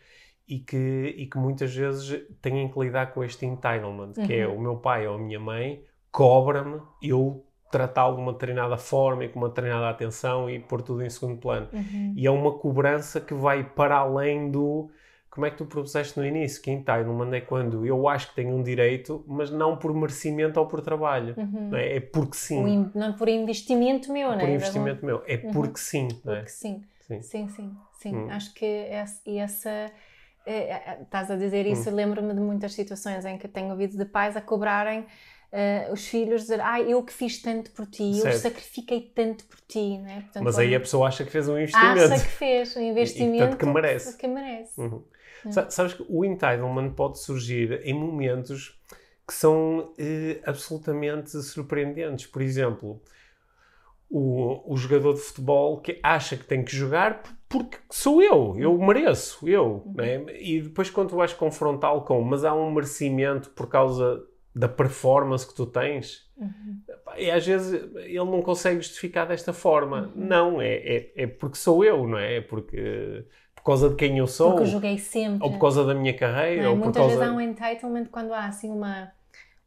E 0.47 0.59
que, 0.59 0.77
e 1.17 1.27
que 1.27 1.37
muitas 1.37 1.73
vezes 1.75 2.21
têm 2.41 2.69
que 2.71 2.79
lidar 2.79 3.13
com 3.13 3.23
este 3.23 3.45
entitlement, 3.45 4.13
que 4.23 4.33
é 4.33 4.47
Uhum. 4.47 4.55
o 4.55 4.59
meu 4.59 4.77
pai 4.77 5.07
ou 5.07 5.15
a 5.15 5.17
minha 5.17 5.39
mãe 5.39 5.83
cobra-me 6.11 6.81
eu 7.01 7.45
tratá-lo 7.71 8.15
de 8.15 8.21
uma 8.21 8.33
determinada 8.33 8.77
forma 8.77 9.23
e 9.25 9.29
com 9.29 9.39
uma 9.39 9.49
determinada 9.49 9.89
atenção 9.89 10.49
e 10.49 10.59
pôr 10.59 10.81
tudo 10.81 11.03
em 11.03 11.09
segundo 11.09 11.37
plano. 11.39 11.67
Uhum. 11.73 12.13
E 12.15 12.27
é 12.27 12.31
uma 12.31 12.51
cobrança 12.57 13.21
que 13.21 13.33
vai 13.33 13.63
para 13.63 13.97
além 13.97 14.51
do. 14.51 14.89
Como 15.29 15.45
é 15.45 15.49
que 15.49 15.55
tu 15.57 15.65
propuseste 15.65 16.19
no 16.19 16.25
início? 16.25 16.61
Quem 16.61 16.79
está 16.81 17.01
no 17.01 17.13
mando 17.13 17.33
é 17.33 17.39
quando 17.39 17.85
eu 17.85 18.05
acho 18.09 18.27
que 18.29 18.35
tenho 18.35 18.53
um 18.53 18.61
direito, 18.61 19.23
mas 19.25 19.49
não 19.49 19.77
por 19.77 19.93
merecimento 19.93 20.59
ou 20.59 20.65
por 20.67 20.81
trabalho. 20.81 21.35
Uhum. 21.37 21.73
É? 21.73 21.95
é 21.95 21.99
porque 22.01 22.35
sim. 22.35 22.67
in- 22.67 22.91
não 22.93 23.13
por 23.13 23.29
investimento 23.29 24.11
meu, 24.11 24.29
não 24.31 24.39
Por 24.39 24.49
é? 24.49 24.53
investimento 24.55 25.05
meu. 25.05 25.23
É 25.25 25.37
Uhum. 25.37 25.51
porque 25.53 25.79
sim. 25.79 26.07
Não 26.25 26.33
é? 26.33 26.37
Porque 26.37 26.49
sim, 26.51 26.83
Sim. 27.07 27.21
sim, 27.21 27.47
sim, 27.49 27.77
sim. 27.93 28.15
Hum. 28.15 28.27
Acho 28.29 28.53
que 28.53 28.65
essa, 28.65 29.21
essa 29.29 29.69
é, 30.45 30.53
é, 30.53 30.99
estás 31.01 31.29
a 31.31 31.35
dizer 31.35 31.65
isso, 31.65 31.89
Hum. 31.89 31.93
lembro-me 31.95 32.33
de 32.33 32.39
muitas 32.39 32.73
situações 32.73 33.23
em 33.25 33.37
que 33.37 33.47
tenho 33.47 33.69
ouvido 33.71 33.97
de 33.97 34.05
pais 34.05 34.35
a 34.35 34.41
cobrarem 34.41 35.05
eh, 35.51 35.89
os 35.91 36.07
filhos, 36.07 36.41
dizer, 36.43 36.61
ah, 36.61 36.79
eu 36.81 37.03
que 37.03 37.11
fiz 37.11 37.41
tanto 37.41 37.71
por 37.71 37.85
ti, 37.85 38.03
eu 38.03 38.15
Certo. 38.23 38.39
sacrifiquei 38.39 39.01
tanto 39.13 39.43
por 39.45 39.59
ti, 39.67 39.97
não 39.97 40.09
é? 40.09 40.21
Portanto, 40.21 40.43
Mas 40.43 40.57
aí 40.57 40.73
a 40.73 40.79
pessoa 40.79 41.07
acha 41.07 41.23
que 41.25 41.31
fez 41.31 41.47
um 41.49 41.57
investimento. 41.57 42.13
acha 42.13 42.23
que 42.23 42.31
fez 42.31 42.75
um 42.77 42.81
investimento 42.81 43.57
que 43.57 43.65
merece. 43.65 44.17
que 44.17 44.27
merece. 44.27 44.79
Uhum. 44.79 45.03
Hum. 45.45 45.51
Sa- 45.51 45.69
Sabes 45.69 45.93
que 45.93 46.05
o 46.07 46.23
entitlement 46.23 46.91
pode 46.91 47.19
surgir 47.19 47.81
em 47.83 47.93
momentos 47.93 48.79
que 49.27 49.33
são 49.33 49.93
eh, 49.97 50.39
absolutamente 50.45 51.31
surpreendentes. 51.41 52.25
Por 52.27 52.41
exemplo, 52.41 53.01
o, 54.09 54.73
o 54.73 54.77
jogador 54.77 55.13
de 55.13 55.21
futebol 55.21 55.79
que 55.79 55.99
acha 56.03 56.35
que 56.35 56.43
tem 56.43 56.63
que 56.63 56.75
jogar 56.75 57.23
porque 57.47 57.77
sou 57.89 58.21
eu, 58.21 58.55
eu 58.57 58.77
mereço, 58.77 59.47
eu. 59.47 59.83
Uhum. 59.85 59.93
né? 59.95 60.23
E 60.39 60.61
depois, 60.61 60.89
quando 60.89 61.09
tu 61.09 61.15
vais 61.17 61.33
confrontá-lo 61.33 62.01
com, 62.01 62.21
mas 62.21 62.43
há 62.45 62.53
um 62.53 62.71
merecimento 62.71 63.49
por 63.49 63.67
causa 63.67 64.21
da 64.53 64.67
performance 64.67 65.47
que 65.47 65.53
tu 65.55 65.65
tens. 65.65 66.29
Uhum. 66.37 66.81
E 67.17 67.29
às 67.31 67.45
vezes 67.45 67.73
ele 67.95 68.17
não 68.17 68.41
consegue 68.41 68.81
justificar 68.81 69.27
desta 69.27 69.53
forma. 69.53 70.11
Uhum. 70.15 70.25
Não, 70.25 70.61
é, 70.61 70.73
é, 70.75 71.11
é 71.23 71.27
porque 71.27 71.57
sou 71.57 71.83
eu, 71.83 72.07
não 72.07 72.17
é? 72.17 72.37
É 72.37 72.41
porque 72.41 73.25
por 73.55 73.63
causa 73.63 73.89
de 73.89 73.95
quem 73.95 74.17
eu 74.17 74.27
sou. 74.27 74.51
Porque 74.51 74.63
eu 74.63 74.67
joguei 74.71 74.97
sempre. 74.97 75.43
Ou 75.43 75.51
por 75.51 75.59
causa 75.59 75.85
da 75.85 75.93
minha 75.93 76.13
carreira. 76.15 76.63
É? 76.63 76.67
Ou 76.67 76.75
por 76.75 76.85
Muitas 76.85 77.01
causa... 77.01 77.15
vezes 77.17 77.31
há 77.31 77.35
um 77.35 77.41
entitlement 77.41 78.05
quando 78.11 78.33
há 78.33 78.45
assim 78.45 78.69
uma, 78.71 79.11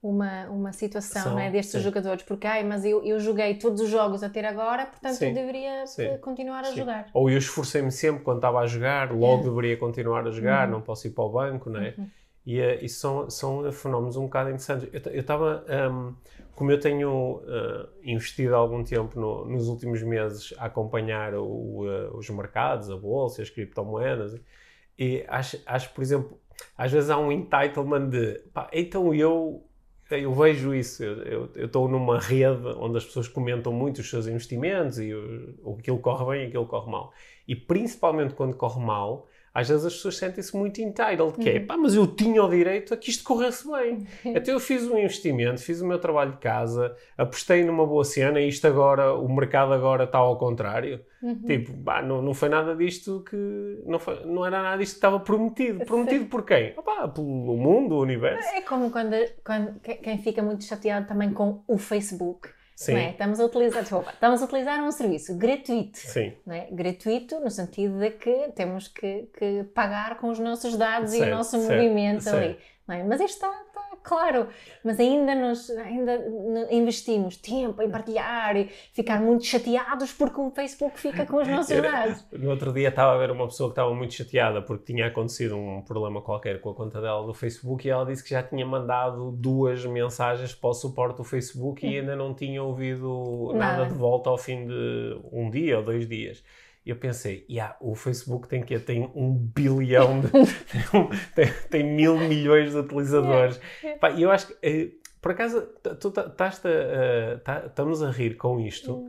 uma, 0.03 0.47
uma 0.51 0.73
situação 0.73 1.23
São, 1.23 1.33
não 1.33 1.39
é, 1.41 1.51
destes 1.51 1.77
sim. 1.77 1.81
jogadores, 1.81 2.23
porque 2.25 2.47
ai, 2.47 2.63
mas 2.65 2.85
eu, 2.85 3.03
eu 3.05 3.19
joguei 3.21 3.55
todos 3.55 3.81
os 3.81 3.89
jogos 3.89 4.23
até 4.23 4.45
agora, 4.47 4.85
portanto 4.85 5.15
Sim, 5.15 5.29
eu 5.29 5.35
deveria 5.35 5.87
sim, 5.87 6.19
continuar 6.19 6.61
a 6.65 6.73
jogar. 6.73 7.07
Ou 7.15 7.31
eu 7.31 7.39
esforcei-me 7.39 7.91
sempre 7.91 8.23
quando 8.23 8.39
estava 8.39 8.59
a 8.59 8.67
jogar, 8.67 9.13
logo 9.13 9.43
É. 9.43 9.45
deveria 9.49 9.77
continuar 9.79 10.27
a 10.27 10.31
jogar, 10.31 10.67
Uhum. 10.67 10.75
não 10.75 10.81
posso 10.83 11.07
ir 11.07 11.11
para 11.11 11.25
o 11.25 11.29
banco, 11.31 11.71
não 11.71 11.81
é? 11.81 11.95
Uhum. 11.97 12.07
E 12.47 12.61
eh, 12.61 12.85
isso 12.85 13.01
são, 13.01 13.31
são 13.31 13.73
fenómenos 13.73 14.17
um 14.17 14.25
bocado 14.25 14.51
interessantes. 14.51 14.89
Eu 14.93 15.21
estava, 15.21 15.65
hum, 15.91 16.15
como 16.55 16.71
eu 16.71 16.79
tenho 16.81 17.43
eh, 17.47 17.89
investido 18.05 18.55
algum 18.55 18.85
tempo 18.85 19.19
no- 19.19 19.45
nos 19.47 19.69
últimos 19.69 20.03
meses 20.03 20.53
a 20.59 20.67
acompanhar 20.67 21.35
o, 21.35 21.85
eh, 21.89 22.11
os 22.15 22.29
mercados, 22.31 22.91
a 22.91 22.97
bolsa, 22.97 23.43
as 23.43 23.51
criptomoedas, 23.51 24.39
e 24.99 25.25
acho, 25.29 25.59
acho, 25.67 25.93
por 25.95 26.03
exemplo, 26.03 26.39
às 26.77 26.93
vezes 26.93 27.11
há 27.11 27.19
um 27.19 27.33
entitlement 27.33 28.09
de, 28.11 28.39
pá, 28.53 28.71
então 28.73 29.15
eu, 29.15 29.67
eu 30.11 30.33
vejo 30.35 30.75
isso, 30.75 31.03
eu- 31.03 31.51
estou 31.57 31.89
numa 31.89 32.19
rede 32.19 32.67
onde 32.79 32.99
as 32.99 33.05
pessoas 33.05 33.27
comentam 33.29 33.73
muito 33.73 33.99
os 34.01 34.09
seus 34.11 34.27
investimentos 34.27 34.99
e 34.99 35.13
o 35.15 35.77
aquilo 35.79 35.99
corre 35.99 36.25
bem 36.27 36.45
e 36.45 36.47
aquilo 36.49 36.67
corre 36.67 36.91
mal. 36.91 37.13
E 37.49 37.57
principalmente 37.57 38.35
quando 38.35 38.57
corre 38.57 38.81
mal, 38.85 39.27
às 39.55 39.69
vezes 39.69 39.87
as 39.87 39.95
pessoas 39.95 40.17
sentem-se 40.19 40.55
muito 40.57 40.81
entitled, 40.81 41.33
que 41.41 41.49
é, 41.49 41.59
Uhum. 41.61 41.67
pá, 41.67 41.77
mas 41.77 41.95
eu 41.95 42.07
tinha 42.09 42.43
o 42.43 42.51
direito 42.51 42.93
a 42.93 42.97
que 42.97 43.09
isto 43.09 43.23
corresse 43.23 43.67
bem. 43.71 44.05
Até 44.37 44.53
eu 44.53 44.59
fiz 44.59 44.83
um 44.87 44.99
investimento, 44.99 45.61
fiz 45.63 45.81
o 45.81 45.87
meu 45.87 45.99
trabalho 46.01 46.33
de 46.33 46.39
casa, 46.39 46.95
apostei 47.17 47.63
numa 47.65 47.87
boa 47.87 48.05
cena 48.05 48.41
e 48.41 48.49
isto 48.49 48.67
agora, 48.67 49.15
o 49.15 49.33
mercado 49.33 49.73
agora 49.73 50.05
está 50.05 50.19
ao 50.19 50.37
contrário. 50.37 51.01
Uhum. 51.23 51.41
Tipo, 51.47 51.73
pá, 51.85 52.03
não, 52.03 52.21
não 52.21 52.35
foi 52.35 52.49
nada 52.51 52.75
disto 52.75 53.23
que. 53.31 53.37
Não, 53.87 53.99
foi, 53.99 54.25
não 54.27 54.45
era 54.45 54.61
nada 54.63 54.77
disto 54.77 54.95
que 54.95 54.99
estava 54.99 55.19
prometido. 55.21 55.85
Prometido 55.87 56.27
por 56.27 56.45
quem? 56.45 56.75
Opá, 56.77 57.09
pelo 57.09 57.27
mundo, 57.57 57.95
o 57.95 58.01
universo. 58.03 58.47
É 58.51 58.61
como 58.61 58.91
quando, 58.91 59.15
quando 59.43 59.81
que- 59.81 59.95
quem 59.95 60.19
fica 60.19 60.43
muito 60.43 60.65
chateado 60.65 61.07
também 61.07 61.33
com 61.33 61.63
o 61.67 61.79
Facebook. 61.79 62.49
Sim, 62.77 62.93
Não 62.95 63.01
é? 63.01 63.11
estamos, 63.11 63.39
a 63.41 63.45
utilizar, 63.45 63.83
desculpa, 63.83 64.11
estamos 64.11 64.43
a 64.43 64.45
utilizar 64.47 64.83
um 64.83 64.91
serviço 64.91 65.37
gratuito. 65.37 65.97
sim. 65.99 66.33
não 66.45 66.55
é? 66.55 66.67
Gratuito 66.73 67.39
no 67.39 67.49
sentido 67.51 67.99
de 68.01 68.11
que 68.11 68.51
temos 68.57 68.89
que, 68.89 69.29
que 69.39 69.63
pagar 69.75 70.19
com 70.19 70.29
os 70.29 70.39
nossos 70.41 70.77
dados 70.77 71.13
e 71.15 71.19
Certo, 71.19 71.33
o 71.33 71.37
nosso 71.37 71.51
certo, 71.53 71.71
movimento 71.73 72.29
ali. 72.29 72.47
certo. 72.55 72.63
não 72.89 72.95
é? 72.97 73.05
Mas 73.05 73.21
isto 73.21 73.35
está 73.35 73.49
claro. 74.05 74.47
Mas 74.85 75.01
ainda, 75.01 75.35
nos, 75.35 75.71
ainda 75.71 76.21
investimos 76.71 77.37
tempo 77.37 77.83
em 77.83 77.91
partilhar 77.91 78.57
e 78.57 78.69
ficar 78.93 79.21
muito 79.21 79.45
chateados 79.45 80.13
porque 80.13 80.41
o 80.41 80.51
Facebook 80.51 81.01
fica 81.01 81.27
com 81.27 81.39
os 81.39 81.49
nossos 81.49 81.81
dados. 81.81 82.25
No 82.31 82.51
outro 82.51 82.73
dia 82.73 82.91
estava 82.91 83.15
a 83.15 83.19
ver 83.19 83.31
uma 83.31 83.47
pessoa 83.47 83.71
que 83.71 83.73
estava 83.73 83.93
muito 83.95 84.15
chateada 84.15 84.63
porque 84.63 84.93
tinha 84.93 85.07
acontecido 85.07 85.57
um 85.57 85.83
problema 85.83 86.21
qualquer 86.21 86.61
com 86.61 86.71
a 86.71 86.75
conta 86.75 87.01
dela 87.01 87.27
do 87.27 87.35
Facebook 87.35 87.87
e 87.87 87.91
ela 87.91 88.05
disse 88.05 88.23
que 88.23 88.31
já 88.31 88.43
tinha 88.43 88.65
mandado 88.67 89.33
duas 89.33 89.85
mensagens 89.87 90.55
para 90.55 90.71
o 90.71 90.75
suporte 90.75 91.17
do 91.17 91.25
Facebook 91.25 91.87
e 91.87 91.99
ainda 91.99 92.15
não 92.15 92.35
tinha 92.35 92.63
ouvido 92.63 93.53
nada, 93.55 93.79
Nada. 93.79 93.87
de 93.87 93.95
volta 93.95 94.31
ao 94.31 94.39
fim 94.39 94.67
de 94.67 95.19
um 95.33 95.51
dia 95.51 95.79
ou 95.79 95.83
dois 95.83 96.07
dias. 96.07 96.45
Eu 96.87 96.97
pensei, 96.97 97.47
yeah, 97.49 97.77
o 97.81 97.95
Facebook 97.95 98.47
tem 98.47 98.63
que 98.63 98.79
tem 98.79 99.11
um 99.15 99.33
bilhão 99.35 100.21
de, 100.21 100.29
tem, 101.35 101.53
tem 101.71 101.83
mil 101.95 102.17
milhões 102.19 102.73
de 102.73 102.79
utilizadores. 102.79 103.61
Pá, 104.01 104.11
eu 104.13 104.31
acho 104.31 104.49
que 104.49 104.55
eh, 104.63 104.91
por 105.21 105.33
acaso 105.33 105.63
tu 106.01 106.11
tá- 106.11 106.27
estás 106.27 106.61
a, 106.65 107.39
tá- 107.39 107.63
estamos 107.67 108.03
a 108.03 108.11
rir 108.11 108.37
com 108.37 108.61
isto. 108.61 109.09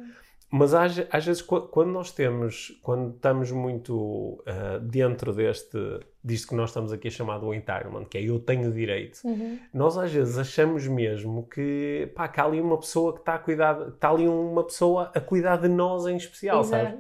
Mas 0.50 0.74
às, 0.74 0.96
às 1.12 1.26
vezes, 1.26 1.42
qu- 1.42 1.68
quando 1.68 1.90
nós 1.92 2.12
temos, 2.12 2.80
quando 2.82 3.14
estamos 3.16 3.52
muito 3.52 4.42
ah, 4.46 4.78
dentro 4.82 5.34
deste, 5.34 5.78
disto 6.24 6.50
que 6.50 6.56
nós 6.56 6.70
estamos 6.70 6.94
aqui 6.94 7.10
a 7.10 7.12
chamar 7.12 7.40
do 7.40 7.54
entitlement, 7.54 8.06
que 8.06 8.18
é 8.18 8.22
eu 8.24 8.40
tenho 8.40 8.72
direito, 8.72 9.20
Uhum. 9.26 9.60
nós 9.74 9.98
às 9.98 10.14
vezes 10.14 10.38
achamos 10.38 10.88
mesmo 10.88 11.46
que, 11.50 12.10
pá, 12.16 12.30
que 12.30 12.40
há 12.40 12.46
ali 12.46 12.62
uma 12.62 12.78
pessoa 12.78 13.12
que 13.12 13.20
está 13.20 13.34
a 13.36 13.40
cuidar, 13.40 13.88
está 13.90 14.10
ali 14.12 14.28
uma 14.30 14.64
pessoa 14.64 15.12
a 15.14 15.20
cuidar 15.20 15.58
de 15.58 15.68
nós 15.68 16.06
em 16.06 16.16
especial, 16.16 16.64
sabes? 16.64 17.00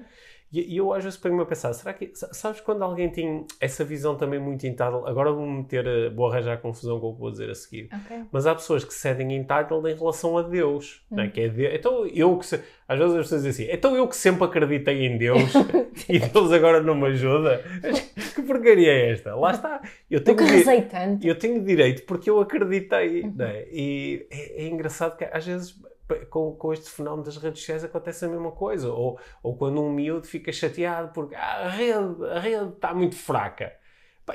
E 0.59 0.73
e 0.73 0.77
eu 0.77 0.93
às 0.93 1.03
vezes 1.03 1.17
ponho-me 1.19 1.41
a 1.41 1.45
pensar, 1.45 1.73
será 1.73 1.93
que, 1.93 2.11
sa- 2.13 2.33
sabes 2.33 2.61
quando 2.61 2.83
alguém 2.83 3.09
tem 3.09 3.45
essa 3.59 3.83
visão 3.83 4.15
também 4.15 4.39
muito 4.39 4.65
entitled, 4.65 5.03
agora 5.05 5.31
vou 5.31 5.45
meter, 5.45 5.87
a- 5.87 6.09
vou 6.09 6.27
arranjar 6.31 6.57
confusão 6.61 6.99
com 6.99 7.09
o 7.09 7.13
que 7.13 7.19
vou 7.19 7.31
dizer 7.31 7.49
a 7.49 7.55
seguir, 7.55 7.89
Ok. 7.93 8.23
mas 8.31 8.45
há 8.47 8.53
pessoas 8.55 8.83
que 8.83 8.93
cedem 8.93 9.33
entitled 9.35 9.87
em 9.89 9.95
relação 9.95 10.37
a 10.37 10.41
Deus, 10.41 11.03
Hum. 11.11 11.15
não 11.17 11.23
é? 11.23 11.27
Que 11.29 11.41
é 11.41 11.49
Deus. 11.49 11.73
Então 11.75 12.05
eu 12.07 12.37
que 12.37 12.45
se... 12.45 12.59
às 12.87 12.97
vezes 12.99 13.15
as 13.15 13.21
pessoas 13.23 13.43
dizem 13.43 13.65
assim, 13.65 13.73
então 13.75 13.95
eu 13.95 14.07
que 14.07 14.15
sempre 14.15 14.43
acreditei 14.45 15.05
em 15.05 15.17
Deus 15.17 15.41
e 16.09 16.19
Deus 16.19 16.51
agora 16.51 16.81
não 16.81 16.95
me 16.95 17.07
ajuda. 17.07 17.61
que 18.35 18.41
porcaria 18.41 18.91
é 18.91 19.11
esta? 19.11 19.35
Lá 19.35 19.51
está. 19.51 19.81
Eu 20.09 20.19
Eu 20.19 20.23
tenho, 20.23 20.37
que 20.37 20.43
rezei 20.43 20.81
tanto. 20.83 21.25
eu 21.27 21.35
tenho 21.37 21.63
direito 21.63 22.03
porque 22.05 22.29
eu 22.29 22.39
acreditei. 22.39 23.23
Uhum. 23.23 23.33
não 23.35 23.45
é? 23.45 23.65
E 23.71 24.25
é, 24.31 24.63
é 24.63 24.67
engraçado 24.67 25.17
que 25.17 25.23
às 25.25 25.45
vezes 25.45 25.75
com, 26.29 26.55
com 26.55 26.73
este 26.73 26.89
fenómeno 26.89 27.23
das 27.23 27.37
redes 27.37 27.59
sociais 27.59 27.83
acontece 27.83 28.25
a 28.25 28.27
mesma 28.27 28.51
coisa. 28.51 28.91
Ou, 28.91 29.19
ou 29.41 29.55
quando 29.55 29.81
um 29.81 29.91
miúdo 29.91 30.27
fica 30.27 30.51
chateado 30.51 31.11
porque 31.13 31.35
"Ah, 31.35 31.65
a 31.65 31.69
rede, 31.69 32.25
a 32.25 32.39
rede 32.39 32.69
está 32.69 32.93
muito 32.93 33.15
fraca. 33.15 33.73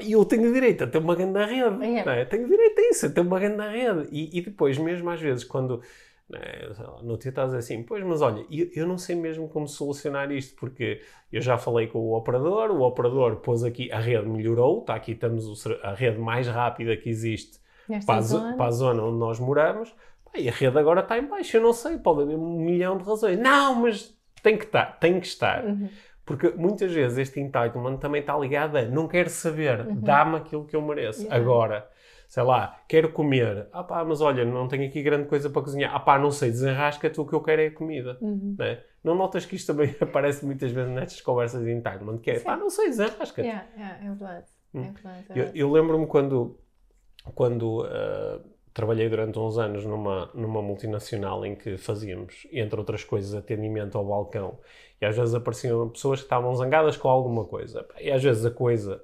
E 0.01 0.13
eu 0.13 0.25
tenho 0.25 0.53
direito 0.53 0.85
a 0.85 0.87
ter 0.87 0.99
uma 0.99 1.17
grande 1.17 1.45
rede. 1.45 1.85
É. 1.85 2.05
não 2.05 2.13
é? 2.13 2.25
Tenho 2.25 2.47
direito 2.47 2.79
a 2.79 2.91
isso, 2.91 3.07
a 3.07 3.11
ter 3.11 3.21
uma 3.21 3.41
grande 3.41 3.67
rede. 3.69 4.09
E, 4.13 4.39
e 4.39 4.43
depois, 4.43 4.79
mesmo 4.79 5.11
às 5.11 5.21
vezes, 5.21 5.43
quando 5.43 5.83
é, 6.33 6.71
no 7.03 7.19
teu 7.19 7.31
estás 7.31 7.53
assim, 7.55 7.83
pois, 7.83 8.05
mas 8.05 8.23
olha, 8.23 8.45
eu, 8.51 8.69
eu 8.75 8.87
não 8.87 8.97
sei 8.97 9.17
mesmo 9.17 9.49
como 9.49 9.67
solucionar 9.67 10.31
isto, 10.31 10.55
porque 10.57 11.01
eu 11.33 11.41
já 11.41 11.59
falei 11.59 11.89
com 11.89 11.99
o 11.99 12.17
operador, 12.17 12.71
o 12.71 12.83
operador 12.83 13.37
pôs 13.37 13.65
aqui, 13.65 13.91
a 13.91 13.99
rede 13.99 14.29
melhorou, 14.29 14.81
está 14.81 14.95
aqui, 14.95 15.13
estamos 15.13 15.67
a 15.83 15.93
rede 15.93 16.19
mais 16.19 16.47
rápida 16.47 16.97
que 16.97 17.09
existe 17.09 17.59
para 18.07 18.21
a, 18.21 18.57
para 18.57 18.67
a 18.67 18.71
zona 18.71 19.03
onde 19.03 19.19
nós 19.19 19.41
moramos, 19.41 19.93
e 20.35 20.49
a 20.49 20.53
rede 20.53 20.79
agora 20.79 21.01
está 21.01 21.19
em 21.19 21.27
baixo, 21.27 21.57
eu 21.57 21.63
não 21.63 21.73
sei, 21.73 21.99
pode 21.99 22.23
haver 22.23 22.37
um 22.37 22.59
milhão 22.61 22.97
de 22.99 23.05
razões. 23.05 23.39
Não, 23.39 23.75
mas 23.75 24.17
tem 24.43 24.57
que 24.57 24.65
estar, 24.65 24.99
tem 24.99 25.19
que 25.21 25.27
estar. 25.27 25.65
Uhum. 25.65 25.89
Porque 26.25 26.51
muitas 26.51 26.93
vezes 26.93 27.19
este 27.19 27.41
entitlement 27.41 27.97
também 27.99 28.21
está 28.21 28.37
ligado 28.39 28.77
a 28.77 28.83
não 28.83 29.09
quero 29.09 29.29
saber, 29.29 29.81
Uhum. 29.87 30.01
dá-me 30.01 30.37
aquilo 30.37 30.65
que 30.65 30.77
eu 30.77 30.83
mereço. 30.83 31.23
Yeah. 31.23 31.37
Agora, 31.37 31.91
sei 32.29 32.43
lá, 32.45 32.81
quero 32.89 33.11
comer. 33.13 33.67
Ah 33.73 33.83
pá, 33.83 34.05
mas 34.05 34.21
olha, 34.21 34.45
não 34.45 34.69
tenho 34.69 34.87
aqui 34.87 35.03
grande 35.03 35.27
coisa 35.29 35.51
para 35.51 35.63
cozinhar. 35.63 35.93
Ah 35.95 35.99
pá, 35.99 36.19
não 36.19 36.31
sei, 36.31 36.51
desenrasca-te, 36.51 37.21
o 37.21 37.27
que 37.27 37.33
eu 37.35 37.43
quero 37.43 37.63
é 37.63 37.67
a 37.67 37.75
comida. 37.75 38.17
Uhum. 38.21 38.55
Não, 38.57 38.65
é? 38.65 38.85
não 39.03 39.15
notas 39.17 39.45
que 39.45 39.57
isto 39.57 39.73
também 39.75 39.95
aparece 40.01 40.45
muitas 40.47 40.71
vezes 40.71 40.93
nestas 40.93 41.21
conversas 41.21 41.65
de 41.65 41.73
entitlement, 41.73 42.19
que 42.19 42.31
é, 42.31 42.35
Sim. 42.37 42.45
pá, 42.45 42.57
não 42.57 42.71
sei, 42.71 42.91
desenrasca-te. 42.91 43.49
Yeah, 43.49 43.67
yeah, 43.77 43.97
é 44.05 44.09
verdade. 44.09 44.47
É 44.73 44.79
Hum. 44.79 44.93
verdade, 44.93 45.19
é 45.29 45.33
Eu, 45.33 45.35
verdade. 45.35 45.59
eu 45.59 45.73
lembro-me 45.73 46.07
quando, 46.07 46.61
quando 47.35 47.83
ah, 47.91 48.41
trabalhei 48.81 49.11
durante 49.11 49.39
uns 49.39 49.59
anos 49.59 49.85
numa, 49.85 50.31
numa 50.33 50.63
multinacional 50.63 51.45
em 51.45 51.55
que 51.55 51.77
fazíamos, 51.77 52.47
entre 52.51 52.81
outras 52.81 53.05
coisas, 53.05 53.35
atendimento 53.35 53.99
ao 53.99 54.05
balcão. 54.05 54.59
E 54.99 55.05
às 55.05 55.15
vezes 55.15 55.35
apareciam 55.35 55.87
pessoas 55.91 56.21
que 56.21 56.25
estavam 56.25 56.55
zangadas 56.55 56.97
com 56.97 57.07
alguma 57.09 57.45
coisa. 57.45 57.87
E 58.01 58.11
às 58.11 58.23
vezes 58.23 58.43
a 58.47 58.51
coisa 58.51 59.03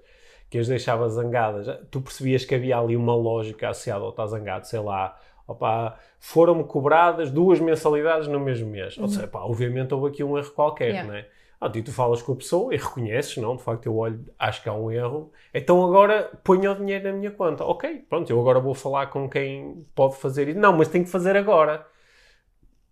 que 0.49 0.57
as 0.59 0.67
deixava 0.67 1.07
zangadas, 1.11 1.67
tu 1.91 2.01
percebias 2.01 2.45
que 2.45 2.55
havia 2.55 2.79
ali 2.79 2.97
uma 2.97 3.15
lógica 3.15 3.69
associada 3.69 4.03
ao 4.03 4.11
estar 4.11 4.27
zangado, 4.29 4.67
sei 4.67 4.81
lá. 4.81 5.15
Opá, 5.47 5.99
foram-me 6.19 6.65
cobradas 6.65 7.31
duas 7.31 7.61
mensalidades 7.61 8.29
no 8.29 8.41
mesmo 8.41 8.69
mês. 8.71 8.97
Ou 8.99 9.09
seja, 9.09 9.29
pá, 9.29 9.41
obviamente 9.41 9.93
houve 9.93 10.09
aqui 10.09 10.25
um 10.25 10.39
erro 10.39 10.51
qualquer, 10.53 10.89
Yeah. 10.89 11.09
não 11.09 11.15
é? 11.15 11.27
Ah, 11.61 11.71
e 11.75 11.83
tu 11.83 11.93
falas 11.93 12.21
com 12.23 12.33
a 12.33 12.37
pessoa 12.37 12.75
e 12.75 12.77
reconheces, 12.77 13.37
não? 13.39 13.57
De 13.57 13.63
facto, 13.63 13.87
eu 13.87 13.97
olho, 13.97 14.25
acho 14.39 14.63
que 14.63 14.69
há 14.69 14.75
um 14.75 14.91
erro. 14.91 15.33
Então 15.55 15.83
agora 15.85 16.39
ponho 16.45 16.71
o 16.71 16.75
dinheiro 16.75 17.05
na 17.11 17.13
minha 17.17 17.31
conta. 17.31 17.65
Ok, 17.65 18.05
pronto, 18.09 18.29
eu 18.31 18.39
agora 18.41 18.61
vou 18.61 18.75
falar 18.75 19.07
com 19.09 19.29
quem 19.29 19.83
pode 19.95 20.17
fazer 20.17 20.49
isso. 20.49 20.59
Não, 20.59 20.77
mas 20.77 20.89
tem 20.89 21.03
que 21.03 21.11
fazer 21.11 21.37
agora. 21.37 21.87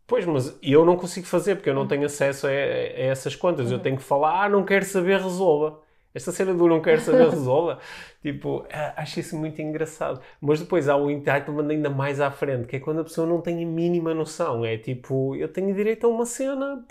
Pois, 0.07 0.27
mas 0.27 0.59
eu 0.63 0.85
não 0.85 0.97
consigo 0.97 1.27
fazer 1.27 1.57
porque 1.57 1.71
eu 1.71 1.75
não 1.75 1.87
tenho 1.87 2.05
acesso 2.05 2.47
a, 2.47 2.51
a 2.51 2.53
essas 2.53 3.35
contas. 3.35 3.71
Eu 3.71 3.79
tenho 3.81 3.97
que 3.97 4.03
falar, 4.03 4.45
ah, 4.45 4.49
não 4.49 4.65
quero 4.65 4.85
saber, 4.85 5.21
resolva. 5.21 5.81
Esta 6.15 6.31
cena 6.31 6.55
do 6.55 6.69
não 6.69 6.81
quero 6.81 7.01
saber, 7.01 7.29
resolva. 7.29 7.81
tipo, 8.23 8.65
acho 8.97 9.19
isso 9.19 9.37
muito 9.37 9.61
engraçado. 9.61 10.21
Mas 10.41 10.61
depois 10.61 10.89
há 10.89 10.97
o 10.97 11.11
entitlement 11.11 11.69
ainda 11.69 11.91
mais 11.91 12.21
à 12.21 12.31
frente, 12.31 12.69
que 12.69 12.77
é 12.77 12.81
quando 12.81 13.01
a 13.01 13.05
pessoa 13.05 13.27
não 13.27 13.41
tem 13.41 13.65
a 13.65 13.67
mínima 13.67 14.15
noção. 14.15 14.65
É 14.65 14.79
tipo, 14.79 15.35
eu 15.35 15.49
tenho 15.49 15.75
direito 15.75 16.07
a 16.07 16.09
uma 16.09 16.25
cena 16.25 16.87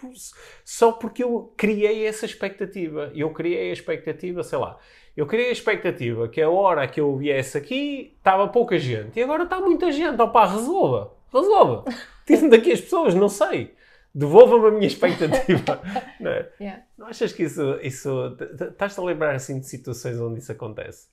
só 0.65 0.91
porque 0.91 1.23
eu 1.23 1.53
criei 1.55 2.05
essa 2.05 2.25
expectativa. 2.25 3.11
Eu 3.15 3.29
criei 3.29 3.69
a 3.69 3.73
expectativa, 3.73 4.43
sei 4.43 4.57
lá. 4.59 4.77
Eu 5.15 5.25
criei 5.25 5.49
a 5.49 5.53
expectativa 5.53 6.27
que 6.27 6.41
a 6.41 6.49
hora 6.49 6.85
que 6.85 6.99
eu 6.99 7.15
viesse 7.15 7.57
aqui 7.57 8.15
estava 8.17 8.47
pouca 8.49 8.77
gente. 8.77 9.17
E 9.17 9.23
agora 9.23 9.43
está 9.43 9.57
muita 9.59 9.89
gente. 9.89 10.21
Opá, 10.21 10.45
resolva. 10.45 11.13
Resolva. 11.31 11.85
Tire-me 12.27 12.49
daqui 12.49 12.73
as 12.73 12.81
pessoas, 12.81 13.15
não 13.15 13.29
sei. 13.29 13.72
Devolva-me 14.13 14.67
a 14.67 14.71
minha 14.71 14.87
expectativa. 14.87 15.81
não, 16.19 16.31
é? 16.31 16.49
Yeah. 16.59 16.83
Não 16.97 17.07
achas 17.07 17.33
que 17.33 17.43
isso... 17.43 17.79
isso 17.81 18.37
Estás-te 18.61 18.99
a 18.99 19.03
lembrar 19.03 19.35
assim 19.35 19.59
de 19.59 19.67
situações 19.67 20.19
onde 20.19 20.39
isso 20.39 20.51
acontece? 20.51 21.07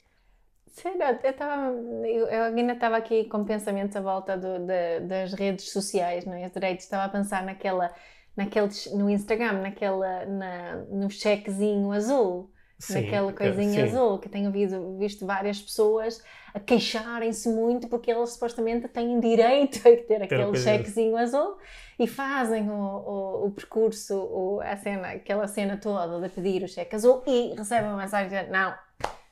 Sério, 0.66 1.18
eu, 1.24 1.32
tava, 1.32 1.72
eu, 2.06 2.26
eu 2.26 2.42
ainda 2.44 2.72
estava 2.74 2.96
aqui 2.96 3.24
com 3.24 3.44
pensamentos 3.44 3.96
à 3.96 4.00
volta 4.00 4.36
do, 4.36 4.60
de, 4.60 5.00
das 5.00 5.32
redes 5.32 5.72
sociais, 5.72 6.24
não 6.24 6.34
é? 6.34 6.48
Direito, 6.48 6.80
estava 6.80 7.04
a 7.04 7.08
pensar 7.08 7.44
naquela, 7.44 7.92
naquele, 8.36 8.68
no 8.94 9.10
Instagram, 9.10 9.62
naquela, 9.62 10.24
na, 10.26 10.76
no 10.88 11.10
chequezinho 11.10 11.90
azul. 11.90 12.50
Sim, 12.80 13.02
naquela 13.02 13.32
coisinha 13.32 13.72
sim. 13.72 13.82
azul, 13.82 14.18
que 14.18 14.28
tenho 14.28 14.50
visto, 14.50 14.96
visto 14.98 15.26
várias 15.26 15.60
pessoas 15.60 16.22
a 16.54 16.58
queixarem-se 16.58 17.48
muito 17.48 17.88
porque 17.88 18.10
elas 18.10 18.32
supostamente 18.32 18.88
têm 18.88 19.20
direito 19.20 19.78
a 19.86 19.96
ter 19.96 20.22
aquele 20.22 20.56
chequezinho 20.56 21.16
azul 21.16 21.58
e 21.98 22.06
fazem 22.06 22.70
o, 22.70 22.74
o, 22.74 23.46
o 23.46 23.50
percurso, 23.50 24.16
o, 24.16 24.60
a 24.62 24.74
cena, 24.76 25.10
aquela 25.10 25.46
cena 25.46 25.76
toda 25.76 26.20
de 26.20 26.34
pedir 26.34 26.62
o 26.62 26.68
cheque 26.68 26.96
azul 26.96 27.22
e 27.26 27.54
recebem 27.54 27.90
uma 27.90 27.98
mensagem 27.98 28.44
de 28.44 28.50
não, 28.50 28.74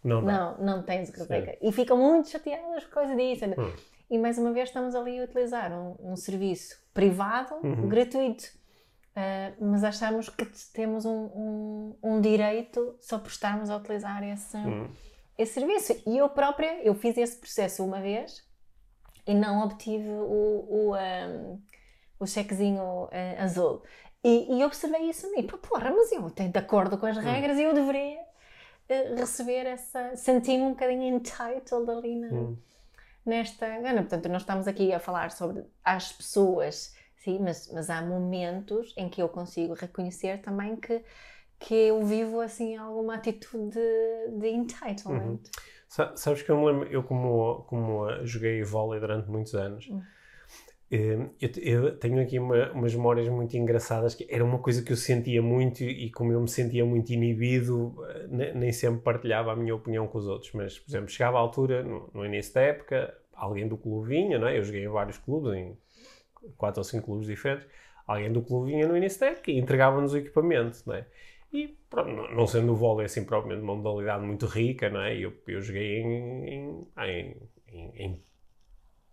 não, 0.05 0.23
não, 0.23 0.59
não 0.59 0.83
tens 0.83 1.09
o 1.09 1.13
que 1.13 1.19
fazer. 1.19 1.59
E 1.63 1.73
ficam 1.73 1.97
muito 1.97 2.29
chateadas 2.29 2.85
por 2.85 2.91
causa 2.91 3.17
disso. 3.17 3.47
Hum. 3.47 3.73
E 4.11 4.19
mais 4.19 4.39
uma 4.39 4.53
vez 4.53 4.69
estamos 4.69 4.95
ali 4.95 5.21
a 5.21 5.25
utilizar 5.25 5.73
um, 5.73 5.97
um 6.01 6.17
serviço 6.17 6.79
privado, 6.95 7.55
uhum. 7.63 7.89
gratuito. 7.89 8.58
Uh, 9.17 9.65
mas 9.65 9.83
achamos 9.83 10.29
que 10.29 10.45
temos 10.73 11.05
um, 11.05 11.25
um, 11.25 11.97
um, 12.03 12.21
direito 12.21 12.97
só 13.01 13.19
por 13.19 13.29
estarmos 13.29 13.69
a 13.69 13.77
utilizar 13.77 14.23
esse, 14.23 14.57
uhum. 14.57 14.89
esse 15.37 15.55
serviço. 15.55 16.01
E 16.07 16.19
eu 16.19 16.29
própria, 16.29 16.81
eu 16.85 16.95
fiz 16.95 17.17
esse 17.17 17.37
processo 17.37 17.85
uma 17.85 18.01
vez 18.01 18.47
e 19.27 19.35
não 19.35 19.65
obtive 19.65 20.09
o, 20.09 20.93
o, 20.93 20.95
um, 20.95 21.61
o 22.21 22.27
chequezinho 22.27 23.05
uh, 23.05 23.11
azul. 23.43 23.83
E, 24.23 24.59
e 24.59 24.65
observei 24.65 25.09
isso 25.09 25.27
a 25.27 25.31
mim. 25.31 25.47
Porra, 25.47 25.91
mas 25.91 26.13
eu 26.13 26.31
tenho 26.31 26.53
de 26.53 26.59
acordo 26.59 26.97
com 26.97 27.07
as 27.07 27.17
hum. 27.17 27.21
regras 27.21 27.59
e 27.59 27.63
eu 27.63 27.75
deveria 27.75 28.29
receber 29.17 29.67
essa. 29.67 30.17
senti-me 30.17 30.63
um 30.63 30.71
bocadinho 30.71 31.15
entitled 31.15 31.91
ali 31.91 32.17
na, 32.17 32.29
hum. 32.29 32.57
nesta. 33.25 33.79
Não, 33.81 33.97
portanto, 33.99 34.29
nós 34.29 34.43
estamos 34.43 34.67
aqui 34.67 34.93
a 34.93 34.99
falar 34.99 35.31
sobre 35.31 35.65
as 35.85 36.13
pessoas, 36.13 36.95
sim, 37.19 37.39
mas, 37.41 37.71
mas 37.73 37.91
há 37.91 38.03
momentos 38.03 38.95
em 38.97 39.09
que 39.09 39.21
eu 39.21 39.29
consigo 39.29 39.75
reconhecer 39.75 40.41
também 40.41 40.77
que, 40.77 41.03
que 41.59 41.75
eu 41.75 42.05
vivo 42.05 42.41
assim 42.41 42.77
alguma 42.77 43.15
atitude 43.15 43.75
de, 43.75 44.39
de 44.39 44.49
entitlement. 44.49 45.39
Uhum. 45.39 45.41
Sabes 46.17 46.43
que 46.43 46.51
eu 46.51 46.59
me 46.59 46.67
lembro, 46.67 46.89
eu 46.89 47.03
como, 47.03 47.65
como 47.65 48.25
joguei 48.25 48.63
vôlei 48.63 49.01
durante 49.01 49.31
muitos 49.31 49.55
anos. 49.55 49.87
Uhum 49.89 50.03
Hum, 50.91 51.29
eu, 51.39 51.51
eu, 51.61 51.99
tenho 51.99 52.23
aqui 52.23 52.39
uma, 52.39 52.73
umas 52.73 52.95
memórias 52.95 53.29
muito 53.29 53.55
engraçadas 53.59 54.15
que 54.15 54.27
era 54.31 54.43
uma 54.43 54.59
coisa 54.59 54.83
que 54.83 54.91
eu 54.91 54.97
sentia 54.97 55.43
muito 55.43 55.85
e 55.85 56.11
como 56.11 56.33
eu 56.33 56.41
me 56.41 56.49
sentia 56.49 56.83
muito 56.83 57.13
inibido 57.13 57.95
eh, 58.09 58.55
nem 58.55 58.73
sempre 58.73 59.03
partilhava 59.03 59.53
a 59.53 59.57
minha 59.57 59.75
opinião 59.75 60.07
com 60.09 60.17
os 60.17 60.27
outros 60.27 60.51
mas 60.55 60.79
por 60.79 60.91
exemplo 60.91 61.11
chegava 61.11 61.37
à 61.37 61.41
altura 61.41 61.83
no, 61.83 62.09
no 62.15 62.25
início 62.25 62.55
da 62.55 62.63
época 62.63 63.15
alguém 63.35 63.69
do 63.69 63.77
clube 63.77 64.09
vinha 64.09 64.39
não 64.39 64.49
é? 64.49 64.57
eu 64.59 64.65
joguei 64.65 64.83
em 64.83 64.89
vários 64.89 65.19
clubes 65.19 65.53
em 65.53 65.77
quatro 66.57 66.81
ou 66.81 66.85
cinco 66.85 67.07
clubes 67.07 67.27
diferentes 67.27 67.67
alguém 68.07 68.33
do 68.33 68.43
clube 68.43 68.73
vinha 68.73 68.87
no 68.87 68.97
época 68.97 69.51
e 69.51 69.59
entregava-nos 69.59 70.13
o 70.13 70.19
equipamento 70.19 70.83
não 70.87 70.95
é? 70.95 71.07
e 71.53 71.69
pronto, 71.89 72.35
não 72.35 72.47
sendo 72.47 72.73
o 72.73 72.77
vôlei 72.77 73.07
assim 73.07 73.25
propriamente 73.25 73.63
uma 73.63 73.77
modalidade 73.77 74.25
muito 74.25 74.47
rica 74.47 74.89
não 74.91 75.01
é? 75.01 75.17
eu, 75.17 75.33
eu 75.47 75.61
joguei 75.61 76.01
em, 76.01 76.49
em, 76.49 76.87
em, 77.73 77.93
em 77.97 78.23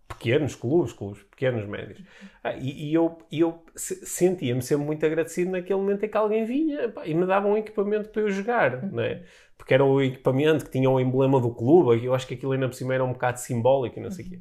pequenos 0.08 0.54
clubes, 0.54 0.92
clubes 0.92 1.22
pequenos, 1.24 1.66
médios. 1.66 2.02
Ah, 2.42 2.54
e, 2.56 2.88
e, 2.88 2.94
eu, 2.94 3.18
eu 3.30 3.62
sentia-me 3.74 4.62
sempre 4.62 4.86
muito 4.86 5.04
agradecido 5.04 5.50
naquele 5.50 5.78
momento 5.78 6.04
em 6.04 6.08
que 6.08 6.16
alguém 6.16 6.44
vinha 6.44 6.88
pá, 6.88 7.06
e 7.06 7.14
me 7.14 7.26
dava 7.26 7.46
um 7.46 7.56
equipamento 7.56 8.08
para 8.08 8.22
eu 8.22 8.30
jogar, 8.30 8.82
né? 8.92 9.24
porque 9.56 9.74
era 9.74 9.84
o 9.84 10.00
equipamento 10.00 10.64
que 10.64 10.70
tinha 10.70 10.90
o 10.90 11.00
emblema 11.00 11.40
do 11.40 11.54
clube, 11.54 12.04
eu 12.04 12.14
acho 12.14 12.26
que 12.26 12.34
aquilo 12.34 12.52
ainda 12.52 12.68
por 12.68 12.74
cima 12.74 12.94
era 12.94 13.04
um 13.04 13.12
bocado 13.12 13.40
simbólico 13.40 13.98
e 13.98 14.02
não 14.02 14.10
sei 14.10 14.26
o 14.26 14.28
quê. 14.28 14.40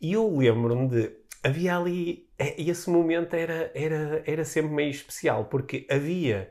E 0.00 0.12
eu 0.12 0.36
lembro-me 0.36 0.88
de. 0.88 1.21
Havia 1.42 1.76
ali. 1.76 2.28
É, 2.38 2.60
esse 2.60 2.88
momento 2.88 3.34
era, 3.34 3.70
era, 3.74 4.22
era 4.26 4.44
sempre 4.44 4.72
meio 4.72 4.90
especial, 4.90 5.46
porque 5.46 5.86
havia 5.90 6.50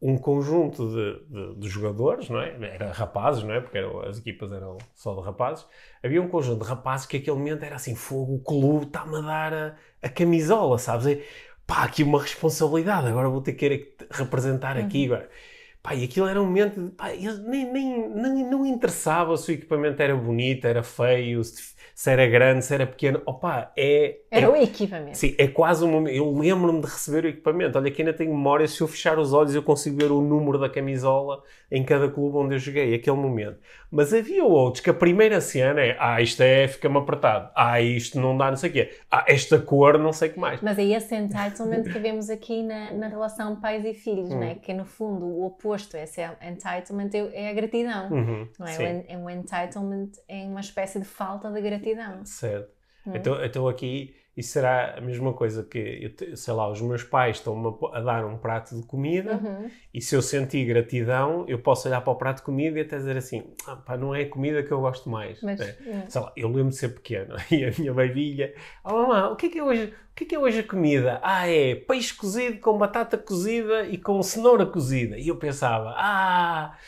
um 0.00 0.16
conjunto 0.16 0.88
de, 0.88 1.26
de, 1.26 1.54
de, 1.60 1.68
jogadores, 1.68 2.28
não 2.28 2.40
é? 2.40 2.54
Era 2.72 2.92
rapazes, 2.92 3.42
não 3.42 3.52
é? 3.52 3.60
Porque 3.60 3.78
eram, 3.78 4.00
as 4.00 4.18
equipas 4.18 4.52
eram 4.52 4.78
só 4.94 5.14
de 5.14 5.22
rapazes. 5.22 5.66
Havia 6.02 6.22
um 6.22 6.28
conjunto 6.28 6.62
de 6.62 6.68
rapazes 6.68 7.06
que 7.06 7.16
aquele 7.16 7.36
momento 7.36 7.64
era 7.64 7.76
assim, 7.76 7.94
fogo, 7.96 8.36
o 8.36 8.38
clube 8.38 8.86
está-me 8.86 9.16
a 9.16 9.20
dar 9.20 9.54
a, 9.54 9.76
a, 10.02 10.08
camisola, 10.08 10.78
sabes? 10.78 11.06
E, 11.06 11.24
pá, 11.66 11.82
aqui 11.84 12.04
uma 12.04 12.22
responsabilidade, 12.22 13.08
agora 13.08 13.28
vou 13.28 13.40
ter 13.42 13.54
que 13.54 13.94
representar 14.10 14.76
aqui, 14.76 15.08
uhum. 15.08 15.14
agora. 15.14 15.30
Pá, 15.82 15.94
e 15.94 16.04
aquilo 16.04 16.28
era 16.28 16.40
um 16.40 16.46
momento, 16.46 16.80
de, 16.80 16.90
pá, 16.92 17.08
nem, 17.08 17.72
nem, 17.72 18.08
nem, 18.08 18.44
não 18.44 18.64
interessava 18.64 19.36
se 19.36 19.50
o 19.50 19.54
equipamento 19.54 20.00
era 20.00 20.14
bonito, 20.14 20.64
era 20.64 20.82
feio, 20.82 21.42
se, 21.42 21.74
se 21.98 22.12
era 22.12 22.28
grande, 22.28 22.64
se 22.64 22.72
era 22.72 22.86
pequeno. 22.86 23.20
Opa, 23.26 23.72
é. 23.76 24.18
Era 24.30 24.46
é, 24.46 24.48
o 24.48 24.54
equipamento. 24.54 25.18
Sim, 25.18 25.34
é 25.36 25.48
quase 25.48 25.84
um 25.84 25.90
momento. 25.90 26.14
Eu 26.14 26.32
lembro-me 26.32 26.80
de 26.80 26.86
receber 26.86 27.24
o 27.24 27.28
equipamento. 27.28 27.76
Olha, 27.76 27.90
que 27.90 28.00
ainda 28.00 28.12
tenho 28.12 28.30
memória. 28.30 28.68
Se 28.68 28.80
eu 28.80 28.86
fechar 28.86 29.18
os 29.18 29.32
olhos, 29.32 29.52
eu 29.52 29.64
consigo 29.64 29.96
ver 29.96 30.12
o 30.12 30.20
número 30.20 30.60
da 30.60 30.70
camisola 30.70 31.42
em 31.68 31.84
cada 31.84 32.08
clube 32.08 32.36
onde 32.36 32.54
eu 32.54 32.58
joguei, 32.60 32.94
aquele 32.94 33.16
momento. 33.16 33.58
Mas 33.90 34.14
havia 34.14 34.44
outros 34.44 34.80
que 34.80 34.90
a 34.90 34.94
primeira 34.94 35.40
cena 35.40 35.80
é: 35.80 35.96
ah, 35.98 36.22
isto 36.22 36.40
é, 36.40 36.68
fica-me 36.68 36.98
apertado. 36.98 37.50
Ah, 37.56 37.80
isto 37.80 38.20
não 38.20 38.36
dá, 38.36 38.48
não 38.48 38.56
sei 38.56 38.70
o 38.70 38.72
quê. 38.72 38.90
Ah, 39.10 39.24
esta 39.26 39.58
cor, 39.58 39.98
não 39.98 40.12
sei 40.12 40.28
o 40.28 40.34
que 40.34 40.38
mais. 40.38 40.60
Mas 40.60 40.78
é 40.78 40.84
esse 40.84 41.16
entitlement 41.16 41.82
que 41.82 41.98
vemos 41.98 42.30
aqui 42.30 42.62
na, 42.62 42.92
na 42.92 43.08
relação 43.08 43.56
pais 43.56 43.84
e 43.84 43.92
filhos, 43.92 44.30
hum. 44.30 44.38
né? 44.38 44.54
que 44.62 44.72
no 44.72 44.84
fundo 44.84 45.26
o 45.26 45.46
oposto 45.46 45.96
a 45.96 46.02
esse 46.02 46.20
entitlement 46.22 47.10
é 47.32 47.50
a 47.50 47.52
gratidão. 47.52 48.08
Uhum, 48.08 48.48
não 48.56 48.66
é? 48.68 49.04
O, 49.16 49.24
o 49.24 49.30
entitlement 49.30 50.10
é 50.28 50.44
uma 50.44 50.60
espécie 50.60 51.00
de 51.00 51.04
falta 51.04 51.50
de 51.50 51.60
gratidão. 51.60 51.87
Certo. 52.24 52.70
Hum. 53.06 53.12
Então, 53.14 53.44
então 53.44 53.68
aqui 53.68 54.14
isso 54.38 54.52
será 54.52 54.94
a 54.96 55.00
mesma 55.00 55.32
coisa 55.32 55.64
que, 55.64 56.14
eu, 56.20 56.36
sei 56.36 56.54
lá, 56.54 56.70
os 56.70 56.80
meus 56.80 57.02
pais 57.02 57.38
estão-me 57.38 57.76
a, 57.92 58.00
dar 58.00 58.24
um 58.24 58.38
prato 58.38 58.76
de 58.76 58.86
comida 58.86 59.34
uhum. 59.34 59.68
e 59.92 60.00
se 60.00 60.14
eu 60.14 60.22
sentir 60.22 60.64
gratidão, 60.64 61.44
eu 61.48 61.58
posso 61.58 61.88
olhar 61.88 62.00
para 62.02 62.12
o 62.12 62.14
prato 62.14 62.36
de 62.36 62.42
comida 62.44 62.78
e 62.78 62.82
até 62.82 62.98
dizer 62.98 63.16
assim, 63.16 63.42
ah, 63.66 63.74
pá, 63.74 63.96
não 63.96 64.14
é 64.14 64.22
a 64.22 64.28
comida 64.28 64.62
que 64.62 64.70
eu 64.70 64.80
gosto 64.80 65.10
mais. 65.10 65.42
Mas, 65.42 65.60
é. 65.60 65.76
É. 65.84 66.04
Sei 66.08 66.20
lá, 66.20 66.32
eu 66.36 66.46
lembro 66.46 66.68
de 66.68 66.76
ser 66.76 66.90
pequeno 66.90 67.34
e 67.50 67.64
a 67.64 67.72
minha 67.76 67.92
babilha, 67.92 68.54
oh 68.84 68.92
mamãe, 68.92 69.32
o 69.32 69.34
que 69.34 69.46
é 69.46 69.48
que 69.48 69.58
é 69.58 69.64
hoje, 69.64 69.86
o 69.86 70.14
que 70.14 70.22
é 70.22 70.26
que 70.28 70.34
é 70.36 70.38
hoje 70.38 70.60
a 70.60 70.64
comida? 70.64 71.18
Ah, 71.20 71.48
é 71.48 71.74
peixe 71.74 72.14
cozido 72.14 72.60
com 72.60 72.78
batata 72.78 73.18
cozida 73.18 73.86
e 73.86 73.98
com 73.98 74.22
cenoura 74.22 74.64
cozida. 74.64 75.18
E 75.18 75.26
eu 75.26 75.36
pensava, 75.36 75.94
ah. 75.96 76.78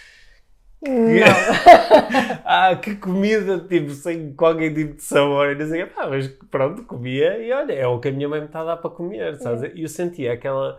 ah, 2.44 2.74
que 2.76 2.96
comida, 2.96 3.58
tipo, 3.60 3.90
sem 3.90 4.32
qualquer 4.32 4.72
tipo 4.72 4.94
de 4.94 5.02
sabor. 5.02 5.50
E 5.50 5.54
dizia, 5.54 5.86
pá, 5.86 6.06
mas 6.08 6.28
pronto, 6.50 6.84
comia 6.84 7.38
e 7.38 7.52
olha, 7.52 7.72
é 7.72 7.86
o 7.86 7.98
que 8.00 8.08
a 8.08 8.12
minha 8.12 8.28
mãe 8.28 8.40
me 8.40 8.46
está 8.46 8.60
a 8.60 8.64
dar 8.64 8.76
para 8.78 8.90
comer, 8.90 9.36
sabes? 9.36 9.62
É. 9.62 9.72
E 9.74 9.82
eu 9.82 9.88
sentia 9.88 10.32
aquela. 10.32 10.78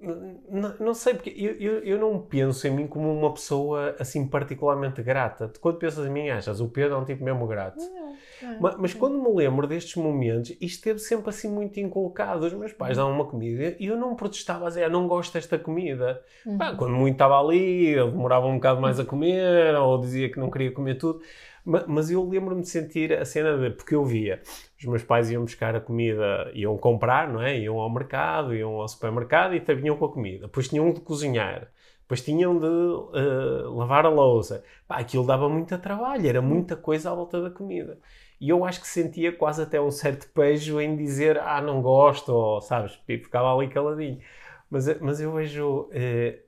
Não, 0.00 0.74
não 0.80 0.94
sei, 0.94 1.12
porque 1.12 1.30
eu, 1.36 1.52
eu, 1.52 1.78
eu, 1.80 1.98
não 1.98 2.18
penso 2.18 2.66
em 2.66 2.70
mim 2.70 2.86
como 2.86 3.12
uma 3.12 3.32
pessoa 3.34 3.94
assim 3.98 4.26
particularmente 4.26 5.02
grata. 5.02 5.52
Quando 5.60 5.76
pensas 5.76 6.06
em 6.06 6.10
mim, 6.10 6.30
achas 6.30 6.58
o 6.60 6.68
Pedro 6.68 6.94
é 6.94 6.98
um 6.98 7.04
tipo 7.04 7.22
mesmo 7.22 7.46
grato. 7.46 7.78
Não. 7.78 8.10
Mas, 8.58 8.76
mas, 8.78 8.94
quando 8.94 9.20
me 9.22 9.28
lembro 9.34 9.66
destes 9.66 9.96
momentos, 9.96 10.50
isto 10.52 10.62
esteve 10.62 10.98
sempre 10.98 11.28
assim 11.28 11.50
muito 11.50 11.78
inculcado. 11.78 12.46
Os 12.46 12.52
meus 12.54 12.72
pais 12.72 12.96
davam 12.96 13.12
uma 13.12 13.26
comida 13.26 13.76
e 13.78 13.86
eu 13.86 13.96
não 13.96 14.16
protestava 14.16 14.64
a 14.64 14.68
dizer, 14.68 14.84
ah, 14.84 14.88
não 14.88 15.06
gosto 15.06 15.34
desta 15.34 15.58
comida. 15.58 16.22
Uhum. 16.46 16.56
Pá, 16.56 16.74
quando 16.74 16.94
muito 16.94 17.14
estava 17.14 17.38
ali, 17.38 17.90
eu 17.90 18.10
demorava 18.10 18.46
um 18.46 18.54
bocado 18.54 18.80
mais 18.80 18.98
a 18.98 19.04
comer, 19.04 19.74
ou 19.74 20.00
dizia 20.00 20.30
que 20.30 20.40
não 20.40 20.50
queria 20.50 20.72
comer 20.72 20.94
tudo. 20.94 21.20
Mas, 21.88 22.10
eu 22.10 22.28
lembro-me 22.28 22.62
de 22.62 22.68
sentir 22.68 23.12
a 23.12 23.24
cena 23.24 23.56
de, 23.56 23.70
porque 23.70 23.94
eu 23.94 24.04
via, 24.04 24.42
os 24.78 24.84
meus 24.84 25.02
pais 25.02 25.30
iam 25.30 25.44
buscar 25.44 25.76
a 25.76 25.80
comida, 25.80 26.50
iam 26.54 26.76
comprar, 26.76 27.28
não 27.28 27.40
é? 27.40 27.58
Iam 27.58 27.78
ao 27.78 27.88
mercado, 27.88 28.54
iam 28.54 28.80
ao 28.80 28.88
supermercado 28.88 29.54
e 29.54 29.60
vinham 29.74 29.96
com 29.96 30.04
a 30.06 30.12
comida. 30.12 30.46
Depois 30.46 30.68
tinham 30.68 30.92
de 30.92 31.00
cozinhar 31.00 31.70
depois 32.10 32.22
tinham 32.22 32.58
de 32.58 32.66
uh, 32.66 33.72
lavar 33.72 34.04
a 34.04 34.08
louça. 34.08 34.64
Pá, 34.88 34.96
aquilo 34.98 35.24
dava 35.24 35.48
muito 35.48 35.78
trabalho, 35.78 36.26
era 36.26 36.42
muita 36.42 36.74
coisa 36.74 37.08
à 37.12 37.14
volta 37.14 37.40
da 37.40 37.50
comida. 37.50 38.00
E 38.40 38.48
eu 38.48 38.64
acho 38.64 38.80
que 38.80 38.88
sentia 38.88 39.30
quase 39.30 39.62
até 39.62 39.80
um 39.80 39.92
certo 39.92 40.28
pejo 40.34 40.80
em 40.80 40.96
dizer, 40.96 41.38
ah, 41.38 41.60
não 41.62 41.80
gosto, 41.80 42.30
ou 42.30 42.60
sabes, 42.60 42.94
tipo, 43.06 43.26
ficava 43.26 43.54
ali 43.54 43.68
caladinho. 43.68 44.18
Mas, 44.68 45.00
mas 45.00 45.20
eu 45.20 45.32
vejo 45.32 45.82
uh, 45.82 46.38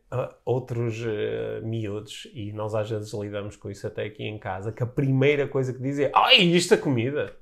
outros 0.45 1.01
uh, 1.01 1.65
miúdos, 1.65 2.29
e 2.35 2.53
nós 2.53 2.75
às 2.75 2.91
vezes 2.91 3.15
lidamos 3.15 3.57
com 3.57 3.71
isso 3.71 3.87
até 3.87 4.05
aqui 4.05 4.25
em 4.25 4.39
casa, 4.39 4.73
que 4.73 4.83
a 4.83 4.87
primeira 4.87 5.49
coisa 5.49 5.73
que 5.73 5.81
dizem 5.81 6.07
é, 6.07 6.13
ai, 6.15 6.43
isto 6.43 6.75
é 6.75 6.77
comida, 6.77 7.35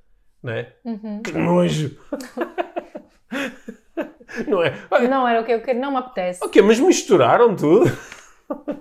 não 0.43 0.53
é? 0.53 0.77
Uhum. 0.85 1.23
Que 1.23 1.33
nojo! 1.33 1.99
não 4.47 4.63
é? 4.63 4.75
Não 5.09 5.27
era 5.27 5.41
o 5.41 5.45
que 5.45 5.53
eu 5.53 5.61
queria, 5.61 5.81
não 5.81 5.93
me 5.93 5.99
apetece. 5.99 6.45
Ok, 6.45 6.63
mas 6.63 6.79
misturaram 6.79 7.57
tudo. 7.57 7.91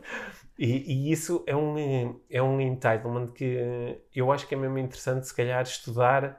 E, 0.62 0.92
e, 0.92 1.12
isso 1.14 1.42
é 1.48 1.56
um, 1.56 2.20
é 2.30 2.44
um 2.44 2.60
entitlement 2.60 3.28
que 3.28 3.98
eu 4.14 4.30
acho 4.30 4.46
que 4.46 4.54
é 4.54 4.58
mesmo 4.58 4.78
interessante, 4.78 5.26
se 5.26 5.34
calhar, 5.34 5.64
estudar 5.64 6.38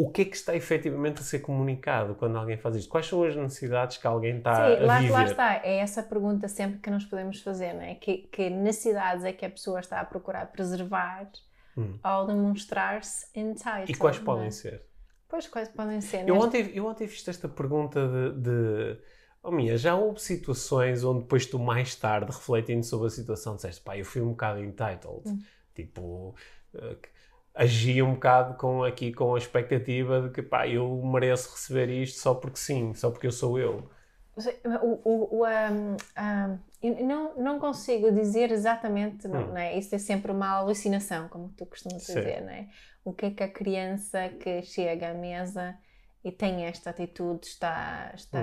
o 0.00 0.08
que 0.10 0.22
é 0.22 0.24
que 0.24 0.36
está 0.36 0.54
efetivamente 0.54 1.20
a 1.20 1.24
ser 1.24 1.40
comunicado 1.40 2.14
quando 2.14 2.38
alguém 2.38 2.56
faz 2.56 2.76
isto. 2.76 2.88
Quais 2.88 3.04
são 3.06 3.24
as 3.24 3.34
necessidades 3.34 3.96
que 3.96 4.06
alguém 4.06 4.38
está 4.38 4.54
Sim, 4.54 4.84
a 4.84 4.86
lá, 4.86 4.98
viver? 5.00 5.12
lá 5.12 5.24
está. 5.24 5.54
É 5.56 5.78
essa 5.78 6.02
pergunta 6.04 6.46
sempre 6.48 6.78
que 6.78 6.88
nós 6.88 7.04
podemos 7.04 7.42
fazer, 7.42 7.72
não 7.74 7.82
é? 7.82 7.96
Que, 7.96 8.18
que 8.18 8.48
necessidades 8.48 9.24
é 9.24 9.32
que 9.32 9.44
a 9.44 9.50
pessoa 9.50 9.80
está 9.80 10.00
a 10.00 10.04
procurar 10.04 10.46
preservar 10.52 11.28
Hum. 11.76 11.96
ao 12.02 12.26
demonstrar-se 12.26 13.26
entitled. 13.38 13.90
E 13.92 13.94
quais 13.94 14.16
não 14.18 14.24
podem 14.24 14.46
é? 14.46 14.50
ser? 14.50 14.82
Pois, 15.28 15.46
quais 15.46 15.68
podem 15.68 16.00
ser? 16.00 16.28
Eu 16.28 16.34
Neste- 16.34 16.46
ontem, 16.48 16.70
eu 16.74 16.86
ontem 16.86 17.06
fiz 17.06 17.26
esta 17.28 17.48
pergunta 17.48 18.00
de. 18.08 18.40
de 18.40 19.00
oh, 19.42 19.50
Mia, 19.52 19.76
já 19.76 19.94
houve 19.94 20.20
situações 20.20 21.04
onde 21.04 21.20
depois 21.20 21.46
tu 21.46 21.58
mais 21.58 21.94
tarde, 21.94 22.32
refletindo 22.32 22.84
sobre 22.84 23.06
a 23.06 23.10
situação, 23.10 23.54
disseste, 23.56 23.80
pá, 23.82 23.96
eu 23.96 24.04
fui 24.04 24.20
um 24.22 24.30
bocado 24.30 24.58
entitled. 24.60 25.22
Hum. 25.26 25.38
Tipo, 25.74 26.34
eh, 26.74 26.96
que- 27.58 27.62
agi 27.62 28.02
um 28.02 28.14
bocado 28.14 28.54
com, 28.56 28.84
aqui 28.84 29.12
com 29.12 29.34
a 29.34 29.38
expectativa 29.38 30.22
de 30.22 30.30
que, 30.30 30.42
pá, 30.42 30.66
eu 30.68 31.00
mereço 31.04 31.50
receber 31.52 31.88
isto 31.90 32.18
só 32.20 32.34
porque 32.34 32.58
sim, 32.58 32.94
só 32.94 33.10
porque 33.10 33.26
eu 33.26 33.32
sou 33.32 33.58
eu. 33.58 33.90
O, 34.36 35.00
o, 35.04 35.38
o, 35.42 35.46
um, 35.46 35.96
um, 36.82 37.06
não, 37.06 37.36
não 37.36 37.58
consigo 37.58 38.12
dizer 38.12 38.52
exatamente, 38.52 39.26
Hum. 39.26 39.30
não 39.48 39.56
é? 39.56 39.76
Isso 39.76 39.94
é 39.94 39.98
sempre 39.98 40.30
uma 40.30 40.48
alucinação, 40.50 41.28
como 41.28 41.48
tu 41.56 41.66
costumas 41.66 42.02
Sim. 42.04 42.14
dizer, 42.14 42.42
não 42.42 42.50
é? 42.50 42.68
O 43.04 43.12
que 43.12 43.26
é 43.26 43.30
que 43.32 43.42
a 43.42 43.48
criança 43.50 44.28
que 44.28 44.62
chega 44.62 45.10
à 45.10 45.14
mesa 45.14 45.76
e 46.22 46.30
tem 46.30 46.66
esta 46.66 46.90
atitude 46.90 47.46
está, 47.46 48.12
está 48.14 48.38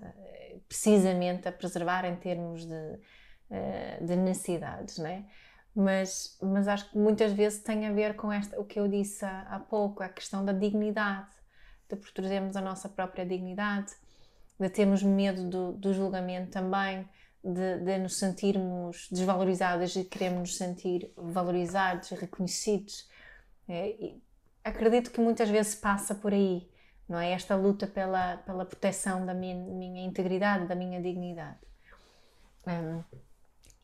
Hum. 0.00 0.60
precisamente 0.68 1.46
a 1.46 1.52
preservar 1.52 2.04
em 2.04 2.16
termos 2.16 2.66
de, 2.66 2.98
eh, 3.50 3.98
de 4.00 4.16
necessidades, 4.16 4.98
não 4.98 5.06
é? 5.06 5.24
Mas, 5.78 6.38
mas 6.40 6.66
acho 6.66 6.90
que 6.90 6.96
muitas 6.96 7.34
vezes 7.34 7.62
tem 7.62 7.86
a 7.86 7.92
ver 7.92 8.16
com 8.16 8.32
esta, 8.32 8.58
o 8.58 8.64
que 8.64 8.80
eu 8.80 8.88
disse 8.88 9.26
há, 9.26 9.62
pouco, 9.68 10.02
a 10.02 10.08
questão 10.08 10.42
da 10.42 10.52
dignidade, 10.52 11.28
de 11.86 11.96
protegermos 11.96 12.56
a 12.56 12.62
nossa 12.62 12.88
própria 12.88 13.26
dignidade, 13.26 13.92
de 14.58 14.70
termos 14.70 15.02
medo 15.02 15.44
do, 15.50 15.72
do 15.72 15.92
julgamento 15.92 16.50
também, 16.50 17.06
de, 17.44 17.78
de 17.80 17.98
nos 17.98 18.18
sentirmos 18.18 19.06
desvalorizadas 19.12 19.94
e 19.96 20.04
queremos 20.04 20.38
nos 20.38 20.56
sentir 20.56 21.12
valorizados, 21.14 22.08
reconhecidos. 22.08 23.06
É, 23.68 23.90
e 23.90 24.22
acredito 24.64 25.10
que 25.10 25.20
muitas 25.20 25.50
vezes 25.50 25.74
passa 25.74 26.14
por 26.14 26.32
aí, 26.32 26.66
não 27.06 27.18
é? 27.18 27.32
Esta 27.32 27.54
luta 27.54 27.86
pela, 27.86 28.38
pela 28.38 28.64
proteção 28.64 29.26
da 29.26 29.34
minha, 29.34 29.54
minha 29.54 30.06
integridade, 30.06 30.66
da 30.66 30.74
minha 30.74 31.02
dignidade. 31.02 31.58
Hum, 32.66 33.04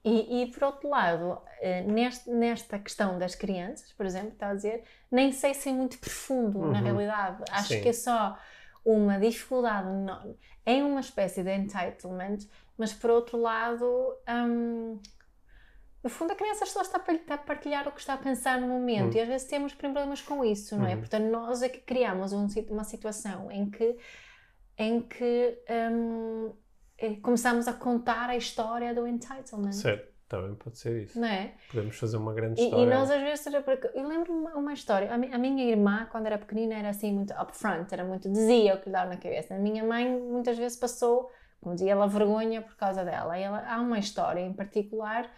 e, 0.05 0.43
e, 0.43 0.47
por 0.53 0.65
outro 0.65 0.89
lado, 0.89 1.41
eh, 1.61 1.83
neste, 1.83 2.29
nesta 2.31 2.79
questão 2.79 3.19
das 3.19 3.35
crianças, 3.37 3.93
por 3.93 4.05
exemplo, 4.05 4.31
está 4.31 4.51
a 4.51 4.55
dizer, 4.55 4.85
nem 5.11 5.31
sei 5.33 5.55
se 5.55 5.69
é 5.69 5.73
muito 5.73 5.99
profundo 5.99 6.59
na 6.67 6.79
Uhum. 6.79 6.85
realidade. 6.85 7.45
Acho 7.51 7.69
Sim. 7.69 7.83
que 7.83 7.89
é 7.89 7.93
só 7.93 8.37
uma 8.85 9.19
dificuldade 9.19 9.89
no- 9.89 10.37
em 10.67 10.83
uma 10.83 11.01
espécie 11.01 11.43
de 11.45 11.55
entitlement, 11.55 12.39
mas 12.77 12.93
por 12.93 13.11
outro 13.11 13.39
lado, 13.39 14.17
hum, 14.29 15.01
no 16.03 16.11
fundo, 16.11 16.33
a 16.33 16.35
criança 16.35 16.67
só 16.67 16.81
está 16.83 16.99
a 16.99 17.39
partilhar 17.39 17.87
o 17.87 17.93
que 17.93 18.01
está 18.01 18.15
a 18.15 18.19
pensar 18.19 18.61
no 18.61 18.67
momento 18.67 19.13
Uhum. 19.13 19.19
e 19.19 19.21
às 19.21 19.29
vezes 19.29 19.47
temos 19.47 19.73
problemas 19.73 20.21
com 20.21 20.45
isso, 20.45 20.77
não 20.77 20.87
é? 20.87 20.95
Uhum. 20.95 20.99
Portanto, 20.99 21.25
nós 21.31 21.63
é 21.63 21.69
que 21.69 21.79
criamos 21.81 22.33
um 22.33 22.47
uma 22.71 22.83
situação 22.85 23.51
em 23.53 23.71
que, 23.71 23.97
em 24.77 25.01
que 25.01 25.59
hum, 25.93 26.53
começamos 27.23 27.69
a 27.69 27.73
contar 27.73 28.31
a 28.31 28.37
história 28.37 28.95
do 28.95 29.07
entitlement, 29.07 29.73
Certo, 29.73 30.13
também 30.29 30.55
pode 30.55 30.79
ser 30.79 31.03
isso. 31.03 31.19
não 31.21 31.29
é? 31.29 31.53
Podemos 31.71 31.97
fazer 31.99 32.17
uma 32.17 32.33
grande 32.33 32.61
E, 32.61 32.65
história. 32.65 32.85
e 32.85 32.89
nós 32.89 33.11
às 33.11 33.21
vezes, 33.21 33.47
eu 33.95 34.09
lembro 34.09 34.33
uma, 34.33 34.55
uma 34.55 34.73
história, 34.73 35.13
a, 35.13 35.19
mi- 35.19 35.33
a 35.33 35.39
minha 35.39 35.65
irmã, 35.65 36.07
quando 36.11 36.27
era 36.27 36.39
pequenina, 36.39 36.75
era 36.75 36.89
assim 36.91 37.13
muito 37.13 37.33
upfront, 37.35 37.93
era 37.93 38.05
muito, 38.05 38.31
dizia 38.31 38.75
o 38.75 38.79
que 38.81 38.87
lhe 38.87 38.93
dava 38.93 39.11
na 39.11 39.17
cabeça. 39.17 39.55
A 39.55 39.59
minha 39.59 39.85
mãe 39.85 40.09
muitas 40.09 40.57
vezes 40.57 40.79
passou, 40.79 41.31
como 41.61 41.75
dizia 41.75 41.93
ela, 41.93 42.07
vergonha 42.09 42.63
por 42.63 42.77
causa 42.77 43.05
dela. 43.05 43.39
E 43.39 43.43
ela, 43.43 43.65
há 43.69 43.81
uma 43.81 43.99
história 43.99 44.41
em 44.41 44.53
particular 44.53 45.31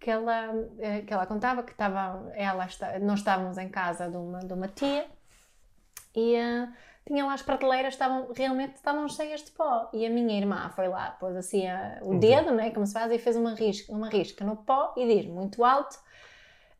que 0.00 0.10
ela, 0.10 0.52
eh, 0.80 1.02
que 1.02 1.12
ela 1.14 1.26
contava 1.26 1.62
que 1.62 1.70
estava, 1.72 2.32
ela 2.34 2.66
nós 3.00 3.20
estávamos 3.20 3.56
em 3.58 3.68
casa 3.68 4.08
de 4.10 4.16
uma, 4.16 4.40
de 4.40 4.52
uma 4.52 4.66
tia 4.66 5.06
e 6.14 6.34
eh, 6.34 6.68
tinha 7.06 7.24
lá 7.26 7.34
as 7.34 7.42
prateleiras, 7.42 7.94
estavam, 7.94 8.32
realmente 8.34 8.76
estavam 8.76 9.08
cheias 9.08 9.42
de 9.42 9.50
pó. 9.50 9.90
E 9.92 10.06
a 10.06 10.10
minha 10.10 10.38
irmã 10.38 10.70
foi 10.74 10.88
lá, 10.88 11.10
pôs 11.12 11.34
assim 11.36 11.66
a- 11.66 11.98
o 12.02 12.10
Uhum. 12.12 12.18
dedo, 12.18 12.52
né, 12.52 12.70
como 12.70 12.86
se 12.86 12.92
faz, 12.92 13.10
e 13.10 13.18
fez 13.18 13.36
uma 13.36 13.54
risca, 13.54 13.92
uma 13.92 14.08
risca 14.08 14.44
no 14.44 14.56
pó 14.56 14.94
e 14.96 15.06
diz 15.06 15.26
muito 15.26 15.64
alto: 15.64 15.98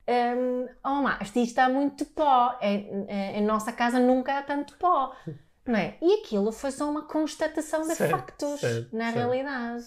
hum, 0.09 0.67
Oh, 0.85 0.89
mamãe, 0.89 1.17
isto 1.23 1.39
está 1.39 1.69
muito 1.69 2.05
pó. 2.07 2.57
Em, 2.61 3.05
em- 3.09 3.37
em 3.39 3.43
nossa 3.45 3.73
casa 3.73 3.99
nunca 3.99 4.39
há 4.39 4.43
tanto 4.43 4.77
pó. 4.79 5.15
Não 5.67 5.77
é? 5.77 5.97
E 6.03 6.21
aquilo 6.21 6.51
foi 6.51 6.73
só 6.73 6.91
uma 6.91 7.03
constatação 7.07 7.83
de 7.83 7.95
Certo, 7.95 8.11
factos 8.11 8.61
certo, 8.61 8.97
na 8.97 9.05
certo. 9.05 9.17
realidade. 9.17 9.85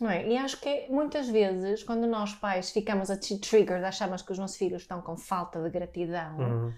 Não 0.00 0.10
é? 0.10 0.26
E 0.26 0.36
acho 0.36 0.60
que 0.60 0.88
muitas 0.90 1.28
vezes, 1.28 1.82
quando 1.84 2.06
nós 2.08 2.34
pais 2.34 2.70
ficamos 2.72 3.08
a 3.10 3.16
trigger, 3.16 3.82
achamos 3.84 4.20
que 4.22 4.32
os 4.32 4.38
nossos 4.38 4.56
filhos 4.56 4.82
estão 4.82 5.00
com 5.00 5.16
falta 5.16 5.62
de 5.62 5.70
gratidão, 5.70 6.36
Uhum. 6.38 6.74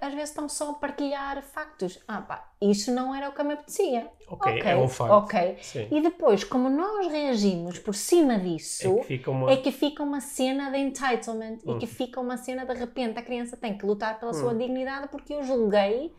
Às 0.00 0.12
vezes 0.14 0.30
estão 0.30 0.48
só 0.48 0.70
a 0.70 0.74
partilhar 0.74 1.42
factos. 1.42 1.98
Ah 2.08 2.20
pá, 2.22 2.50
isso 2.60 2.92
não 2.92 3.14
era 3.14 3.28
o 3.28 3.32
que 3.32 3.42
me 3.42 3.54
apetecia. 3.54 4.10
Ok, 4.28 4.60
é 4.64 4.76
um 4.76 4.88
facto. 4.88 5.12
Ok. 5.12 5.58
Sim. 5.62 5.88
E 5.90 6.00
depois, 6.00 6.42
como 6.44 6.68
nós 6.68 7.06
reagimos 7.10 7.78
por 7.78 7.94
cima 7.94 8.38
disso, 8.38 8.86
É 8.86 9.00
que 9.00 9.04
fica 9.06 9.30
uma. 9.30 9.50
é 9.52 9.56
que 9.56 9.70
fica 9.72 10.02
uma 10.02 10.20
cena 10.20 10.70
de 10.70 10.78
entitlement 10.78 11.58
Hum. 11.64 11.76
e 11.76 11.78
que 11.78 11.86
fica 11.86 12.20
uma 12.20 12.36
cena 12.36 12.64
de 12.66 12.74
repente 12.74 13.18
a 13.18 13.22
criança 13.22 13.56
tem 13.56 13.76
que 13.76 13.84
lutar 13.86 14.18
pela 14.18 14.32
sua 14.32 14.52
Hum. 14.52 14.58
dignidade 14.58 15.08
porque 15.08 15.32
eu 15.34 15.42
julguei 15.42 16.14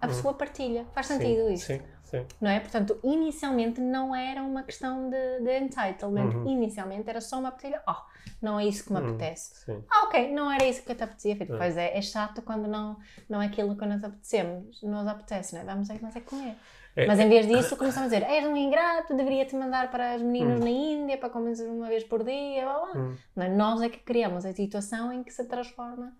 a 0.00 0.06
Hum. 0.06 0.12
sua 0.14 0.32
partilha. 0.34 0.86
Faz 0.94 1.06
Sim, 1.06 1.18
sentido 1.18 1.50
isto? 1.50 1.66
Sim, 1.66 1.82
sim. 2.10 2.26
Não 2.40 2.50
é? 2.50 2.60
Portanto, 2.60 2.98
inicialmente 3.04 3.80
não 3.80 4.14
era 4.14 4.42
uma 4.42 4.62
questão 4.62 5.08
de, 5.08 5.40
de 5.40 5.58
entitlement. 5.58 6.34
Uhum. 6.34 6.48
Inicialmente 6.50 7.08
era 7.08 7.20
só 7.20 7.38
uma 7.38 7.50
partilha. 7.50 7.82
Oh, 7.88 7.94
não 8.42 8.58
é 8.58 8.66
isso 8.66 8.84
que 8.84 8.92
me 8.92 9.00
Hum. 9.00 9.08
apetece. 9.10 9.64
Sim. 9.64 9.84
Ah, 9.90 10.04
ok, 10.06 10.32
não 10.32 10.50
era 10.50 10.64
isso 10.64 10.82
que 10.82 10.94
te 10.94 11.02
apetecia. 11.04 11.36
Filho. 11.36 11.54
Hum. 11.54 11.58
Pois 11.58 11.76
é, 11.76 11.96
é 11.96 12.02
chato 12.02 12.42
quando 12.42 12.66
não, 12.68 12.96
não 13.28 13.40
é 13.40 13.46
aquilo 13.46 13.76
que 13.76 13.86
nos 13.86 14.02
apetecemos, 14.04 14.82
nos 14.82 15.06
apetece, 15.06 15.54
não 15.54 15.62
é? 15.62 15.64
Vamos 15.64 15.88
é, 15.90 15.98
mas 16.00 16.16
é 16.16 16.20
comer. 16.20 16.56
É- 16.96 17.06
Mas 17.06 17.20
em 17.20 17.28
vez 17.28 17.46
disso, 17.46 17.76
começamos 17.76 18.12
a 18.12 18.18
dizer: 18.18 18.28
és 18.28 18.44
um 18.44 18.56
ingrato, 18.56 19.14
deveria-te 19.16 19.54
mandar 19.54 19.90
para 19.92 20.16
os 20.16 20.22
meninos 20.22 20.56
Hum. 20.60 20.64
na 20.64 20.70
Índia 20.70 21.18
para 21.18 21.30
comer 21.30 21.54
uma 21.68 21.86
vez 21.86 22.02
por 22.02 22.24
dia, 22.24 22.64
blá, 22.64 22.78
blá. 22.92 23.00
Hum. 23.00 23.16
Não 23.36 23.44
é? 23.44 23.48
Nós 23.48 23.80
é 23.80 23.88
que 23.88 23.98
criamos 23.98 24.44
a 24.44 24.52
situação 24.52 25.12
em 25.12 25.22
que 25.22 25.32
se 25.32 25.44
transforma 25.44 26.12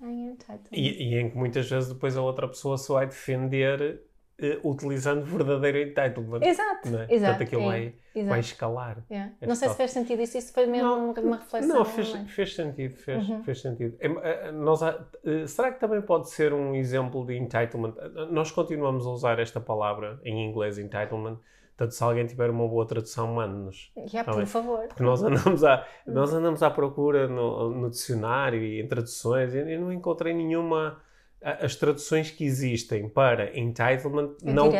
em 0.00 0.26
entitlement. 0.28 0.68
E, 0.72 1.02
e 1.14 1.18
em 1.18 1.30
que 1.30 1.36
muitas 1.36 1.68
vezes 1.68 1.92
depois 1.92 2.16
a 2.16 2.22
outra 2.22 2.46
pessoa 2.46 2.78
se 2.78 2.92
vai 2.92 3.06
defender 3.06 4.02
eh, 4.40 4.58
utilizando 4.64 5.24
verdadeiro 5.24 5.78
entitlement. 5.78 6.40
Exato, 6.42 6.90
não 6.90 7.00
é? 7.00 7.06
exato. 7.08 7.38
Portanto, 7.38 7.42
aquilo 7.42 7.62
é, 7.62 7.66
vai, 7.66 7.94
exato. 8.14 8.28
vai 8.30 8.40
escalar. 8.40 9.04
Yeah. 9.10 9.32
é 9.40 9.46
Não 9.46 9.54
sei 9.54 9.68
só- 9.68 9.72
se 9.72 9.76
fez 9.78 9.90
sentido 9.92 10.22
isso, 10.22 10.38
isso 10.38 10.52
foi 10.52 10.66
mesmo 10.66 10.88
Não, 10.88 11.12
uma 11.12 11.36
reflexão. 11.36 11.76
Não, 11.76 11.84
fez, 11.84 12.12
não 12.14 12.20
é? 12.20 12.24
fez 12.26 12.54
sentido, 12.54 12.94
fez, 12.96 13.28
Uhum. 13.28 13.42
fez 13.44 13.60
sentido. 13.60 13.96
É, 14.00 14.06
é, 14.48 14.52
nós, 14.52 14.82
eh, 14.82 15.46
será 15.46 15.72
que 15.72 15.78
também 15.80 16.00
pode 16.02 16.30
ser 16.30 16.52
um 16.52 16.74
exemplo 16.74 17.24
de 17.26 17.36
entitlement? 17.36 17.94
Eh, 17.98 18.26
Nós 18.30 18.50
continuamos 18.50 19.06
a 19.06 19.10
usar 19.10 19.38
esta 19.38 19.60
palavra 19.60 20.20
em 20.24 20.44
inglês, 20.48 20.78
entitlement. 20.78 21.38
Portanto, 21.76 21.90
se 21.92 22.04
alguém 22.04 22.24
tiver 22.24 22.50
uma 22.50 22.68
boa 22.68 22.86
tradução, 22.86 23.34
mande-nos. 23.34 23.92
Tá 24.12 24.22
por 24.32 24.46
favor. 24.46 24.86
Porque 24.86 25.02
nós 25.02 25.22
andamos 25.24 25.64
à, 25.64 25.84
nós 26.06 26.32
andamos 26.32 26.62
à 26.62 26.70
procura 26.70 27.26
no, 27.26 27.68
no 27.70 27.90
dicionário 27.90 28.62
e 28.62 28.80
em 28.80 28.86
traduções 28.86 29.52
e 29.54 29.76
não 29.76 29.92
encontrei 29.92 30.32
nenhuma. 30.32 31.00
A- 31.44 31.64
As 31.66 31.76
traduções 31.76 32.30
que 32.30 32.44
existem 32.44 33.08
para 33.08 33.56
entitlement 33.58 34.34
É 34.44 34.52
não, 34.52 34.70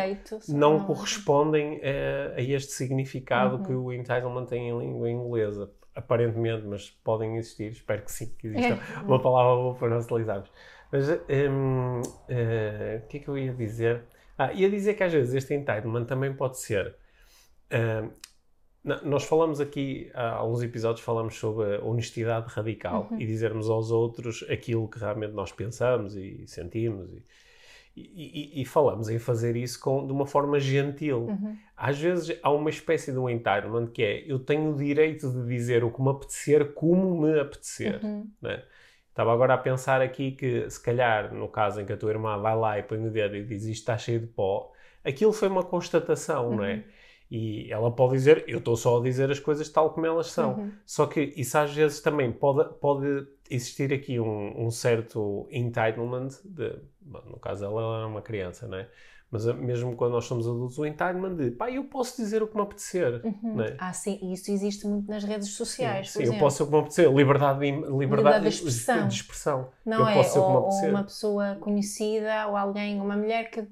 não 0.49 0.77
não- 0.77 0.85
correspondem 0.85 1.79
eh, 1.81 2.33
a 2.35 2.41
este 2.41 2.71
significado 2.73 3.57
Uhum. 3.57 3.63
que 3.63 3.71
o 3.73 3.93
entitlement 3.93 4.45
tem 4.45 4.69
em 4.69 4.77
língua 4.79 5.09
inglesa. 5.09 5.71
Aparentemente, 5.93 6.65
mas 6.67 6.89
podem 6.89 7.37
existir, 7.37 7.71
espero 7.71 8.01
que 8.01 8.11
sim, 8.11 8.33
que 8.37 8.47
exista 8.47 8.73
É. 8.73 8.99
uma 9.07 9.21
palavra 9.21 9.55
boa 9.55 9.75
para 9.75 9.87
nós 9.89 10.03
utilizarmos. 10.05 10.49
Mas 10.91 11.07
hum, 11.09 12.01
eh, 12.27 13.01
o 13.03 13.07
que 13.07 13.17
é 13.17 13.19
que 13.21 13.27
eu 13.29 13.37
ia 13.37 13.53
dizer? 13.53 14.01
Ah, 14.37 14.51
ia 14.51 14.69
dizer 14.69 14.95
que 14.95 15.03
às 15.03 15.13
vezes 15.13 15.33
este 15.33 15.53
entitlement 15.53 16.03
também 16.05 16.33
pode 16.33 16.59
ser. 16.59 16.95
hum, 17.71 18.09
nós 19.03 19.23
falamos 19.23 19.59
aqui, 19.59 20.09
há 20.13 20.29
alguns 20.35 20.61
episódios 20.61 21.03
falamos 21.03 21.35
sobre 21.35 21.75
a 21.77 21.83
honestidade 21.83 22.47
radical 22.49 23.07
Uhum. 23.11 23.19
e 23.19 23.25
dizermos 23.25 23.69
aos 23.69 23.89
outros 23.91 24.45
aquilo 24.49 24.87
que 24.87 24.99
realmente 24.99 25.33
nós 25.33 25.51
pensamos 25.51 26.15
e 26.15 26.45
sentimos 26.47 27.09
e, 27.95 28.01
e- 28.01 28.59
e- 28.59 28.61
e 28.61 28.65
falamos 28.65 29.09
em 29.09 29.17
fazer 29.17 29.55
isso 29.55 29.79
com, 29.79 30.05
de 30.05 30.11
uma 30.11 30.25
forma 30.27 30.59
gentil. 30.59 31.27
Uhum. 31.29 31.57
Às 31.75 31.97
vezes 31.99 32.37
há 32.43 32.51
uma 32.51 32.69
espécie 32.69 33.11
de 33.11 33.17
um 33.17 33.29
entitlement 33.29 33.87
que 33.87 34.03
é 34.03 34.23
eu 34.31 34.37
tenho 34.39 34.71
o 34.71 34.75
direito 34.75 35.31
de 35.31 35.47
dizer 35.47 35.83
o 35.83 35.91
que 35.91 36.01
me 36.01 36.09
apetecer 36.09 36.73
como 36.73 37.21
me 37.21 37.39
apetecer. 37.39 38.03
Uhum. 38.03 38.29
né? 38.41 38.63
Estava 39.09 39.31
agora 39.33 39.53
a 39.53 39.57
pensar 39.57 40.01
aqui 40.01 40.33
que, 40.33 40.69
se 40.69 40.81
calhar, 40.83 41.33
no 41.33 41.47
caso 41.47 41.79
em 41.79 41.85
que 41.85 41.93
a 41.93 41.97
tua 41.97 42.11
irmã 42.11 42.37
vai 42.37 42.53
lá 42.55 42.77
e 42.77 42.83
põe 42.83 42.97
o 42.99 43.09
dedo 43.09 43.35
e 43.37 43.45
diz 43.45 43.63
isto 43.63 43.79
está 43.79 43.97
cheio 43.97 44.19
de 44.19 44.27
pó, 44.27 44.73
aquilo 45.05 45.31
foi 45.31 45.47
uma 45.47 45.63
constatação, 45.63 46.53
não 46.57 46.65
é? 46.65 46.83
E 47.29 47.71
ela 47.71 47.91
pode 47.91 48.13
dizer, 48.13 48.43
eu 48.47 48.59
estou 48.59 48.75
só 48.75 48.99
a 48.99 49.03
dizer 49.03 49.31
as 49.31 49.39
coisas 49.39 49.67
tal 49.69 49.89
como 49.91 50.05
elas 50.05 50.27
são. 50.27 50.53
Uhum. 50.53 50.71
Só 50.85 51.07
que 51.07 51.33
isso 51.35 51.57
às 51.57 51.73
vezes 51.73 51.99
também 51.99 52.31
pode, 52.31 52.73
pode 52.79 53.27
existir 53.49 53.91
aqui 53.93 54.19
um, 54.19 54.65
um 54.65 54.71
certo 54.71 55.47
entitlement, 55.51 56.29
de, 56.43 56.75
bom, 57.01 57.21
no 57.25 57.39
caso 57.39 57.65
ela 57.65 57.99
era 57.99 58.07
uma 58.07 58.21
criança, 58.21 58.67
não 58.67 58.77
é? 58.77 58.89
Mas 59.35 59.45
uh, 59.45 59.53
mesmo 59.53 59.95
quando 59.97 60.13
nós 60.13 60.25
somos 60.25 60.47
adultos, 60.47 60.77
o 60.79 60.85
entitlement 60.85 61.35
de 61.35 61.51
pá, 61.51 61.69
eu 61.69 61.83
posso 61.83 62.15
dizer 62.15 62.41
o 62.41 62.47
que 62.47 62.55
me 62.55 62.61
apetecer. 62.61 63.21
Uhum. 63.25 63.61
É? 63.61 63.75
Ah, 63.77 63.91
sim, 63.91 64.17
e 64.21 64.33
isso 64.33 64.49
existe 64.49 64.87
muito 64.87 65.09
nas 65.09 65.23
redes 65.25 65.49
sociais. 65.49 66.11
Sim, 66.11 66.23
por 66.25 66.33
eu 66.33 66.39
posso 66.39 66.57
ser 66.57 66.63
o 66.63 66.65
que 66.67 66.71
me 66.71 66.79
apetecer. 66.79 67.11
Liberdade 67.13 67.59
de, 67.59 67.65
liberdade 67.65 67.97
Liberdade 67.97 68.43
de 68.43 68.49
expressão. 68.49 69.07
de 69.07 69.13
expressão. 69.13 69.69
Não 69.85 69.99
eu 69.99 70.07
é? 70.07 70.37
ou, 70.37 70.63
ou 70.63 70.89
uma 70.89 71.03
pessoa 71.03 71.55
conhecida 71.59 72.47
ou 72.47 72.55
alguém, 72.55 73.01
uma 73.01 73.17
mulher 73.17 73.51
que 73.51 73.67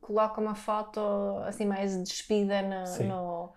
coloca 0.00 0.40
uma 0.40 0.54
foto 0.56 1.00
assim 1.46 1.64
mais 1.64 1.96
despida 2.02 2.60
no, 2.62 2.86
Sim. 2.86 3.04
no, 3.04 3.52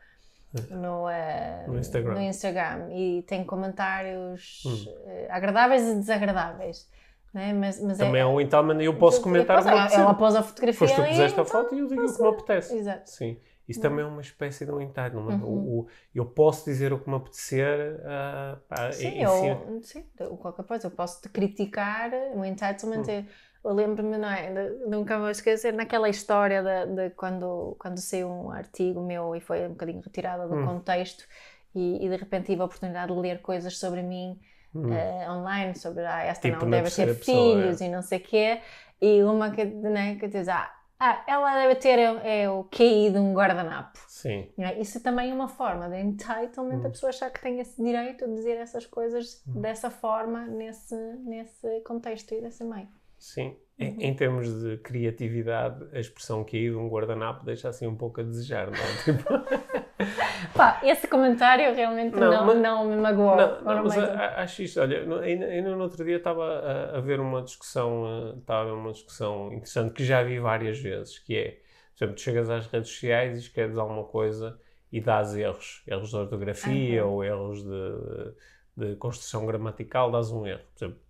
no, 0.69 1.09
eh, 1.09 1.65
No 1.67 1.79
Instagram. 1.79 2.13
no 2.13 2.21
Instagram 2.21 2.89
e 2.93 3.23
tem 3.23 3.43
comentários 3.43 4.61
Hum. 4.65 4.85
eh, 5.07 5.27
agradáveis 5.31 5.81
e 5.83 5.95
desagradáveis. 5.95 6.87
Né? 7.33 7.53
Mas, 7.53 7.81
mas 7.81 7.97
Também 7.97 8.21
é 8.21 8.23
é, 8.23 8.25
um 8.25 8.41
entitlement 8.41 8.81
e 8.81 8.85
eu 8.85 8.97
posso 8.97 9.21
comentar 9.21 9.59
o 9.59 9.63
que 9.63 9.65
me 9.65 9.71
ela, 9.71 9.81
apetecer. 9.81 9.99
ela 10.03 10.13
pôs 10.13 10.35
a 10.35 10.43
fotografia 10.43 10.79
Foste 10.79 10.95
tu 10.95 11.01
que 11.03 11.07
puseste 11.09 11.39
a 11.39 11.43
então, 11.43 11.45
foto 11.45 11.75
e 11.75 11.79
eu 11.79 11.87
digo 11.87 12.05
o 12.05 12.13
que 12.15 12.21
me 12.21 12.27
apetece. 12.29 12.77
Exato. 12.77 13.09
Sim. 13.09 13.37
Isso 13.67 13.79
também 13.79 14.03
é 14.03 14.07
uma 14.07 14.21
espécie 14.21 14.65
de 14.65 14.71
um 14.71 14.81
entitlement. 14.81 15.39
Uhum. 15.41 15.43
O, 15.43 15.79
o- 15.81 15.87
eu 16.13 16.25
posso 16.25 16.65
dizer 16.65 16.91
o 16.91 16.99
que 16.99 17.09
me 17.09 17.15
apetecer. 17.15 18.01
ah, 18.05 18.57
pá, 18.67 18.91
Sim, 18.91 19.07
e- 19.07 19.21
e 19.21 19.25
ou, 19.27 19.81
sim, 19.83 20.03
qualquer 20.41 20.65
coisa. 20.65 20.87
Eu 20.87 20.91
posso 20.91 21.21
te 21.21 21.29
criticar, 21.29 22.11
o 22.35 22.43
entitlement. 22.43 23.03
Hum. 23.07 23.09
é- 23.09 23.25
Eu 23.63 23.73
lembro-me, 23.73 24.17
não 24.17 24.27
é? 24.27 24.51
de- 24.51 24.85
nunca 24.87 25.19
vou 25.19 25.29
esquecer, 25.29 25.71
naquela 25.71 26.09
história 26.09 26.63
de, 26.63 26.95
de 26.95 27.09
quando, 27.11 27.75
quando 27.79 27.99
saiu 27.99 28.27
um 28.27 28.49
artigo 28.51 28.99
meu 29.05 29.35
e 29.35 29.39
foi 29.39 29.67
um 29.67 29.69
bocadinho 29.69 30.01
retirado 30.01 30.49
do 30.49 30.55
Hum. 30.55 30.65
contexto 30.65 31.27
e, 31.75 32.03
e 32.03 32.09
de 32.09 32.15
repente 32.15 32.47
tive 32.47 32.61
a 32.61 32.65
oportunidade 32.65 33.13
de 33.13 33.19
ler 33.19 33.39
coisas 33.41 33.77
sobre 33.77 34.01
mim 34.01 34.39
Hum. 34.73 34.91
eh, 34.93 35.29
online, 35.29 35.75
sobre 35.77 36.05
ah, 36.05 36.23
esta 36.23 36.49
Tipo, 36.49 36.63
não 36.65 36.71
deve 36.71 36.89
ter 36.89 37.07
pessoa, 37.17 37.55
filhos 37.61 37.81
e 37.81 37.89
não 37.89 38.01
sei 38.01 38.19
o 38.19 38.21
quê. 38.21 38.61
E 39.01 39.23
uma 39.23 39.51
que, 39.51 39.65
né, 39.65 40.15
que 40.15 40.27
diz, 40.27 40.47
ah, 40.47 40.71
ah, 40.99 41.23
ela 41.27 41.55
deve 41.55 41.75
ter 41.75 41.97
é, 41.99 42.43
é 42.43 42.49
o 42.49 42.63
QI 42.65 43.09
de 43.09 43.17
um 43.17 43.33
guardanapo. 43.33 43.99
Sim. 44.07 44.47
É? 44.57 44.79
Isso 44.79 45.01
também 45.01 45.31
é 45.31 45.33
uma 45.33 45.47
forma 45.47 45.89
de 45.89 45.99
entitlement, 45.99 46.83
Hum. 46.83 46.87
a 46.87 46.89
pessoa 46.89 47.09
achar 47.09 47.31
que 47.31 47.41
tem 47.41 47.59
esse 47.59 47.81
direito 47.83 48.27
de 48.27 48.35
dizer 48.35 48.57
essas 48.57 48.85
coisas 48.85 49.43
Hum. 49.47 49.61
dessa 49.61 49.89
forma, 49.89 50.45
nesse, 50.45 50.95
nesse 51.25 51.81
contexto 51.81 52.33
e 52.35 52.41
desse 52.41 52.63
meio. 52.63 52.87
Sim. 53.21 53.55
Em, 53.79 53.87
Uhum. 53.91 54.01
em 54.01 54.13
termos 54.15 54.61
de 54.61 54.77
criatividade, 54.77 55.87
a 55.93 55.99
expressão 55.99 56.43
que 56.43 56.57
aí 56.57 56.69
de 56.69 56.75
um 56.75 56.87
guardanapo 56.89 57.45
deixa 57.45 57.69
assim 57.69 57.87
um 57.87 57.95
pouco 57.95 58.19
a 58.21 58.23
desejar, 58.23 58.67
não 58.67 58.73
é? 58.77 58.77
Tipo, 59.05 60.53
Pá, 60.55 60.79
esse 60.83 61.07
comentário 61.07 61.73
realmente 61.73 62.15
Não, 62.15 62.31
não, 62.31 62.45
mas- 62.47 62.57
não 62.57 62.85
me 62.89 62.95
magoou. 62.97 63.35
Não, 63.37 63.61
não, 63.61 63.83
mas 63.83 63.97
a- 63.97 64.41
acho 64.41 64.63
isto, 64.63 64.79
olha, 64.81 64.99
ainda, 65.21 65.45
ainda 65.45 65.75
no 65.75 65.81
outro 65.83 66.03
dia 66.03 66.17
estava 66.17 66.43
a, 66.45 66.97
a 66.97 67.01
ver 67.01 67.19
uma 67.19 67.41
discussão, 67.43 68.33
eh, 68.33 68.39
estava 68.39 68.73
uma 68.73 68.91
discussão 68.91 69.47
interessante 69.53 69.93
que 69.93 70.03
já 70.03 70.23
vi 70.23 70.39
várias 70.39 70.79
vezes, 70.79 71.19
que 71.19 71.35
é, 71.37 71.51
por 71.51 72.03
exemplo, 72.03 72.15
tu 72.15 72.21
chegas 72.21 72.49
às 72.49 72.67
redes 72.67 72.89
sociais 72.91 73.37
e 73.37 73.41
escreves 73.41 73.77
alguma 73.77 74.03
coisa 74.03 74.59
e 74.91 74.99
dás 74.99 75.35
erros, 75.35 75.83
erros 75.87 76.09
de 76.09 76.15
ortografia 76.17 77.01
Aham. 77.03 77.11
ou 77.11 77.23
erros 77.23 77.63
de, 77.63 78.33
de 78.75 78.95
construção 78.95 79.45
gramatical, 79.45 80.11
dás 80.11 80.31
um 80.31 80.45
erro. 80.45 80.61
Por 80.75 80.85
exemplo, 80.85 81.01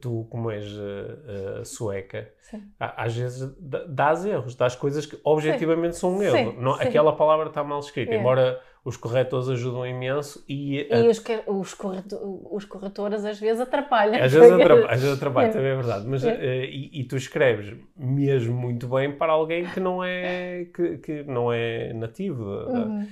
tu, 0.00 0.26
como 0.30 0.50
és 0.50 0.64
eh, 0.66 1.60
eh, 1.60 1.64
sueca, 1.64 2.28
Sim. 2.50 2.62
a- 2.78 3.04
às 3.04 3.16
vezes 3.16 3.54
dá- 3.58 3.84
dás 3.88 4.24
erros, 4.26 4.54
dás 4.54 4.74
coisas 4.76 5.06
que 5.06 5.18
objetivamente 5.24 5.96
são 5.96 6.16
um 6.16 6.22
erro. 6.22 6.52
Sim, 6.52 6.56
Não- 6.60 6.74
sim. 6.76 6.82
Aquela 6.84 7.14
palavra 7.16 7.48
está 7.48 7.64
mal 7.64 7.80
escrita, 7.80 8.12
É. 8.12 8.18
embora 8.18 8.60
os 8.84 8.96
corretores 8.96 9.48
ajudam 9.48 9.86
imenso 9.86 10.44
e 10.48 10.86
a 10.90 10.98
E 10.98 11.08
os, 11.08 11.18
que- 11.20 11.40
os, 11.46 11.72
correto- 11.72 12.18
os 12.50 12.64
corretores 12.64 13.24
às 13.24 13.38
vezes 13.38 13.60
atrapalham. 13.60 14.22
às 14.22 14.32
vezes 14.32 14.50
atrapalha, 14.52 14.86
às 14.90 15.00
vezes 15.00 15.16
atrapalha, 15.16 15.46
É. 15.46 15.50
também 15.50 15.68
é 15.70 15.76
verdade. 15.76 16.04
Mas, 16.06 16.24
É. 16.24 16.30
eh, 16.34 16.64
e, 16.66 17.00
e 17.00 17.04
tu 17.04 17.16
escreves 17.16 17.74
mesmo 17.96 18.54
muito 18.54 18.88
bem 18.88 19.12
para 19.12 19.32
alguém 19.32 19.64
que 19.66 19.78
não 19.80 20.02
é, 20.04 20.66
que, 20.74 20.98
que 20.98 21.22
não 21.22 21.52
é 21.52 21.92
nativo. 21.94 22.42
Uhum. 22.44 23.06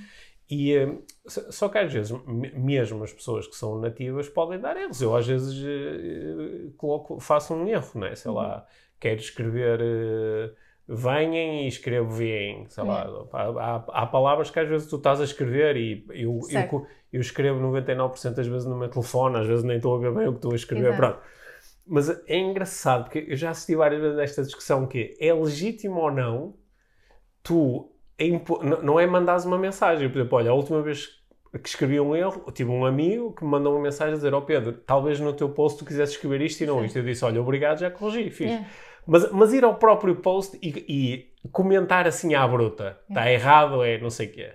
E, 0.50 0.74
eh, 0.74 0.98
só 1.26 1.68
que 1.68 1.78
às 1.78 1.92
vezes, 1.92 2.10
me- 2.26 2.50
mesmo 2.52 3.04
as 3.04 3.12
pessoas 3.12 3.46
que 3.46 3.54
são 3.56 3.78
nativas 3.78 4.28
podem 4.28 4.58
dar 4.60 4.76
erros. 4.76 5.00
Eu 5.00 5.14
às 5.16 5.26
vezes 5.26 5.54
eh, 5.64 6.70
coloco, 6.76 7.20
faço 7.20 7.54
um 7.54 7.68
erro, 7.68 7.90
não 7.94 8.06
é? 8.08 8.14
Sei 8.16 8.30
lá, 8.30 8.66
quero 8.98 9.20
escrever 9.20 9.80
eh, 9.80 10.52
venham 10.88 11.62
e 11.62 11.68
escrevo 11.68 12.10
vêm, 12.10 12.68
sei 12.68 12.82
lá. 12.84 13.06
Há, 13.32 14.02
há- 14.02 14.06
palavras 14.06 14.50
que 14.50 14.58
às 14.58 14.68
vezes 14.68 14.88
tu 14.88 14.96
estás 14.96 15.20
a 15.20 15.24
escrever 15.24 15.76
e 15.76 16.04
eu, 16.10 16.40
eu, 16.50 16.86
eu 17.12 17.20
escrevo 17.20 17.60
99% 17.60 18.34
das 18.36 18.46
vezes 18.48 18.66
no 18.66 18.76
meu 18.76 18.88
telefone, 18.88 19.36
às 19.38 19.46
vezes 19.46 19.64
nem 19.64 19.76
estou 19.76 19.94
a 19.94 19.98
ver 20.00 20.12
bem 20.12 20.26
o 20.26 20.32
que 20.32 20.38
estou 20.38 20.52
a 20.52 20.56
escrever, 20.56 20.88
Exato. 20.94 21.00
pronto. 21.00 21.20
Mas 21.86 22.08
é 22.26 22.38
engraçado, 22.38 23.04
porque 23.04 23.24
eu 23.28 23.36
já 23.36 23.50
assisti 23.50 23.76
várias 23.76 24.00
vezes 24.00 24.18
a 24.18 24.22
esta 24.22 24.42
discussão 24.42 24.86
que 24.86 25.16
é 25.20 25.32
legítimo 25.32 26.00
ou 26.00 26.10
não 26.10 26.54
tu 27.42 27.92
impo- 28.26 28.62
n- 28.62 28.78
não 28.82 28.98
é 28.98 29.06
mandares 29.06 29.44
uma 29.44 29.58
mensagem. 29.58 30.08
Por 30.08 30.18
exemplo, 30.18 30.38
olha, 30.38 30.50
a 30.50 30.54
última 30.54 30.82
vez 30.82 31.20
que 31.62 31.68
escrevi 31.68 31.98
um 31.98 32.14
erro, 32.14 32.50
tive 32.52 32.70
um 32.70 32.84
amigo 32.84 33.32
que 33.32 33.44
me 33.44 33.50
mandou 33.50 33.74
uma 33.74 33.82
mensagem 33.82 34.14
a 34.14 34.16
dizer: 34.16 34.32
Ó 34.34 34.38
oh 34.38 34.42
Pedro, 34.42 34.72
talvez 34.72 35.18
no 35.18 35.32
teu 35.32 35.48
post 35.48 35.78
tu 35.78 35.84
quisesse 35.84 36.12
escrever 36.12 36.40
isto 36.42 36.62
e 36.62 36.66
não 36.66 36.80
Sim. 36.80 36.86
isto. 36.86 36.98
Eu 36.98 37.02
disse: 37.04 37.24
Olha, 37.24 37.40
obrigado, 37.40 37.78
já 37.78 37.90
corrigi, 37.90 38.30
fiz. 38.30 38.52
É. 38.52 38.64
Mas, 39.06 39.30
mas 39.32 39.52
ir 39.52 39.64
ao 39.64 39.74
próprio 39.74 40.14
post 40.16 40.58
e, 40.62 40.68
e 41.42 41.48
comentar 41.50 42.06
assim 42.06 42.34
à 42.34 42.46
bruta, 42.46 42.98
está 43.08 43.30
errado, 43.32 43.82
é 43.82 43.98
não 43.98 44.10
sei 44.10 44.26
o 44.28 44.32
quê. 44.32 44.52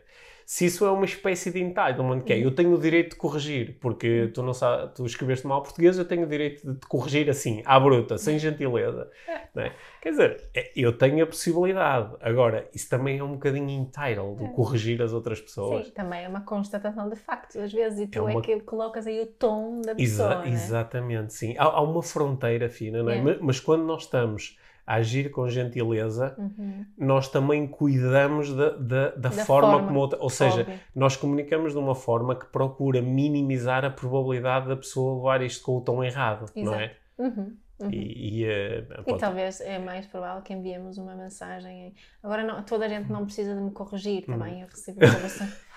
Se 0.48 0.66
isso 0.68 0.86
é 0.86 0.92
uma 0.92 1.06
espécie 1.06 1.50
de 1.50 1.60
entitlement, 1.60 2.22
que 2.22 2.32
é, 2.32 2.38
eu 2.38 2.52
tenho 2.54 2.76
o 2.76 2.80
direito 2.80 3.12
de 3.12 3.16
corrigir, 3.16 3.78
porque 3.82 4.30
tu 4.32 4.44
não 4.44 4.54
sabes, 4.54 4.92
tu 4.94 5.04
escreveste 5.04 5.48
mal 5.48 5.64
português, 5.64 5.98
eu 5.98 6.06
tenho 6.06 6.24
o 6.24 6.30
direito 6.30 6.72
de 6.72 6.80
te 6.80 6.86
corrigir 6.86 7.28
assim, 7.32 7.64
à 7.66 7.80
bruta, 7.80 8.16
sem 8.20 8.38
gentileza. 8.38 9.10
é? 9.56 9.72
Quer 10.00 10.12
dizer, 10.12 10.44
é, 10.54 10.72
eu 10.76 10.96
tenho 10.96 11.24
a 11.24 11.28
possibilidade. 11.28 12.16
Agora, 12.22 12.70
isso 12.76 12.88
também 12.88 13.18
é 13.18 13.24
um 13.24 13.34
bocadinho 13.34 13.70
entitled, 13.72 14.38
de 14.38 14.54
corrigir 14.54 15.02
as 15.02 15.14
outras 15.14 15.42
pessoas. 15.42 15.88
Sim, 15.88 15.92
também 15.94 16.24
é 16.24 16.28
uma 16.30 16.42
constatação 16.42 17.10
de 17.10 17.16
facto, 17.16 17.58
às 17.60 17.74
vezes, 17.74 18.02
e 18.02 18.08
tu 18.08 18.20
é, 18.20 18.32
uma- 18.32 18.42
que 18.42 18.60
colocas 18.62 19.08
aí 19.08 19.20
o 19.22 19.26
tom 19.26 19.82
da 19.82 19.94
Exa- 19.98 20.28
pessoa. 20.28 20.46
né? 20.46 20.52
Exatamente, 20.52 21.34
sim. 21.34 21.56
Há, 21.58 21.64
há 21.64 21.82
uma 21.82 22.04
fronteira 22.04 22.70
fina, 22.70 23.02
não 23.02 23.10
é? 23.12 23.18
É. 23.18 23.38
Mas, 23.42 23.60
quando 23.60 23.84
nós 23.84 24.04
estamos 24.04 24.60
agir 24.86 25.32
com 25.32 25.48
gentileza, 25.50 26.36
Uhum. 26.38 26.86
nós 26.98 27.28
também 27.30 27.66
cuidamos 27.68 28.54
da, 28.54 28.70
da, 28.72 29.10
da 29.10 29.30
Da 29.30 29.32
forma, 29.32 29.72
forma, 29.72 29.88
como 29.88 30.00
outra. 30.00 30.20
Ou 30.22 30.30
seja, 30.30 30.62
Óbvio. 30.62 30.80
nós 30.94 31.16
comunicamos 31.16 31.74
de 31.74 31.80
uma 31.80 31.96
forma 31.96 32.36
que 32.36 32.46
procura 32.46 33.02
minimizar 33.02 33.84
a 33.84 33.90
probabilidade 33.90 34.68
da 34.68 34.76
pessoa 34.76 35.16
levar 35.18 35.42
isto 35.42 35.64
com 35.64 35.78
o 35.78 35.82
tom 35.82 36.04
errado, 36.04 36.52
não 36.56 36.76
é? 36.76 36.94
Uhum. 37.18 37.58
Uhum. 37.78 37.90
E, 37.92 38.40
e, 38.42 38.46
eh, 38.46 38.86
E 39.06 39.18
talvez 39.18 39.60
é 39.60 39.78
mais 39.78 40.06
provável 40.06 40.42
que 40.42 40.54
enviemos 40.54 40.98
uma 40.98 41.14
mensagem. 41.14 41.88
em- 41.88 41.94
Agora, 42.24 42.42
não, 42.42 42.64
toda 42.64 42.86
a 42.86 42.88
gente 42.88 43.12
não 43.12 43.26
precisa 43.26 43.54
de 43.54 43.60
me 43.60 43.70
corrigir 43.72 44.24
Hum. 44.30 44.34
também. 44.34 44.62
Eu 44.62 44.68
recebo. 44.68 45.00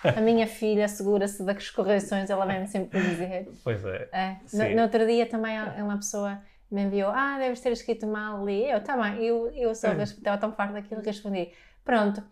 A 0.04 0.20
minha 0.20 0.46
filha 0.46 0.84
assegura-se 0.84 1.42
das 1.44 1.70
correções, 1.70 2.30
ela 2.30 2.46
vem-me 2.46 2.68
sempre 2.68 3.00
dizer. 3.00 3.48
Pois 3.64 3.84
é. 3.84 4.08
É. 4.12 4.36
No, 4.52 4.76
no 4.76 4.82
outro 4.82 5.04
dia 5.08 5.26
também 5.26 5.58
há- 5.58 5.74
uma 5.82 5.96
pessoa 5.96 6.38
me 6.70 6.82
enviou: 6.82 7.10
Ah, 7.10 7.38
deves 7.38 7.60
ter 7.60 7.72
escrito 7.72 8.06
mal 8.06 8.42
ali. 8.42 8.70
Eu, 8.70 8.82
tá 8.82 8.96
bem. 8.96 9.24
Eu, 9.24 9.50
eu 9.54 9.74
só 9.74 9.88
É. 9.88 10.02
estava 10.02 10.38
tão 10.38 10.52
farta 10.52 10.74
daquilo 10.74 11.00
que 11.00 11.08
respondi: 11.08 11.52
Pronto. 11.84 12.22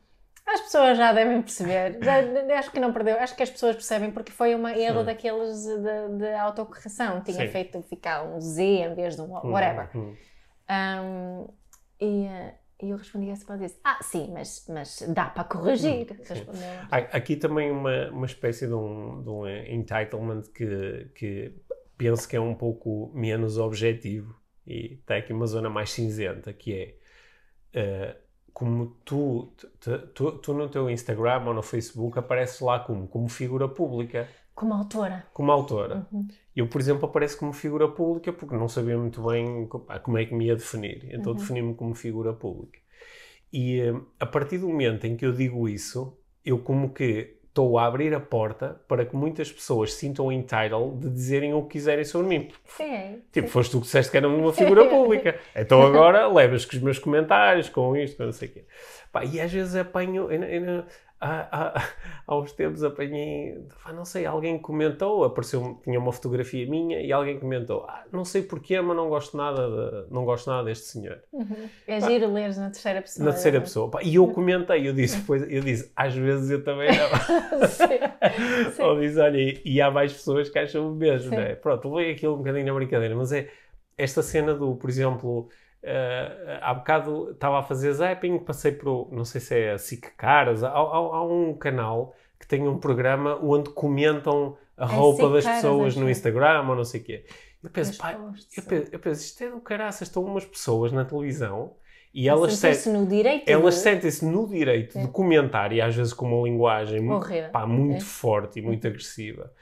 As 0.47 0.61
pessoas 0.61 0.97
já 0.97 1.12
devem 1.12 1.43
perceber. 1.43 1.99
Já, 2.01 2.18
acho 2.59 2.70
que 2.70 2.78
não 2.78 2.93
perdeu. 2.93 3.18
Acho 3.18 3.34
que 3.34 3.43
as 3.43 3.51
pessoas 3.51 3.74
percebem 3.74 4.12
porque 4.12 4.30
foi 4.30 4.55
um 4.55 4.68
erro 4.68 5.01
Sim. 5.01 5.07
daqueles 5.07 5.64
de, 5.64 6.18
de 6.18 6.34
autocorreção. 6.34 7.20
Tinha 7.20 7.47
Sim. 7.47 7.49
feito 7.49 7.82
ficar 7.82 8.22
um 8.22 8.41
Z 8.41 8.62
em 8.62 8.95
vez 8.95 9.16
de 9.16 9.22
um 9.22 9.32
whatever. 9.32 9.91
Hum, 9.97 10.14
hum. 10.14 10.16
Um, 10.70 11.49
e, 12.01 12.26
eh, 12.26 12.55
e 12.82 12.91
eu 12.91 12.97
respondi 12.97 13.30
essa 13.30 13.45
para 13.45 13.57
disse, 13.57 13.78
ah, 13.82 13.99
sim, 14.03 14.30
mas, 14.32 14.66
mas 14.68 15.03
dá 15.09 15.26
para 15.26 15.45
corrigir. 15.45 16.07
Hum. 16.12 16.87
Há 16.91 16.97
aqui 16.97 17.34
também 17.37 17.70
uma, 17.70 18.11
uma 18.11 18.26
espécie 18.26 18.68
de 18.68 18.74
um, 18.74 19.22
de 19.22 19.28
um 19.28 19.49
entitlement 19.49 20.43
que, 20.55 21.11
que 21.14 21.55
penso 21.97 22.29
que 22.29 22.37
é 22.37 22.41
um 22.41 22.55
pouco 22.55 23.11
menos 23.15 23.59
objetivo 23.59 24.35
e 24.67 24.97
tem 25.07 25.19
aqui 25.19 25.33
uma 25.33 25.47
zona 25.47 25.71
mais 25.71 25.91
cinzenta 25.91 26.53
que 26.53 26.73
é 26.75 26.99
eh, 27.75 28.17
como 28.53 28.87
tu, 29.05 29.55
tu, 29.81 29.99
tu, 30.15 30.33
tu 30.39 30.55
no 30.55 30.69
teu 30.71 30.89
Instagram 30.91 31.45
ou 31.47 31.55
no 31.55 31.63
Facebook 31.63 32.19
apareces 32.19 32.61
lá 32.61 32.81
como, 32.81 33.07
como 33.09 33.29
figura 33.29 33.69
pública, 33.69 34.29
Como 34.55 34.75
autora. 34.75 35.27
como 35.33 35.53
autora. 35.53 36.09
Uhum. 36.11 36.27
Eu, 36.55 36.69
por 36.69 36.81
exemplo, 36.81 37.07
apareço 37.07 37.39
como 37.39 37.53
figura 37.53 37.89
pública 37.89 38.33
porque 38.33 38.57
não 38.57 38.69
sabia 38.69 38.97
muito 38.99 39.23
bem 39.27 39.69
como 40.03 40.19
é 40.19 40.25
que 40.27 40.35
me 40.35 40.47
ia 40.47 40.57
definir. 40.57 41.07
Então 41.13 41.33
Uhum. 41.33 41.39
defini-me 41.39 41.75
como 41.75 41.95
figura 41.95 42.33
pública. 42.33 42.79
E 43.53 43.81
eh, 43.81 43.95
a 44.21 44.27
partir 44.27 44.59
do 44.59 44.69
momento 44.69 45.07
em 45.07 45.17
que 45.17 45.27
eu 45.27 45.33
digo 45.33 45.69
isso, 45.69 46.19
eu 46.45 46.59
como 46.63 46.93
que 46.95 47.36
estou 47.57 47.79
a 47.79 47.87
abrir 47.87 48.15
a 48.15 48.21
porta 48.21 48.79
para 48.87 49.07
que 49.07 49.17
muitas 49.17 49.51
pessoas 49.51 49.95
se 49.95 50.01
sintam 50.01 50.31
entitled 50.31 50.99
de 50.99 51.09
dizerem 51.09 51.55
o 51.55 51.63
que 51.63 51.71
quiserem 51.71 52.05
sobre 52.05 52.29
mim. 52.29 52.49
Sim. 52.67 53.23
Tipo, 53.33 53.49
foste 53.49 53.71
tu 53.71 53.79
que 53.79 53.85
disseste 53.85 54.11
que 54.11 54.17
era 54.19 54.29
uma 54.29 54.53
figura 54.53 54.85
pública. 54.87 55.39
Então 55.55 55.81
agora 55.81 56.29
levas 56.31 56.67
com 56.67 56.77
os 56.77 56.83
meus 56.83 56.99
comentários, 56.99 57.71
com 57.71 57.97
isto, 57.97 58.19
com 58.19 58.25
não 58.25 58.33
sei 58.33 58.49
o 58.49 58.53
quê. 58.53 58.65
Pá, 59.11 59.25
e 59.25 59.41
às 59.41 59.51
vezes 59.51 59.75
apanho, 59.75 60.31
eu 60.31 60.43
eu 60.43 60.85
há, 61.21 61.49
há, 61.51 61.89
há 62.27 62.37
uns 62.37 62.53
tempos 62.53 62.83
apanhei, 62.83 63.67
não 63.95 64.05
sei, 64.05 64.27
alguém 64.27 64.59
comentou, 64.59 65.25
apareceu, 65.25 65.81
tinha 65.83 65.99
uma 65.99 66.12
fotografia 66.12 66.69
minha 66.69 67.01
e 67.01 67.12
alguém 67.12 67.39
comentou, 67.39 67.85
ah, 67.89 68.05
não 68.12 68.25
sei 68.25 68.43
porquê, 68.43 68.81
mas 68.81 68.97
não 68.97 69.09
gosto 69.09 69.37
nada, 69.37 69.69
de, 69.69 70.12
não 70.12 70.25
gosto 70.25 70.49
nada 70.49 70.64
deste 70.64 70.87
senhor. 70.87 71.21
Uhum. 71.33 71.69
É 71.87 72.01
pá, 72.01 72.09
giro 72.09 72.33
leres 72.33 72.57
na 72.59 72.71
terceira 72.71 73.03
pessoa. 73.03 73.27
Na 73.27 73.33
terceira 73.33 73.61
pessoa. 73.61 73.91
Pá, 73.91 74.03
e 74.03 74.14
eu 74.14 74.27
comentei, 74.29 74.89
eu 74.89 74.93
disse, 74.93 75.21
pois, 75.27 75.43
eu 75.51 75.62
disse, 75.62 75.91
às 75.97 76.14
vezes 76.14 76.51
eu 76.51 76.62
também 76.62 76.89
não. 76.89 77.09
sim, 77.69 78.73
sim. 78.73 78.83
Ou 78.83 79.01
diz, 79.01 79.17
olha, 79.17 79.39
e, 79.39 79.61
e, 79.64 79.81
há 79.81 79.91
mais 79.91 80.12
pessoas 80.12 80.49
que 80.49 80.59
acham 80.59 80.91
o 80.91 80.95
mesmo, 80.95 81.31
sim. 81.31 81.37
não 81.37 81.43
é? 81.43 81.55
Pronto, 81.55 81.93
levei 81.93 82.12
aquilo 82.12 82.35
um 82.35 82.39
bocadinho 82.39 82.67
na 82.67 82.75
brincadeira, 82.75 83.14
mas 83.14 83.33
é 83.33 83.49
esta 83.97 84.23
cena 84.23 84.55
do, 84.55 84.77
por 84.77 84.91
exemplo, 84.91 85.49
Uh, 85.87 86.59
há 86.62 86.74
bocado 86.74 87.30
estava 87.30 87.61
a 87.61 87.62
fazer 87.62 87.93
zapping, 87.93 88.41
passei 88.41 88.72
por, 88.72 89.09
não 89.12 89.24
sei 89.24 89.41
se 89.41 89.55
é 89.55 89.70
a 89.70 89.78
SIC 89.78 90.16
Caras, 90.16 90.64
há, 90.64 90.68
há, 90.68 90.72
há, 90.74 91.24
um 91.24 91.55
canal 91.55 92.12
que 92.41 92.47
tem 92.47 92.66
um 92.66 92.76
programa 92.76 93.39
onde 93.41 93.70
comentam 93.70 94.57
a 94.76 94.84
é 94.84 94.89
roupa 94.89 95.30
das 95.30 95.45
pessoas 95.47 95.95
no 95.95 96.11
Instagram 96.11 96.66
ou 96.68 96.74
não 96.74 96.82
sei 96.82 97.01
o 97.01 97.05
quê. 97.05 97.24
Eu 97.62 97.70
penso, 97.70 97.97
pá, 97.99 98.14
eu 98.14 98.62
penso, 98.64 98.89
eu 98.91 98.99
penso, 98.99 99.20
isto 99.20 99.45
é 99.45 99.49
do 99.49 99.61
caraças, 99.61 100.09
estão 100.09 100.24
umas 100.24 100.45
pessoas 100.45 100.91
na 100.91 101.05
televisão 101.05 101.74
e 102.12 102.28
elas, 102.28 102.55
sentem-se 102.55 102.91
no 102.91 103.07
direito, 103.07 103.49
elas 103.49 103.74
de... 103.76 103.80
sentem-se 103.80 104.24
no 104.24 104.49
direito 104.49 104.99
é. 104.99 105.03
de 105.03 105.09
comentar 105.09 105.72
e 105.72 105.80
às 105.80 105.95
vezes 105.95 106.12
com 106.12 106.26
uma 106.26 106.49
linguagem 106.49 107.01
muito, 107.01 107.28
pá, 107.53 107.64
muito 107.64 107.99
é. 107.99 108.01
forte 108.01 108.59
e 108.59 108.62
muito 108.62 108.84
agressiva 108.89 109.53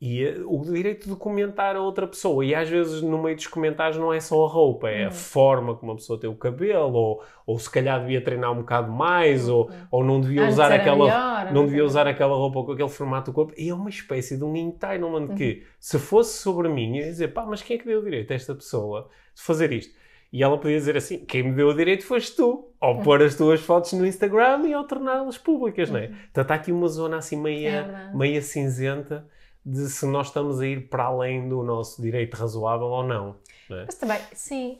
e 0.00 0.24
eh, 0.24 0.40
o 0.46 0.62
direito 0.62 1.08
de 1.08 1.14
comentar 1.14 1.76
a 1.76 1.82
outra 1.82 2.06
pessoa. 2.06 2.44
E 2.44 2.54
às 2.54 2.68
vezes 2.68 3.02
no 3.02 3.22
meio 3.22 3.36
dos 3.36 3.46
comentários 3.46 3.98
não 3.98 4.12
é 4.12 4.18
só 4.18 4.46
a 4.46 4.48
roupa, 4.48 4.88
é 4.88 5.04
a 5.04 5.08
hum. 5.08 5.12
forma 5.12 5.74
como 5.74 5.92
a 5.92 5.94
pessoa 5.96 6.18
tem 6.18 6.30
o 6.30 6.34
cabelo, 6.34 6.94
ou, 6.94 7.22
ou 7.46 7.58
se 7.58 7.70
calhar 7.70 8.00
devia 8.00 8.22
treinar 8.22 8.50
um 8.50 8.60
bocado 8.60 8.90
mais, 8.90 9.48
ou, 9.48 9.70
hum. 9.70 9.74
ou 9.90 10.04
não 10.04 10.20
devia 10.20 10.42
Antes 10.42 10.54
usar 10.54 10.72
aquela 10.72 11.04
melhor, 11.04 11.52
não 11.52 11.66
devia 11.66 11.84
usar 11.84 12.06
aquela 12.06 12.34
roupa 12.34 12.64
com 12.64 12.72
aquele 12.72 12.88
formato 12.88 13.30
do 13.30 13.34
corpo. 13.34 13.52
E 13.58 13.68
é 13.68 13.74
uma 13.74 13.90
espécie 13.90 14.38
de 14.38 14.44
um 14.44 14.56
entitlement 14.56 15.28
uhum. 15.28 15.34
que, 15.34 15.64
se 15.78 15.98
fosse 15.98 16.38
sobre 16.38 16.68
mim, 16.68 16.96
eu 16.96 17.04
ia 17.04 17.10
dizer, 17.10 17.28
pá, 17.28 17.44
mas 17.44 17.62
quem 17.62 17.76
é 17.76 17.78
que 17.78 17.84
deu 17.84 18.00
o 18.00 18.04
direito 18.04 18.32
a 18.32 18.34
esta 18.34 18.54
pessoa 18.54 19.10
de 19.34 19.42
fazer 19.42 19.70
isto? 19.70 19.94
E 20.32 20.44
ela 20.44 20.56
podia 20.56 20.76
dizer 20.76 20.96
assim: 20.96 21.24
quem 21.24 21.42
me 21.42 21.52
deu 21.52 21.68
o 21.68 21.74
direito 21.74 22.06
foste 22.06 22.36
tu. 22.36 22.68
Ou 22.80 22.94
uhum. 22.94 23.02
pôr 23.02 23.20
as 23.20 23.34
tuas 23.34 23.60
fotos 23.60 23.92
no 23.94 24.06
Instagram 24.06 24.62
e 24.68 24.74
ou 24.76 24.84
torná-las 24.84 25.36
públicas, 25.36 25.90
não 25.90 25.98
é? 25.98 26.12
Então 26.30 26.42
está 26.42 26.54
aqui 26.54 26.70
uma 26.70 26.86
zona 26.86 27.16
assim 27.16 27.36
meia, 27.36 28.10
é 28.12 28.16
meia 28.16 28.40
cinzenta 28.40 29.26
de 29.70 29.88
se 29.88 30.04
nós 30.06 30.28
estamos 30.28 30.60
a 30.60 30.66
ir 30.66 30.88
para 30.88 31.04
além 31.04 31.48
do 31.48 31.62
nosso 31.62 32.02
direito 32.02 32.34
razoável 32.34 32.88
ou 32.88 33.02
não. 33.04 33.36
não 33.68 33.78
é? 33.78 33.84
Mas 33.86 33.94
também, 33.94 34.20
sim, 34.32 34.78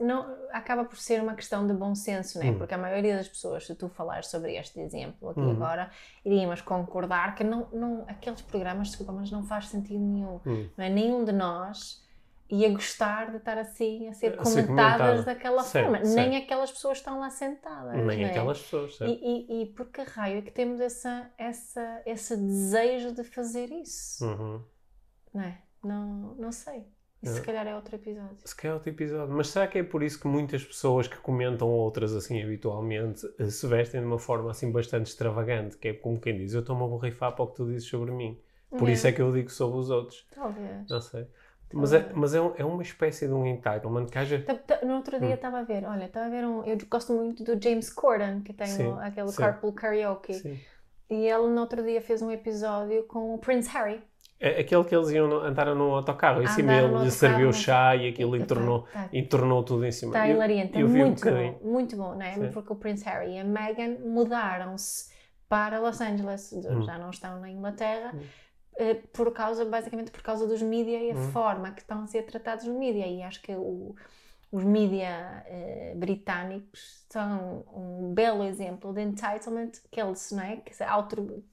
não, 0.00 0.26
acaba 0.52 0.84
por 0.84 0.96
ser 0.98 1.20
uma 1.20 1.34
questão 1.34 1.66
de 1.66 1.74
bom 1.74 1.94
senso, 1.94 2.38
não 2.38 2.46
é? 2.46 2.50
Hum. 2.50 2.58
Porque 2.58 2.74
a 2.74 2.78
maioria 2.78 3.16
das 3.16 3.28
pessoas, 3.28 3.66
se 3.66 3.74
tu 3.74 3.88
falares 3.88 4.28
sobre 4.28 4.56
este 4.56 4.80
exemplo 4.80 5.30
aqui 5.30 5.40
hum. 5.40 5.50
agora, 5.50 5.90
iríamos 6.24 6.60
concordar 6.60 7.34
que 7.34 7.44
não, 7.44 7.68
não, 7.72 8.04
aqueles 8.08 8.40
programas, 8.42 8.88
desculpa, 8.88 9.12
mas 9.12 9.30
não 9.30 9.42
faz 9.44 9.68
sentido 9.68 10.00
nenhum. 10.00 10.40
Hum. 10.46 10.68
Não 10.76 10.84
é? 10.84 10.88
Nenhum 10.88 11.24
de 11.24 11.32
nós 11.32 12.01
ia 12.52 12.70
gostar 12.70 13.30
de 13.30 13.38
estar 13.38 13.56
assim 13.56 14.08
a 14.08 14.12
ser 14.12 14.36
comentadas 14.36 15.24
daquela 15.24 15.62
certo, 15.62 15.86
forma. 15.86 16.04
Certo. 16.04 16.14
Nem 16.14 16.36
aquelas 16.36 16.70
pessoas 16.70 16.98
estão 16.98 17.18
lá 17.18 17.30
sentadas. 17.30 18.04
Nem 18.04 18.24
é? 18.24 18.30
aquelas 18.30 18.60
pessoas, 18.60 18.96
certo. 18.96 19.10
E, 19.10 19.46
e, 19.48 19.62
e 19.62 19.66
por 19.66 19.86
que 19.86 20.02
raio 20.02 20.38
é 20.38 20.42
que 20.42 20.50
temos 20.50 20.78
essa, 20.78 21.30
essa, 21.38 22.02
esse 22.04 22.36
desejo 22.36 23.14
de 23.14 23.24
fazer 23.24 23.70
isso? 23.72 24.24
Uhum. 24.26 24.62
Não 25.32 25.42
é? 25.42 25.58
Não, 25.82 26.34
não 26.38 26.52
sei. 26.52 26.86
Isso 27.22 27.34
é. 27.34 27.36
se 27.36 27.42
calhar 27.42 27.66
é 27.66 27.74
outro 27.74 27.94
episódio. 27.94 28.36
Se 28.44 28.54
calhar 28.54 28.72
é 28.72 28.74
outro 28.74 28.90
episódio. 28.90 29.34
Mas 29.34 29.48
será 29.48 29.66
que 29.66 29.78
é 29.78 29.82
por 29.82 30.02
isso 30.02 30.20
que 30.20 30.26
muitas 30.26 30.62
pessoas 30.62 31.08
que 31.08 31.16
comentam 31.16 31.68
outras 31.68 32.14
assim 32.14 32.42
habitualmente 32.42 33.26
eh, 33.38 33.46
se 33.46 33.66
vestem 33.66 34.00
de 34.00 34.06
uma 34.06 34.18
forma 34.18 34.50
assim 34.50 34.70
bastante 34.70 35.06
extravagante? 35.06 35.78
Que 35.78 35.88
é 35.88 35.94
como 35.94 36.20
quem 36.20 36.36
diz, 36.36 36.52
eu 36.52 36.60
estou-me 36.60 36.82
a 36.82 36.86
borrifar 36.86 37.32
para 37.32 37.44
o 37.44 37.48
que 37.48 37.56
tu 37.56 37.66
dizes 37.66 37.88
sobre 37.88 38.10
mim. 38.10 38.38
Por 38.68 38.88
é. 38.88 38.92
isso 38.92 39.06
é 39.06 39.12
que 39.12 39.22
eu 39.22 39.32
digo 39.32 39.50
sobre 39.50 39.78
os 39.78 39.88
outros. 39.88 40.26
Talvez. 40.34 40.88
Não 40.88 41.00
sei. 41.00 41.26
Mas, 41.72 41.92
é, 41.92 42.10
mas 42.14 42.34
é, 42.34 42.38
é 42.38 42.64
uma 42.64 42.82
espécie 42.82 43.26
de 43.26 43.32
um 43.32 43.46
entitlement 43.46 44.06
que 44.06 44.18
haja... 44.18 44.44
No 44.82 44.96
outro 44.96 45.18
dia 45.18 45.30
hum. 45.30 45.34
estava 45.34 45.58
a 45.60 45.62
ver, 45.62 45.84
olha, 45.84 46.04
estava 46.04 46.26
a 46.26 46.28
ver 46.28 46.44
um... 46.44 46.64
Eu 46.64 46.78
gosto 46.90 47.12
muito 47.12 47.42
do 47.44 47.62
James 47.62 47.90
Corden, 47.90 48.40
que 48.40 48.52
tem 48.52 48.66
sim, 48.66 48.86
o, 48.86 48.98
aquele 48.98 49.28
sim. 49.28 49.36
Carpool 49.36 49.72
Karaoke. 49.72 50.34
Sim. 50.34 50.58
E 51.10 51.28
ele 51.28 51.48
no 51.48 51.60
outro 51.60 51.82
dia 51.82 52.00
fez 52.00 52.22
um 52.22 52.30
episódio 52.30 53.04
com 53.04 53.34
o 53.34 53.38
Prince 53.38 53.68
Harry. 53.70 54.00
É 54.40 54.60
aquele 54.60 54.82
que 54.82 54.94
eles 54.94 55.10
iam 55.10 55.30
andar 55.32 55.72
no 55.74 55.94
autocarro, 55.94 56.42
em 56.42 56.46
cima 56.48 56.74
ele 56.74 57.04
lhe 57.04 57.10
serviu 57.12 57.52
chá 57.52 57.94
e 57.94 58.08
aquilo 58.08 58.34
entornou, 58.34 58.82
tá, 58.82 59.04
tá. 59.04 59.08
entornou 59.12 59.62
tudo 59.62 59.86
em 59.86 59.92
cima. 59.92 60.10
Está 60.10 60.26
hilariante, 60.26 60.78
é 60.78 60.82
muito 60.82 61.28
um 61.28 61.32
bom, 61.32 61.58
muito 61.62 61.96
bom, 61.96 62.14
não 62.14 62.22
é? 62.22 62.34
Sim. 62.34 62.50
Porque 62.50 62.72
o 62.72 62.76
Prince 62.76 63.04
Harry 63.04 63.34
e 63.34 63.38
a 63.38 63.44
Meghan 63.44 63.98
mudaram-se 64.04 65.12
para 65.48 65.78
Los 65.78 66.00
Angeles, 66.00 66.52
hum. 66.52 66.82
já 66.82 66.98
não 66.98 67.10
estão 67.10 67.40
na 67.40 67.50
Inglaterra. 67.50 68.10
Hum 68.14 68.20
por 69.12 69.32
causa, 69.32 69.64
basicamente 69.64 70.10
por 70.10 70.22
causa 70.22 70.46
dos 70.46 70.62
mídia 70.62 70.98
e 70.98 71.10
a 71.10 71.14
uhum. 71.14 71.30
forma 71.30 71.70
que 71.72 71.80
estão 71.80 72.02
a 72.02 72.06
ser 72.06 72.22
tratados 72.24 72.64
nos 72.64 72.76
mídia. 72.76 73.06
E 73.06 73.22
acho 73.22 73.42
que 73.42 73.52
o, 73.52 73.94
os 74.50 74.64
mídia 74.64 75.44
uh, 75.46 75.98
britânicos 75.98 77.04
são 77.08 77.64
um 77.74 78.12
belo 78.12 78.44
exemplo 78.44 78.92
de 78.92 79.02
entitlement 79.02 79.70
que 79.90 80.00
eles 80.00 80.30
não 80.30 80.42
é, 80.42 80.56
que 80.56 80.74
se 80.74 80.84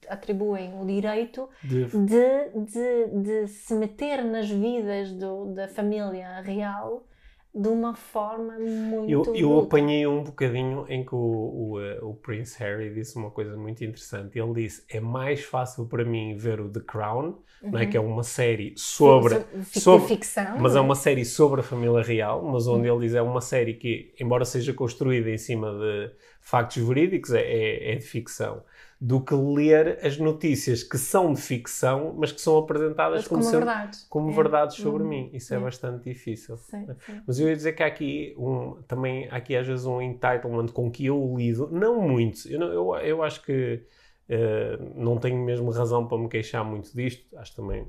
atribuem 0.08 0.80
o 0.80 0.86
direito 0.86 1.48
de, 1.62 1.86
de, 1.86 2.50
de, 2.66 3.22
de 3.22 3.48
se 3.48 3.74
meter 3.74 4.24
nas 4.24 4.48
vidas 4.50 5.12
do, 5.12 5.46
da 5.54 5.68
família 5.68 6.40
real 6.40 7.04
de 7.52 7.68
uma 7.68 7.94
forma 7.94 8.56
muito. 8.58 9.34
Eu, 9.34 9.34
eu 9.34 9.58
apanhei 9.58 10.06
um 10.06 10.22
bocadinho 10.22 10.86
em 10.88 11.04
que 11.04 11.14
o, 11.14 11.18
o, 11.18 11.80
eh, 11.80 11.98
o, 12.00 12.14
Prince 12.14 12.56
Harry 12.60 12.94
disse 12.94 13.16
uma 13.16 13.30
coisa 13.30 13.56
muito 13.56 13.84
interessante. 13.84 14.38
Ele 14.38 14.54
disse: 14.54 14.84
é 14.88 15.00
mais 15.00 15.42
fácil 15.42 15.86
para 15.86 16.04
mim 16.04 16.36
ver 16.36 16.60
o 16.60 16.68
The 16.68 16.80
Crown, 16.80 17.38
uhum. 17.62 17.70
não 17.72 17.78
é? 17.80 17.86
que 17.86 17.96
é 17.96 18.00
uma 18.00 18.22
série 18.22 18.72
sobre. 18.76 19.44
Sobre 19.64 20.06
ficção. 20.06 20.58
Mas 20.60 20.76
é 20.76 20.80
uma 20.80 20.94
série 20.94 21.24
sobre 21.24 21.60
a 21.60 21.64
família 21.64 22.02
real, 22.02 22.42
mas 22.44 22.68
onde 22.68 22.88
uhum. 22.88 22.96
ele 22.96 23.06
diz 23.06 23.16
é 23.16 23.22
uma 23.22 23.40
série 23.40 23.74
que, 23.74 24.14
embora 24.20 24.44
seja 24.44 24.72
construída 24.72 25.28
em 25.28 25.38
cima 25.38 25.72
de 25.72 26.12
factos 26.40 26.82
verídicos, 26.86 27.32
é, 27.32 27.42
é, 27.42 27.92
é 27.92 27.96
de 27.96 28.04
ficção 28.04 28.62
do 29.00 29.18
que 29.18 29.34
ler 29.34 29.98
as 30.04 30.18
notícias 30.18 30.82
que 30.82 30.98
são 30.98 31.32
de 31.32 31.40
ficção, 31.40 32.14
mas 32.18 32.32
que 32.32 32.40
são 32.40 32.58
apresentadas 32.58 33.26
como, 33.26 33.40
como, 33.40 33.50
verdades, 33.50 34.06
como 34.10 34.30
é. 34.30 34.34
verdades 34.34 34.76
sobre 34.76 35.02
hum. 35.02 35.08
mim. 35.08 35.30
Isso 35.32 35.54
é. 35.54 35.56
é, 35.56 35.60
bastante 35.60 36.04
difícil. 36.04 36.58
Sim, 36.58 36.86
sim. 37.06 37.22
Mas 37.26 37.40
eu 37.40 37.48
ia 37.48 37.56
dizer 37.56 37.72
que 37.72 37.82
há 37.82 37.86
aqui 37.86 38.34
um, 38.36 38.82
também 38.86 39.26
há 39.30 39.36
aqui 39.36 39.56
às 39.56 39.66
vezes 39.66 39.86
um 39.86 40.02
entitlement 40.02 40.68
com 40.68 40.90
que 40.90 41.06
eu 41.06 41.34
lido, 41.34 41.70
não 41.72 42.02
muito. 42.02 42.46
Eu, 42.46 42.60
eu, 42.60 42.94
eu 42.96 43.22
acho 43.22 43.42
que 43.42 43.82
uh, 44.28 45.02
não 45.02 45.16
tenho 45.16 45.42
mesmo 45.42 45.70
razão 45.70 46.06
para 46.06 46.18
me 46.18 46.28
queixar 46.28 46.62
muito 46.62 46.94
disto. 46.94 47.38
Acho 47.38 47.56
também 47.56 47.88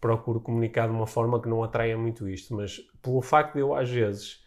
procuro 0.00 0.40
comunicar 0.40 0.86
de 0.86 0.94
uma 0.94 1.08
forma 1.08 1.42
que 1.42 1.48
não 1.48 1.64
atraia 1.64 1.98
muito 1.98 2.28
isto, 2.28 2.54
mas 2.54 2.80
pelo 3.02 3.20
facto 3.20 3.54
de 3.54 3.60
eu 3.60 3.74
às 3.74 3.90
vezes 3.90 4.44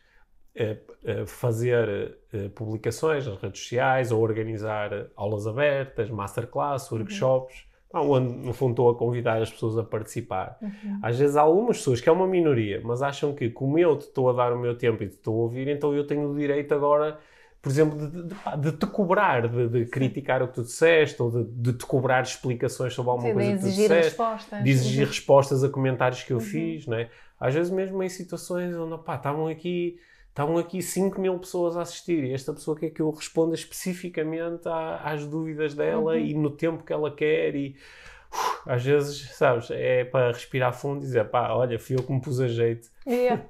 fazer 1.26 2.18
eh, 2.34 2.50
publicações 2.50 3.26
nas 3.26 3.42
redes 3.42 3.62
sociais 3.62 4.12
ou 4.12 4.22
organizar 4.22 5.08
aulas 5.16 5.48
abertas, 5.48 6.10
masterclass, 6.10 6.92
uhum. 6.92 6.98
workshops, 6.98 7.66
uhum. 7.94 8.12
onde 8.12 8.46
no 8.46 8.54
fundo 8.54 8.72
estou 8.72 8.90
a 8.90 8.96
convidar 8.96 9.42
as 9.42 9.50
pessoas 9.50 9.78
a 9.78 9.84
participar. 9.84 10.58
Uhum. 10.62 11.00
Às 11.02 11.18
vezes 11.18 11.38
há 11.38 11.42
algumas 11.42 11.78
pessoas, 11.78 12.02
que 12.02 12.10
é 12.10 12.12
uma 12.12 12.28
minoria, 12.28 12.82
mas 12.84 13.02
acham 13.02 13.34
que 13.34 13.50
como 13.50 13.80
eu 13.80 13.98
te 13.98 14.08
estou 14.08 14.30
a 14.30 14.34
dar 14.34 14.54
o 14.54 14.60
meu 14.60 14.78
tempo 14.78 15.04
e 15.04 15.08
te 15.08 15.14
estou 15.14 15.36
a 15.36 15.44
ouvir, 15.44 15.68
então 15.68 15.94
eu 15.94 16.06
tenho 16.06 16.30
o 16.30 16.38
direito 16.38 16.74
agora 16.74 17.18
por 17.62 17.70
exemplo, 17.70 18.10
de, 18.10 18.24
de, 18.24 18.36
de, 18.58 18.72
te 18.72 18.88
cobrar, 18.88 19.48
de, 19.48 19.68
de 19.68 19.86
criticar 19.86 20.42
o 20.42 20.48
que 20.48 20.54
tu 20.54 20.64
disseste, 20.64 21.22
ou 21.22 21.44
de, 21.44 21.74
te 21.74 21.86
cobrar 21.86 22.22
explicações 22.22 22.94
sobre 22.94 23.12
alguma 23.12 23.28
Sim, 23.28 23.34
coisa 23.34 23.52
que 23.52 23.60
tu 23.60 23.66
disseste, 23.66 23.94
respostas. 23.96 24.64
de 24.64 24.70
exigir 24.70 25.02
uhum. 25.02 25.08
respostas 25.08 25.64
a 25.64 25.70
comentários 25.70 26.24
que 26.24 26.32
eu 26.32 26.38
uhum. 26.38 26.44
fiz, 26.44 26.88
né? 26.88 27.10
Às 27.38 27.54
vezes 27.54 27.70
mesmo 27.70 28.02
em 28.02 28.08
situações 28.08 28.74
onde, 28.76 28.98
pá, 29.04 29.16
estavam 29.16 29.48
aqui 29.48 30.00
Estavam 30.30 30.58
aqui 30.58 30.82
5 30.82 31.20
mil 31.20 31.38
pessoas 31.38 31.76
a 31.76 31.82
assistir 31.82 32.24
e 32.24 32.34
esta 32.34 32.54
pessoa 32.54 32.78
quer 32.78 32.92
que 32.92 33.02
eu 33.02 33.10
responda 33.10 33.56
especificamente 33.56 34.64
às 35.04 35.26
dúvidas 35.26 35.74
dela 35.74 36.14
uhum. 36.14 36.18
e 36.18 36.34
no 36.34 36.50
tempo 36.52 36.84
que 36.84 36.94
ela 36.94 37.14
quer 37.14 37.56
e 37.56 37.76
uh, 37.76 38.10
às 38.66 38.84
vezes, 38.84 39.32
sabes, 39.36 39.72
é 39.72 40.06
para 40.06 40.32
respirar 40.32 40.74
fundo 40.74 41.00
e 41.00 41.02
dizer 41.02 41.30
pá, 41.30 41.52
olha, 41.54 41.80
fui 41.80 41.96
eu 41.96 42.04
que 42.04 42.12
me 42.12 42.22
pus 42.22 42.40
a 42.40 42.48
jeito. 42.48 42.90
Yeah. 43.08 43.46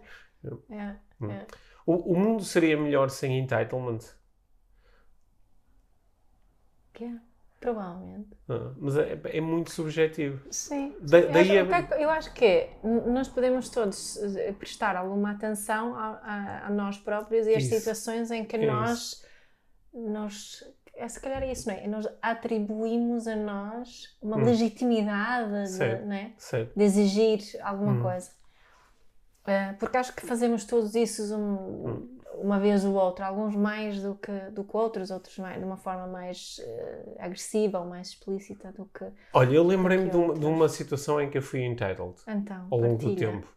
yeah. 0.71 0.99
Yeah. 1.21 1.47
O, 1.85 2.13
o 2.13 2.17
mundo 2.17 2.43
seria 2.43 2.77
melhor 2.77 3.09
sem 3.09 3.39
entitlement? 3.39 3.99
Yeah. 6.99 7.21
Provavelmente. 7.59 8.29
Ah, 8.47 8.71
mas 8.77 8.95
é, 8.95 9.19
é, 9.25 9.41
muito 9.41 9.71
subjetivo. 9.71 10.41
Sim. 10.49 10.95
Da, 11.01 11.19
eu, 11.19 11.31
daí 11.31 11.59
acho, 11.59 11.93
é... 11.93 12.03
eu 12.03 12.09
acho 12.09 12.33
que 12.33 12.45
é, 12.45 12.77
nós 12.83 13.27
podemos 13.27 13.69
todos 13.69 14.17
eh, 14.17 14.53
prestar 14.53 14.95
alguma 14.95 15.31
atenção 15.31 15.93
a, 15.93 16.07
a, 16.23 16.67
a 16.67 16.69
nós 16.69 16.97
próprios 16.97 17.47
e 17.47 17.55
às 17.55 17.65
situações 17.65 18.31
em 18.31 18.45
que 18.45 18.55
é 18.55 18.65
nós, 18.65 19.25
nós 19.93 20.63
é, 20.95 21.07
se 21.09 21.19
calhar 21.19 21.43
é 21.43 21.51
isso, 21.51 21.67
não 21.67 21.75
é? 21.75 21.85
Nós 21.87 22.07
atribuímos 22.21 23.27
a 23.27 23.35
nós 23.35 24.17
uma 24.21 24.37
hum. 24.37 24.45
legitimidade 24.45 25.77
de, 25.77 26.05
não 26.05 26.13
é? 26.13 26.33
de 26.75 26.83
exigir 26.83 27.39
alguma 27.61 27.91
hum. 27.91 28.01
coisa. 28.01 28.31
Uh, 29.41 29.75
porque 29.79 29.97
acho 29.97 30.15
que 30.15 30.25
fazemos 30.25 30.63
todos 30.63 30.95
isso 30.95 31.35
um, 31.35 31.87
hum 31.87 32.18
uma 32.41 32.59
vez 32.59 32.83
ou 32.85 32.93
outra, 32.93 33.27
alguns 33.27 33.55
mais 33.55 34.01
do 34.01 34.15
que, 34.15 34.31
do 34.51 34.63
que 34.63 34.75
outros, 34.75 35.11
outros 35.11 35.37
mais, 35.37 35.57
de 35.57 35.65
uma 35.65 35.77
forma 35.77 36.07
mais 36.07 36.59
uh, 36.59 37.15
agressiva 37.19 37.79
ou 37.79 37.85
mais 37.85 38.09
explícita 38.09 38.71
do 38.71 38.85
que. 38.85 39.05
Olha, 39.33 39.53
eu 39.53 39.63
lembrei-me 39.63 40.09
de, 40.09 40.17
uma, 40.17 40.33
de 40.33 40.45
uma 40.45 40.69
situação 40.69 41.21
em 41.21 41.29
que 41.29 41.37
eu 41.37 41.41
fui 41.41 41.61
entitled 41.61 42.15
então, 42.27 42.67
ao 42.69 42.79
longo 42.79 42.97
do 42.97 43.15
tempo. 43.15 43.47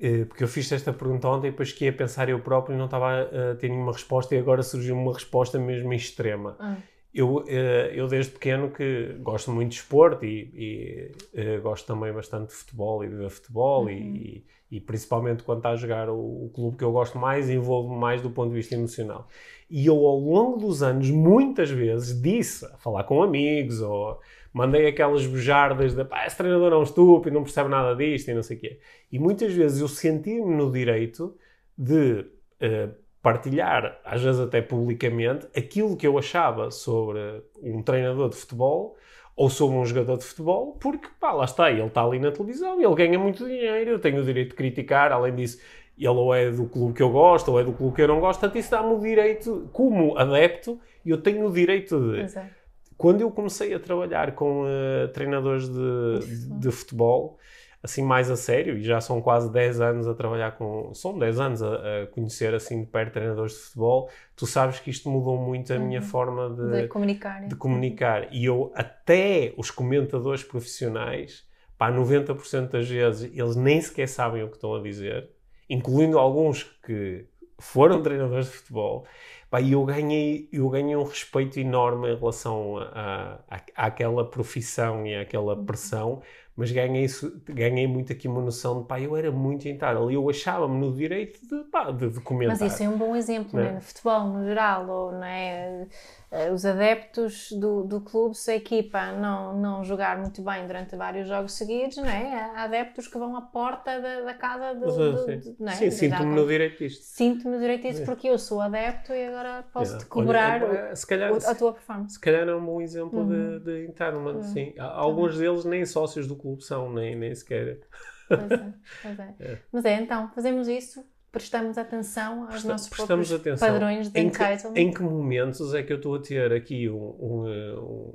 Uh, 0.00 0.26
porque 0.26 0.44
eu 0.44 0.48
fiz 0.48 0.70
esta 0.70 0.92
pergunta 0.92 1.28
ontem 1.28 1.48
e 1.48 1.50
depois 1.50 1.72
que 1.72 1.84
ia 1.84 1.92
pensar 1.92 2.28
eu 2.28 2.40
próprio 2.40 2.74
e 2.74 2.78
não 2.78 2.84
estava 2.84 3.22
a 3.22 3.56
ter 3.56 3.68
nenhuma 3.68 3.92
resposta 3.92 4.34
e 4.34 4.38
agora 4.38 4.62
surgiu 4.62 4.96
uma 4.96 5.12
resposta 5.12 5.58
mesmo 5.58 5.92
extrema. 5.92 6.56
Ah. 6.60 6.76
Eu, 7.12 7.36
uh, 7.36 7.48
eu 7.48 8.06
desde 8.06 8.32
pequeno 8.32 8.70
que 8.70 9.16
gosto 9.20 9.50
muito 9.50 9.70
de 9.70 9.76
esporte 9.76 10.26
e, 10.26 11.12
e 11.34 11.58
gosto 11.60 11.86
também 11.86 12.12
bastante 12.12 12.48
de 12.48 12.54
futebol 12.54 13.02
e 13.04 13.08
de 13.08 13.14
ver 13.14 13.30
futebol 13.30 13.84
uhum. 13.84 13.90
e, 13.90 14.44
e 14.70 14.80
principalmente 14.80 15.42
quando 15.42 15.58
está 15.58 15.70
a 15.70 15.76
jogar 15.76 16.10
o, 16.10 16.46
o 16.46 16.50
clube 16.54 16.76
que 16.76 16.84
eu 16.84 16.92
gosto 16.92 17.18
mais, 17.18 17.48
envolve-me 17.48 17.98
mais 17.98 18.20
do 18.20 18.30
ponto 18.30 18.50
de 18.50 18.56
vista 18.56 18.74
emocional. 18.74 19.26
E 19.70 19.86
eu, 19.86 19.96
ao 19.96 20.18
longo 20.18 20.58
dos 20.58 20.82
anos, 20.82 21.10
muitas 21.10 21.70
vezes 21.70 22.20
disse, 22.20 22.64
a 22.66 22.76
falar 22.78 23.04
com 23.04 23.22
amigos, 23.22 23.80
ou 23.80 24.18
mandei 24.52 24.86
aquelas 24.86 25.26
bujardas 25.26 25.94
de 25.94 26.04
pá, 26.04 26.26
esse 26.26 26.36
treinador 26.36 26.72
é 26.72 26.76
um 26.76 26.82
estúpido, 26.82 27.34
não 27.34 27.42
percebe 27.42 27.68
nada 27.68 27.94
disto 27.94 28.28
e 28.30 28.34
não 28.34 28.42
sei 28.42 28.56
o 28.56 28.60
quê. 28.60 28.80
E 29.12 29.18
muitas 29.18 29.52
vezes 29.52 29.80
eu 29.80 29.88
senti-me 29.88 30.54
no 30.54 30.70
direito 30.70 31.36
de 31.76 32.20
uh, 32.62 32.94
partilhar, 33.28 34.00
às 34.04 34.22
vezes 34.22 34.40
até 34.40 34.62
publicamente, 34.62 35.46
aquilo 35.54 35.94
que 35.96 36.06
eu 36.06 36.16
achava 36.16 36.70
sobre 36.70 37.42
um 37.62 37.82
treinador 37.82 38.30
de 38.30 38.36
futebol 38.36 38.96
ou 39.36 39.50
sobre 39.50 39.76
um 39.76 39.84
jogador 39.84 40.16
de 40.16 40.24
futebol, 40.24 40.78
porque 40.80 41.08
pá, 41.20 41.32
lá 41.32 41.44
está, 41.44 41.70
ele 41.70 41.82
está 41.82 42.02
ali 42.02 42.18
na 42.18 42.32
televisão, 42.32 42.80
ele 42.80 42.94
ganha 42.94 43.18
muito 43.18 43.44
dinheiro, 43.44 43.90
eu 43.90 43.98
tenho 43.98 44.22
o 44.22 44.24
direito 44.24 44.50
de 44.50 44.54
criticar, 44.54 45.12
além 45.12 45.34
disso, 45.34 45.60
ele 45.98 46.08
ou 46.08 46.34
é 46.34 46.50
do 46.50 46.64
clube 46.66 46.94
que 46.94 47.02
eu 47.02 47.10
gosto, 47.10 47.50
ou 47.50 47.60
é 47.60 47.64
do 47.64 47.72
clube 47.72 47.94
que 47.94 48.02
eu 48.02 48.08
não 48.08 48.18
gosto, 48.18 48.40
portanto 48.40 48.58
isso 48.58 48.70
dá-me 48.70 48.94
o 48.94 48.98
direito, 48.98 49.68
como 49.72 50.16
adepto, 50.16 50.80
eu 51.04 51.20
tenho 51.20 51.46
o 51.46 51.52
direito 51.52 52.00
de... 52.00 52.20
Exato. 52.20 52.58
Quando 52.96 53.20
eu 53.20 53.30
comecei 53.30 53.72
a 53.74 53.78
trabalhar 53.78 54.34
com 54.34 54.64
uh, 54.64 55.08
treinadores 55.12 55.68
de, 55.68 56.18
de, 56.18 56.58
de 56.58 56.70
futebol, 56.72 57.38
assim 57.82 58.02
mais 58.02 58.30
a 58.30 58.36
sério, 58.36 58.76
e 58.76 58.82
já 58.82 59.00
são 59.00 59.20
quase 59.20 59.50
10 59.52 59.80
anos 59.80 60.08
a 60.08 60.14
trabalhar 60.14 60.52
com, 60.52 60.92
são 60.94 61.16
10 61.18 61.40
anos 61.40 61.62
a, 61.62 61.74
a 62.02 62.06
conhecer 62.08 62.54
assim 62.54 62.80
de 62.80 62.86
perto 62.86 63.12
treinadores 63.12 63.52
de 63.52 63.58
futebol, 63.58 64.10
tu 64.34 64.46
sabes 64.46 64.80
que 64.80 64.90
isto 64.90 65.08
mudou 65.08 65.36
muito 65.36 65.72
a 65.72 65.76
uhum. 65.76 65.86
minha 65.86 66.02
forma 66.02 66.50
de, 66.50 66.82
de 66.82 66.88
comunicar. 66.88 67.46
De 67.46 67.54
comunicar. 67.54 68.28
E 68.32 68.44
eu, 68.44 68.72
até 68.74 69.54
os 69.56 69.70
comentadores 69.70 70.42
profissionais, 70.42 71.46
pá, 71.76 71.92
90% 71.92 72.70
das 72.70 72.88
vezes, 72.88 73.30
eles 73.32 73.54
nem 73.54 73.80
sequer 73.80 74.08
sabem 74.08 74.42
o 74.42 74.48
que 74.48 74.56
estão 74.56 74.74
a 74.74 74.82
dizer, 74.82 75.30
incluindo 75.70 76.18
alguns 76.18 76.64
que 76.64 77.26
foram 77.60 78.02
treinadores 78.02 78.46
de 78.46 78.52
futebol, 78.52 79.04
pá, 79.48 79.60
e 79.60 79.72
eu 79.72 79.84
ganhei, 79.84 80.48
eu 80.52 80.68
ganhei 80.68 80.96
um 80.96 81.04
respeito 81.04 81.58
enorme 81.60 82.12
em 82.12 82.16
relação 82.16 82.78
a, 82.78 83.40
a, 83.48 83.86
àquela 83.86 84.28
profissão 84.28 85.06
e 85.06 85.14
àquela 85.14 85.54
uhum. 85.54 85.64
pressão, 85.64 86.22
mas 86.58 86.72
ganhei, 86.72 87.06
ganhei 87.46 87.86
muito 87.86 88.12
aqui 88.12 88.26
uma 88.26 88.42
noção 88.42 88.80
de 88.80 88.88
pá, 88.88 89.00
eu 89.00 89.16
era 89.16 89.30
muito 89.30 89.68
ali 89.68 90.14
eu 90.14 90.28
achava-me 90.28 90.76
no 90.76 90.92
direito 90.92 91.38
de, 91.46 91.62
pá, 91.70 91.92
de, 91.92 92.10
de 92.10 92.20
comentar. 92.20 92.58
Mas 92.58 92.72
isso 92.72 92.82
é 92.82 92.88
um 92.88 92.98
bom 92.98 93.14
exemplo, 93.14 93.60
né? 93.60 93.74
no 93.74 93.80
futebol 93.80 94.24
no 94.24 94.44
geral, 94.44 94.88
ou 94.88 95.12
não 95.12 95.22
é? 95.22 95.86
Eh, 96.30 96.50
os 96.50 96.66
adeptos 96.66 97.52
do, 97.52 97.84
do 97.84 98.02
clube, 98.02 98.36
se 98.36 98.50
a 98.50 98.56
equipa 98.56 99.12
não, 99.12 99.58
não 99.58 99.82
jogar 99.82 100.18
muito 100.18 100.42
bem 100.42 100.66
durante 100.66 100.94
vários 100.94 101.26
jogos 101.26 101.52
seguidos, 101.52 101.96
não 101.96 102.04
é? 102.04 102.52
há 102.54 102.64
adeptos 102.64 103.08
que 103.08 103.16
vão 103.16 103.34
à 103.34 103.40
porta 103.40 103.98
da, 103.98 104.20
da 104.20 104.34
casa 104.34 104.74
do. 104.74 104.86
do, 104.86 105.18
sim, 105.24 105.56
não 105.58 105.72
é? 105.72 105.74
sim 105.74 105.90
sinto-me 105.90 106.34
no 106.34 106.46
direito 106.46 106.78
disto. 106.78 107.02
Sinto-me 107.02 107.54
no 107.54 107.60
direito 107.60 107.88
disto 107.88 108.04
porque 108.04 108.28
eu 108.28 108.38
sou 108.38 108.60
adepto 108.60 109.14
e 109.14 109.26
agora 109.26 109.64
posso-te 109.72 110.04
cobrar 110.04 110.62
Olha, 110.62 110.78
é, 110.78 110.94
se 110.94 111.06
calhar, 111.06 111.32
a 111.32 111.54
tua 111.54 111.72
performance. 111.72 112.14
Se 112.14 112.20
calhar 112.20 112.46
é 112.46 112.54
um 112.54 112.64
bom 112.64 112.82
exemplo 112.82 113.20
uhum. 113.20 113.58
de, 113.58 113.60
de 113.60 113.86
entitlement, 113.86 114.36
uhum. 114.36 114.42
sim. 114.42 114.74
Alguns 114.78 115.34
uhum. 115.34 115.40
deles 115.40 115.64
nem 115.64 115.86
sócios 115.86 116.26
do 116.26 116.36
clube 116.36 116.62
são, 116.62 116.92
nem, 116.92 117.16
nem 117.16 117.34
sequer. 117.34 117.80
Pois 118.28 118.50
é, 118.50 118.72
pois 119.02 119.18
é. 119.18 119.34
é. 119.40 119.58
Mas 119.72 119.84
é, 119.86 119.94
então, 119.94 120.30
fazemos 120.34 120.68
isso 120.68 121.02
prestamos 121.42 121.78
atenção 121.78 122.42
aos 122.42 122.50
Presta, 122.50 122.68
nossos 122.68 123.32
atenção. 123.32 123.68
padrões 123.68 124.10
de 124.10 124.20
em 124.20 124.26
entitlement. 124.26 124.74
Que, 124.74 124.80
em 124.80 124.92
que 124.92 125.02
momentos 125.02 125.74
é 125.74 125.82
que 125.82 125.92
eu 125.92 125.96
estou 125.96 126.14
a 126.14 126.20
ter 126.20 126.52
aqui 126.52 126.88
um... 126.88 126.96
um, 126.96 127.46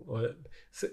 um 0.07 0.33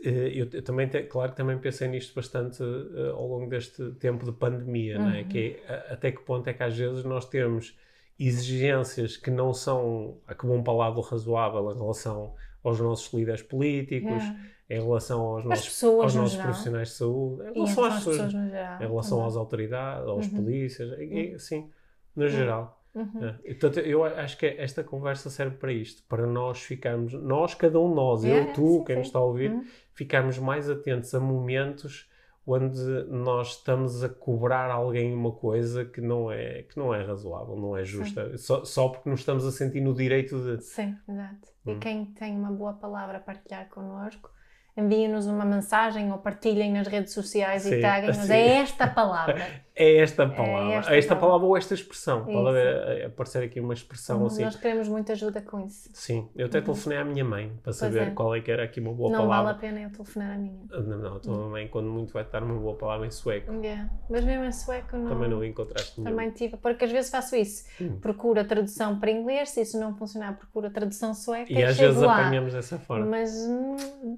eh, 0.04 0.32
eu 0.34 0.62
também, 0.62 0.86
te, 0.88 1.02
claro 1.04 1.30
que 1.30 1.36
também 1.38 1.58
pensei 1.58 1.88
nisto 1.88 2.14
bastante 2.14 2.62
uh, 2.62 3.14
ao 3.14 3.26
longo 3.26 3.48
deste 3.48 3.92
tempo 3.92 4.26
de 4.26 4.32
pandemia, 4.32 5.00
uhum. 5.00 5.10
é? 5.10 5.24
que 5.24 5.58
é, 5.66 5.92
até 5.92 6.12
que 6.12 6.20
ponto 6.20 6.46
é 6.48 6.52
que 6.52 6.62
às 6.62 6.76
vezes 6.76 7.02
nós 7.02 7.24
temos 7.24 7.74
exigências 8.18 9.16
que 9.16 9.30
não 9.30 9.54
são, 9.54 10.18
a 10.26 10.34
que 10.34 10.46
o 10.46 10.76
lado 10.76 11.00
razoável 11.00 11.72
em 11.72 11.78
relação 11.78 12.34
aos 12.62 12.78
nossos 12.78 13.10
líderes 13.14 13.40
políticos, 13.40 14.22
yeah. 14.22 14.40
em 14.68 14.82
relação 14.82 15.20
aos 15.22 15.44
nossos, 15.46 15.84
aos 15.84 16.14
nossos 16.14 16.36
profissionais 16.36 16.88
de 16.88 16.94
saúde, 16.94 17.48
em 17.48 17.54
relação 17.54 17.84
às 17.84 17.94
pessoas, 17.94 18.16
pessoas 18.18 18.34
em 18.34 18.86
relação 18.86 19.18
uhum. 19.18 19.26
às 19.26 19.36
autoridades, 19.36 20.06
aos 20.06 20.26
uhum. 20.26 20.44
polícias, 20.44 20.98
e, 20.98 21.32
assim, 21.34 21.70
no 22.14 22.28
geral. 22.28 22.80
Uhum. 22.94 23.24
É. 23.24 23.54
Portanto, 23.54 23.78
eu 23.80 24.04
acho 24.04 24.36
que 24.36 24.46
esta 24.46 24.82
conversa 24.82 25.30
serve 25.30 25.56
para 25.56 25.72
isto, 25.72 26.02
para 26.08 26.26
nós 26.26 26.60
ficarmos, 26.60 27.12
nós, 27.14 27.54
cada 27.54 27.78
um 27.78 27.88
de 27.88 27.94
nós, 27.94 28.24
é, 28.24 28.40
eu, 28.40 28.52
tu, 28.52 28.78
sim, 28.78 28.84
quem 28.84 28.96
nos 28.96 29.06
está 29.06 29.18
a 29.18 29.24
ouvir, 29.24 29.52
uhum. 29.52 29.64
ficarmos 29.92 30.38
mais 30.38 30.68
atentos 30.68 31.14
a 31.14 31.20
momentos 31.20 32.08
onde 32.46 32.80
nós 33.08 33.58
estamos 33.58 34.02
a 34.02 34.08
cobrar 34.08 34.70
alguém 34.70 35.14
uma 35.14 35.30
coisa 35.30 35.84
que 35.84 36.00
não 36.00 36.32
é, 36.32 36.62
que 36.62 36.76
não 36.76 36.92
é 36.92 37.04
razoável, 37.04 37.54
não 37.54 37.76
é 37.76 37.84
justa, 37.84 38.36
só, 38.38 38.64
só 38.64 38.88
porque 38.88 39.08
nos 39.08 39.20
estamos 39.20 39.46
a 39.46 39.52
sentir 39.52 39.80
no 39.80 39.94
direito 39.94 40.36
de. 40.40 40.64
Sim, 40.64 40.96
exato. 41.08 41.48
E 41.66 41.70
hum. 41.70 41.78
quem 41.78 42.06
tem 42.06 42.36
uma 42.36 42.50
boa 42.50 42.72
palavra 42.72 43.18
a 43.18 43.20
partilhar 43.20 43.68
connosco 43.68 44.30
enviem-nos 44.76 45.26
uma 45.26 45.44
mensagem 45.44 46.10
ou 46.10 46.18
partilhem 46.18 46.72
nas 46.72 46.86
redes 46.86 47.12
sociais 47.12 47.62
Sim, 47.62 47.74
e 47.74 47.80
taguem-nos. 47.80 48.30
É 48.30 48.56
esta 48.58 48.86
palavra. 48.86 49.46
é 49.80 49.96
esta 49.96 50.28
palavra. 50.28 50.74
É 50.74 50.76
esta, 50.76 50.96
esta 50.96 51.16
palavra. 51.16 51.46
ou 51.46 51.56
esta 51.56 51.72
expressão. 51.72 52.20
Isso. 52.20 52.32
Pode 52.32 52.48
haver, 52.48 53.06
aparecer 53.06 53.42
aqui 53.42 53.60
uma 53.60 53.72
expressão 53.72 54.26
assim. 54.26 54.44
Nós 54.44 54.56
queremos 54.56 54.88
muita 54.88 55.12
ajuda 55.14 55.40
com 55.40 55.66
isso. 55.66 55.88
Sim. 55.94 56.28
Eu 56.36 56.46
até 56.46 56.58
uhum. 56.58 56.64
telefonei 56.64 56.98
à 56.98 57.04
minha 57.04 57.24
mãe 57.24 57.52
para 57.62 57.72
saber 57.72 58.08
é. 58.08 58.10
qual 58.10 58.34
é 58.34 58.40
que 58.40 58.50
era 58.50 58.64
aqui 58.64 58.78
uma 58.78 58.92
boa 58.92 59.10
não 59.10 59.20
palavra. 59.20 59.36
Não 59.36 59.44
vale 59.44 59.56
a 59.56 59.60
pena 59.60 59.80
eu 59.86 59.90
telefonar 59.90 60.32
à 60.32 60.38
minha. 60.38 60.60
Não, 60.70 60.98
não. 60.98 61.16
A 61.16 61.20
tua 61.20 61.34
uhum. 61.34 61.50
mãe, 61.50 61.68
quando 61.68 61.88
muito, 61.88 62.12
vai 62.12 62.24
dar 62.24 62.42
uma 62.42 62.58
boa 62.58 62.76
palavra 62.76 63.06
em 63.06 63.10
sueco. 63.10 63.52
Yeah. 63.52 63.90
Mas 64.08 64.24
mesmo 64.24 64.44
em 64.44 64.52
sueco 64.52 64.96
não... 64.96 65.08
Também 65.08 65.30
não 65.30 65.42
encontraste 65.44 65.96
Também 65.96 66.14
nenhum. 66.14 66.32
tive. 66.32 66.56
Porque 66.58 66.84
às 66.84 66.92
vezes 66.92 67.10
faço 67.10 67.34
isso. 67.36 67.64
Hum. 67.80 67.98
Procuro 68.00 68.40
a 68.40 68.44
tradução 68.44 68.98
para 68.98 69.10
inglês. 69.10 69.50
Se 69.50 69.62
isso 69.62 69.80
não 69.80 69.94
funcionar, 69.96 70.36
procuro 70.36 70.66
a 70.66 70.70
tradução 70.70 71.14
sueca. 71.14 71.50
E, 71.50 71.62
às 71.62 71.78
vezes 71.78 72.00
lá. 72.00 72.20
apanhamos 72.20 72.52
dessa 72.52 72.78
forma. 72.78 73.06
Mas 73.06 73.34
hum, 73.34 73.76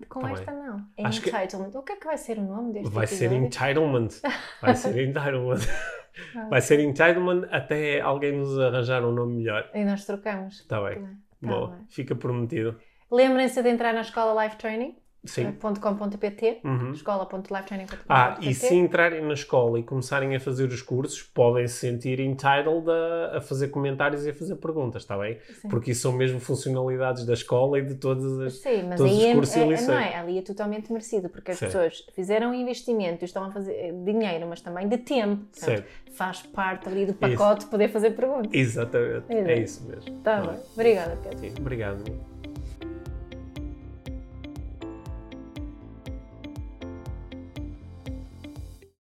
com 0.09 0.21
Também. 0.21 0.35
esta 0.35 0.53
não. 0.53 0.85
É 0.97 1.07
Acho 1.07 1.21
entitlement. 1.21 1.71
Que... 1.71 1.79
O 1.79 1.83
que 1.83 1.93
é 1.93 1.97
que 1.97 2.07
vai 2.07 2.19
ser 2.19 2.39
o 2.39 2.43
nome 2.43 2.73
deste 2.73 2.91
Vai 2.91 3.05
episódio? 3.05 3.29
ser 3.29 3.37
entitlement. 3.37 4.09
Vai 4.61 4.75
ser 4.75 4.99
entitlement. 5.09 5.52
Vai 6.51 6.61
ser 6.61 6.81
entitlement 6.81 7.47
até 7.51 8.01
alguém 8.01 8.33
nos 8.33 8.59
arranjar 8.59 9.05
um 9.05 9.13
nome 9.13 9.37
melhor. 9.37 9.71
E 9.75 9.85
nós 9.85 10.05
trocamos. 10.05 10.61
Está 10.61 10.81
bem. 10.83 11.03
Tá 11.03 11.09
Bom, 11.41 11.69
bem. 11.69 11.87
fica 11.89 12.15
prometido. 12.15 12.79
Lembrem-se 13.11 13.63
de 13.63 13.69
entrar 13.69 13.93
na 13.93 14.03
escola 14.03 14.45
Life 14.45 14.57
Training. 14.57 14.97
.com.pt, 15.25 16.61
uhum. 16.65 16.93
escola.lifetraining.com.pt 16.93 18.05
Ah, 18.09 18.37
e 18.41 18.53
se 18.55 18.75
entrarem 18.75 19.23
na 19.23 19.35
escola 19.35 19.79
e 19.79 19.83
começarem 19.83 20.35
a 20.35 20.41
fazer 20.41 20.69
os 20.69 20.83
cursos, 20.83 21.23
podem 21.23 21.67
se 21.69 21.75
sentir 21.75 22.19
entitled 22.21 22.89
a, 22.89 23.39
a 23.39 23.41
fazer 23.41 23.69
comentários 23.69 24.27
e 24.27 24.31
a 24.31 24.35
fazer 24.35 24.57
perguntas, 24.57 25.03
está 25.03 25.17
bem? 25.17 25.39
Sim. 25.61 25.69
Porque 25.69 25.93
isso 25.93 26.03
são 26.03 26.13
mesmo 26.13 26.41
funcionalidades 26.41 27.25
da 27.25 27.35
escola 27.35 27.79
e 27.79 27.83
de 27.83 27.95
todas 27.95 28.41
as 28.41 28.55
Sim, 28.55 28.85
mas 28.89 28.99
todos 28.99 29.13
aí 29.13 29.19
os 29.19 29.25
é, 29.25 29.35
cursos 29.35 29.57
é, 29.57 29.61
é, 29.61 29.87
não 29.87 29.99
é, 29.99 30.17
ali 30.17 30.39
é 30.39 30.43
totalmente 30.43 30.93
merecido, 30.93 31.29
porque 31.29 31.53
as 31.53 31.59
certo. 31.59 31.73
pessoas 31.73 32.07
fizeram 32.15 32.51
um 32.51 32.55
investimento 32.55 33.25
e 33.25 33.27
estão 33.27 33.45
a 33.45 33.51
fazer 33.51 33.73
eh, 33.73 33.93
dinheiro, 34.05 34.47
mas 34.49 34.61
também 34.61 34.89
de 34.89 34.99
tempo. 34.99 35.45
Portanto, 35.57 35.85
faz 36.13 36.43
parte 36.43 36.89
ali 36.89 37.07
do 37.07 37.15
pacote 37.15 37.63
isso. 37.63 37.71
poder 37.71 37.89
fazer 37.89 38.11
perguntas. 38.11 38.51
Exatamente, 38.53 39.33
é, 39.33 39.53
é 39.53 39.61
isso 39.61 39.87
mesmo. 39.87 40.19
Tá 40.21 40.41
bem. 40.41 40.61
Obrigada, 40.75 41.17
Pedro. 41.23 41.39
Sim, 41.39 41.55
obrigado. 41.59 42.32